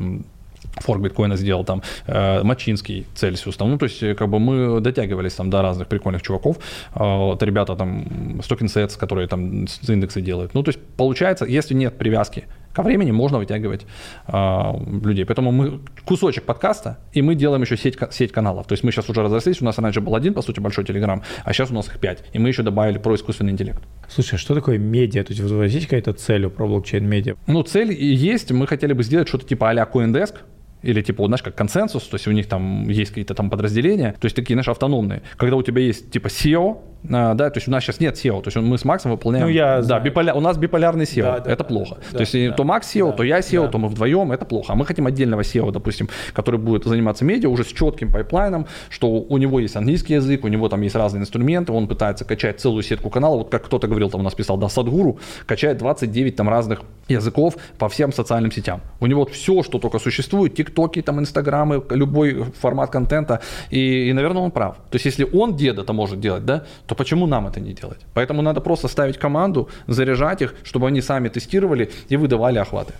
[0.80, 4.80] форк биткоина сделал там, э, Мачинский, Цельсиус, там, ну, то есть, э, как бы мы
[4.82, 6.58] дотягивались там до разных прикольных чуваков,
[6.96, 8.04] э, вот ребята там,
[8.40, 10.54] Stocking Sets, которые там с- индексы делают.
[10.54, 12.44] Ну, то есть, получается, если нет привязки
[12.74, 13.86] ко времени, можно вытягивать
[14.28, 14.72] э,
[15.04, 15.26] людей.
[15.26, 18.68] Поэтому мы кусочек подкаста, и мы делаем еще сеть, сеть каналов.
[18.68, 21.24] То есть, мы сейчас уже разрослись, у нас раньше был один, по сути, большой Телеграм,
[21.44, 22.24] а сейчас у нас их пять.
[22.34, 23.82] И мы еще добавили про искусственный интеллект.
[24.08, 25.24] Слушай, а что такое медиа?
[25.24, 27.36] То есть у вас есть какая-то цель про блокчейн медиа?
[27.48, 28.52] Ну, цель есть.
[28.52, 30.36] Мы хотели бы сделать что-то типа а-ля CoinDesk,
[30.82, 34.26] или типа, знаешь, как ConsenSys, то есть у них там есть какие-то там подразделения, то
[34.26, 35.22] есть такие, знаешь, автономные.
[35.38, 38.48] Когда у тебя есть типа CEO, да, то есть у нас сейчас нет CEO, то
[38.48, 39.46] есть мы с Максом выполняем...
[39.48, 40.04] Ну, я да, знаю.
[40.04, 41.98] биполя- у нас биполярный CEO, Да, да, это да, плохо.
[42.12, 43.68] да, то есть да, то Макс CEO, да, то я CEO, да.
[43.70, 44.74] то мы вдвоем, это плохо.
[44.74, 49.10] А мы хотим отдельного CEO, допустим, который будет заниматься медиа уже с четким пайплайном, что
[49.10, 52.84] у него есть английский язык, у него там есть разные инструменты, он пытается качать целую
[52.84, 56.50] сетку каналов, вот как кто-то говорил, там у нас писал, да, Садгуру, качает 29 там
[56.50, 58.82] разных языков по всем социальным сетям.
[59.00, 63.40] У него все, что только существует, тиктоки, там, инстаграмы, любой формат контента,
[63.70, 64.76] и, и, наверное, он прав.
[64.92, 68.00] То есть, если он дед это может делать, да, то почему нам это не делать?
[68.16, 72.94] Поэтому надо просто ставить команду, заряжать их, чтобы они сами тестировали и выдавали охваты.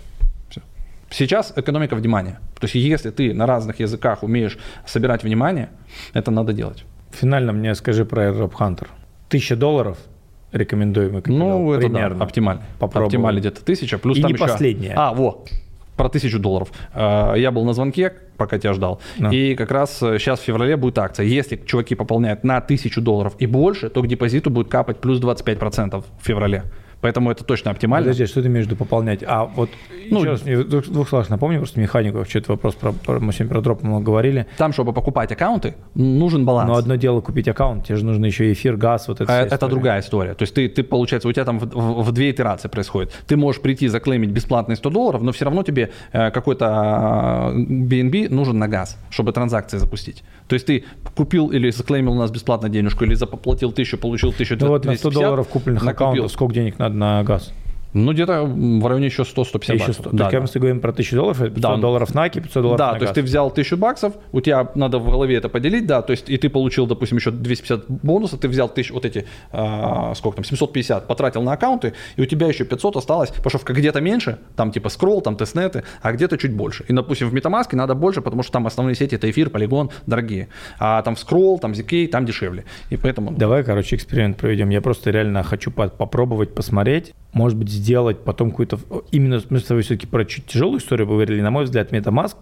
[0.50, 0.62] Всё.
[1.10, 2.40] Сейчас экономика внимания.
[2.60, 5.70] То есть, если ты на разных языках умеешь собирать внимание,
[6.14, 6.86] это надо делать.
[7.12, 8.88] Финально мне скажи про AirDrop Hunter.
[9.28, 9.98] Тысяча долларов
[10.52, 11.48] рекомендуемый капитал.
[11.48, 12.20] Ну, это примерно.
[12.20, 12.62] да, оптимально.
[12.80, 13.08] Попробовал.
[13.08, 14.48] Оптимально где-то тысяча, плюс И там не еще...
[14.48, 14.94] последняя.
[14.96, 15.46] А, во,
[16.00, 16.70] про тысячу долларов.
[16.94, 19.30] Э, Я был на звонке, пока тебя ждал, Да.
[19.32, 21.26] и как раз сейчас в феврале будет акция.
[21.26, 26.06] Если чуваки пополняют на тысячу долларов и больше, то к депозиту будет капать плюс 25%
[26.22, 26.64] в феврале.
[27.02, 28.06] Поэтому это точно оптимально.
[28.08, 29.24] Подожди, что ты между пополнять?
[29.26, 29.70] А вот
[30.10, 33.20] Ну, еще раз, в двух, двух словах напомню просто механику, что это вопрос про, про-
[33.20, 34.48] мы сегодня про дроп много говорили.
[34.58, 36.68] Там, чтобы покупать аккаунты, нужен баланс.
[36.70, 39.32] Но одно дело купить аккаунт, тебе же нужно еще эфир, газ, вот это.
[39.32, 39.70] А Это история.
[39.72, 40.34] другая история.
[40.34, 43.14] То есть ты, ты, получается, у тебя там в, в- в две итерации происходит.
[43.28, 48.58] Ты можешь прийти заклеймить бесплатные 100 долларов, но все равно тебе э, какой-то BNB нужен
[48.60, 50.24] на газ, чтобы транзакции запустить.
[50.48, 50.84] То есть ты
[51.16, 54.96] купил или заклеймил у нас бесплатно денежку, или заплатил тысячу, получил тысячу Ну вот на
[54.96, 56.08] 100 250, долларов купленных накупил.
[56.08, 57.54] аккаунтов сколько денег надо на газ?
[57.94, 59.96] Ну, где-то в районе еще 100-150 Еще баксов.
[59.96, 60.04] 100.
[60.04, 60.52] Да, То есть, когда да.
[60.54, 61.78] мы говорим про 1000 долларов, это 500 Да.
[61.78, 63.16] долларов на Аки, 500 долларов Да, то на есть газ.
[63.16, 66.38] ты взял 1000 баксов, у тебя надо в голове это поделить, да, то есть и
[66.38, 71.08] ты получил, допустим, еще 250 бонуса, ты взял тысяч, вот эти, а, сколько там, 750,
[71.08, 74.90] потратил на аккаунты, и у тебя еще 500 осталось, потому что где-то меньше, там типа
[74.90, 76.86] скролл, там тестнеты, а где-то чуть больше.
[76.88, 80.50] И, допустим, в MetaMask надо больше, потому что там основные сети это эфир, полигон, дорогие.
[80.80, 82.66] А там скролл, там ZK, там дешевле.
[82.92, 83.32] И поэтому...
[83.32, 84.70] Давай, короче, эксперимент проведем.
[84.70, 88.80] Я просто реально хочу по- попробовать, посмотреть, может быть, сделать потом какую-то...
[89.12, 91.42] Именно мы с тобой все-таки про чуть тяжелую историю поговорили.
[91.42, 92.36] На мой взгляд, MetaMask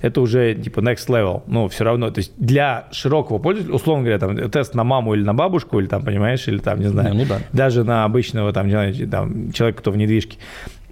[0.00, 1.42] это уже типа next level.
[1.46, 5.22] Ну, все равно, то есть для широкого пользователя, условно говоря, там тест на маму или
[5.22, 7.40] на бабушку, или там, понимаешь, или там, не знаю, Ну, ну да.
[7.52, 10.38] даже на обычного там, не знаю, там, человека, кто в недвижке,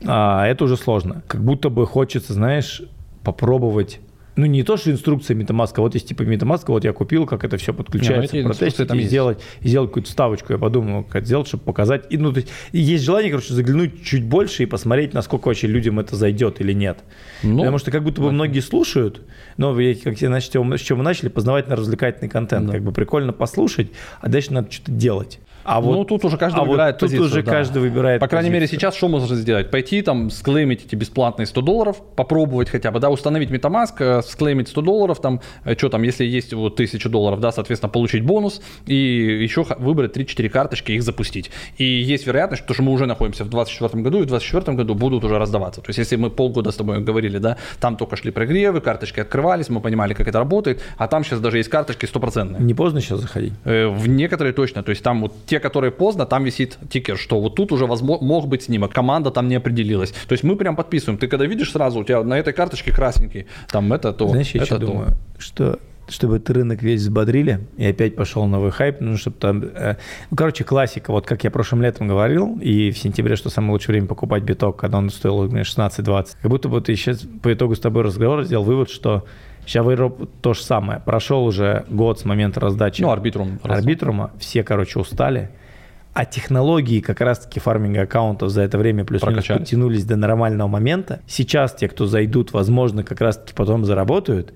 [0.05, 1.23] а, это уже сложно.
[1.27, 2.82] Как будто бы хочется, знаешь,
[3.23, 4.01] попробовать
[4.36, 7.42] ну, не то, что инструкция MetaMask, а вот есть типа MetaMask, вот я купил, как
[7.42, 10.52] это все подключается, Не, ну, протестить и сделать, и сделать какую-то ставочку.
[10.52, 12.04] Я подумал, как сделать, чтобы показать.
[12.10, 15.98] И, ну, то есть, есть желание, короче, заглянуть чуть больше и посмотреть, насколько вообще людям
[15.98, 16.98] это зайдет или нет.
[17.42, 19.22] Ну, Потому что как будто бы многие слушают,
[19.56, 22.66] но как я, значит, с чего мы начали, познавательно-развлекательный контент.
[22.66, 22.72] Да.
[22.74, 23.88] Как бы прикольно послушать,
[24.20, 25.40] а дальше надо что-то делать.
[25.66, 27.26] А ну, вот тут уже каждый а вот выбирает тут позицию.
[27.26, 27.51] уже да.
[27.51, 28.80] каждый выбирает По крайней мере, позицию.
[28.80, 29.70] сейчас что можно сделать?
[29.70, 34.68] Пойти там, склеймить эти бесплатные 100 долларов, попробовать хотя бы, да, установить MetaMask, э, склеймить
[34.68, 35.40] 100 долларов, там,
[35.76, 40.48] что там, если есть вот 1000 долларов, да, соответственно, получить бонус и еще выбрать 3-4
[40.48, 41.51] карточки, их запустить.
[41.78, 45.24] И есть вероятность, что мы уже находимся в 2024 году, и в 2024 году будут
[45.24, 45.80] уже раздаваться.
[45.80, 49.68] То есть, если мы полгода с тобой говорили, да, там только шли прогревы, карточки открывались,
[49.68, 52.62] мы понимали, как это работает, а там сейчас даже есть карточки стопроцентные.
[52.62, 53.52] Не поздно сейчас заходить?
[53.64, 54.82] Э, В некоторые точно.
[54.82, 58.26] То есть там вот те, которые поздно, там висит тикер, что вот тут уже возможно,
[58.26, 60.10] мог быть снимок, команда там не определилась.
[60.10, 61.18] То есть мы прям подписываем.
[61.18, 64.58] Ты когда видишь сразу, у тебя на этой карточке красненький, там это то, Знаешь, я
[64.58, 64.86] это что то.
[64.86, 65.16] думаю?
[65.38, 65.78] Что
[66.08, 69.64] чтобы ты рынок весь взбодрили и опять пошел новый хайп, ну, чтобы там...
[69.64, 69.96] Э,
[70.30, 71.10] ну, короче, классика.
[71.10, 74.76] Вот как я прошлым летом говорил, и в сентябре, что самое лучшее время покупать биток,
[74.76, 76.36] когда он стоил у меня 16-20.
[76.42, 79.24] Как будто бы ты сейчас по итогу с тобой разговора сделал вывод, что
[79.66, 81.01] Сейчас в Европе то же самое.
[81.05, 84.30] Прошел уже год с момента раздачи ну, арбитрум, арбитрума.
[84.38, 85.51] Все, короче, устали.
[86.14, 91.20] А технологии как раз-таки фарминга аккаунтов за это время плюс-минус подтянулись до нормального момента.
[91.26, 94.55] Сейчас те, кто зайдут, возможно, как раз-таки потом заработают.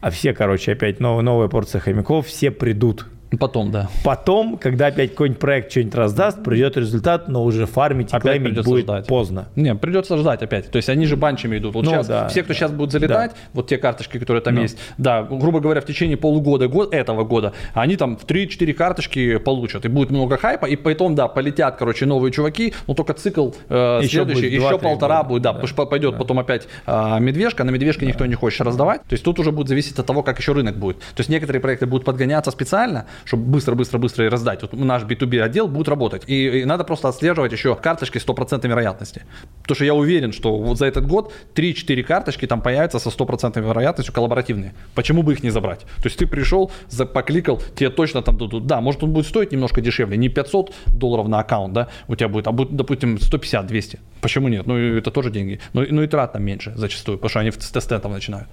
[0.00, 3.06] А все, короче, опять новая, новая порция хомяков, все придут
[3.38, 3.88] Потом, да.
[4.04, 8.64] Потом, когда опять какой-нибудь проект что-нибудь раздаст, придет результат, но уже фармить и опять клеймить
[8.64, 9.06] будет ждать.
[9.06, 9.48] поздно.
[9.56, 10.70] Не, придется ждать опять.
[10.70, 11.74] То есть они же банчами идут.
[11.74, 12.58] Вот ну, сейчас, да, все, кто да.
[12.58, 13.36] сейчас будут залетать, да.
[13.52, 14.62] вот те карточки, которые там ну.
[14.62, 19.38] есть, да, грубо говоря, в течение полугода год, этого года, они там в 3-4 карточки
[19.38, 19.84] получат.
[19.84, 24.00] И будет много хайпа, и потом, да, полетят, короче, новые чуваки, но только цикл э,
[24.02, 25.28] еще следующий, еще полтора года.
[25.28, 26.18] будет, да, да, потому что пойдет да.
[26.18, 28.06] потом опять э, медвежка, на медвежке да.
[28.06, 29.02] никто не хочет раздавать.
[29.02, 30.98] То есть тут уже будет зависеть от того, как еще рынок будет.
[30.98, 34.62] То есть некоторые проекты будут подгоняться специально, чтобы быстро-быстро быстро-быстро и раздать.
[34.62, 36.22] Вот наш B2B отдел будет работать.
[36.26, 39.22] И, и надо просто отслеживать еще карточки 100% вероятности.
[39.62, 43.60] Потому что я уверен, что вот за этот год 3-4 карточки там появятся со 100%
[43.60, 44.74] вероятностью коллаборативные.
[44.94, 45.80] Почему бы их не забрать?
[45.80, 48.66] То есть ты пришел, за, покликал, тебе точно там дадут.
[48.66, 50.16] Да, может он будет стоить немножко дешевле.
[50.16, 53.98] Не 500 долларов на аккаунт, да, у тебя будет, а будет, допустим, 150-200.
[54.20, 54.66] Почему нет?
[54.66, 55.60] Ну, это тоже деньги.
[55.72, 58.48] Но, ну и трат там меньше зачастую, потому что они с тестентов начинают.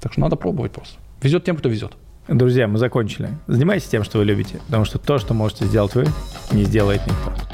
[0.00, 0.98] Так что надо пробовать просто.
[1.22, 1.92] Везет тем, кто везет.
[2.28, 3.28] Друзья, мы закончили.
[3.46, 6.06] Занимайтесь тем, что вы любите, потому что то, что можете сделать вы,
[6.52, 7.53] не сделает никто.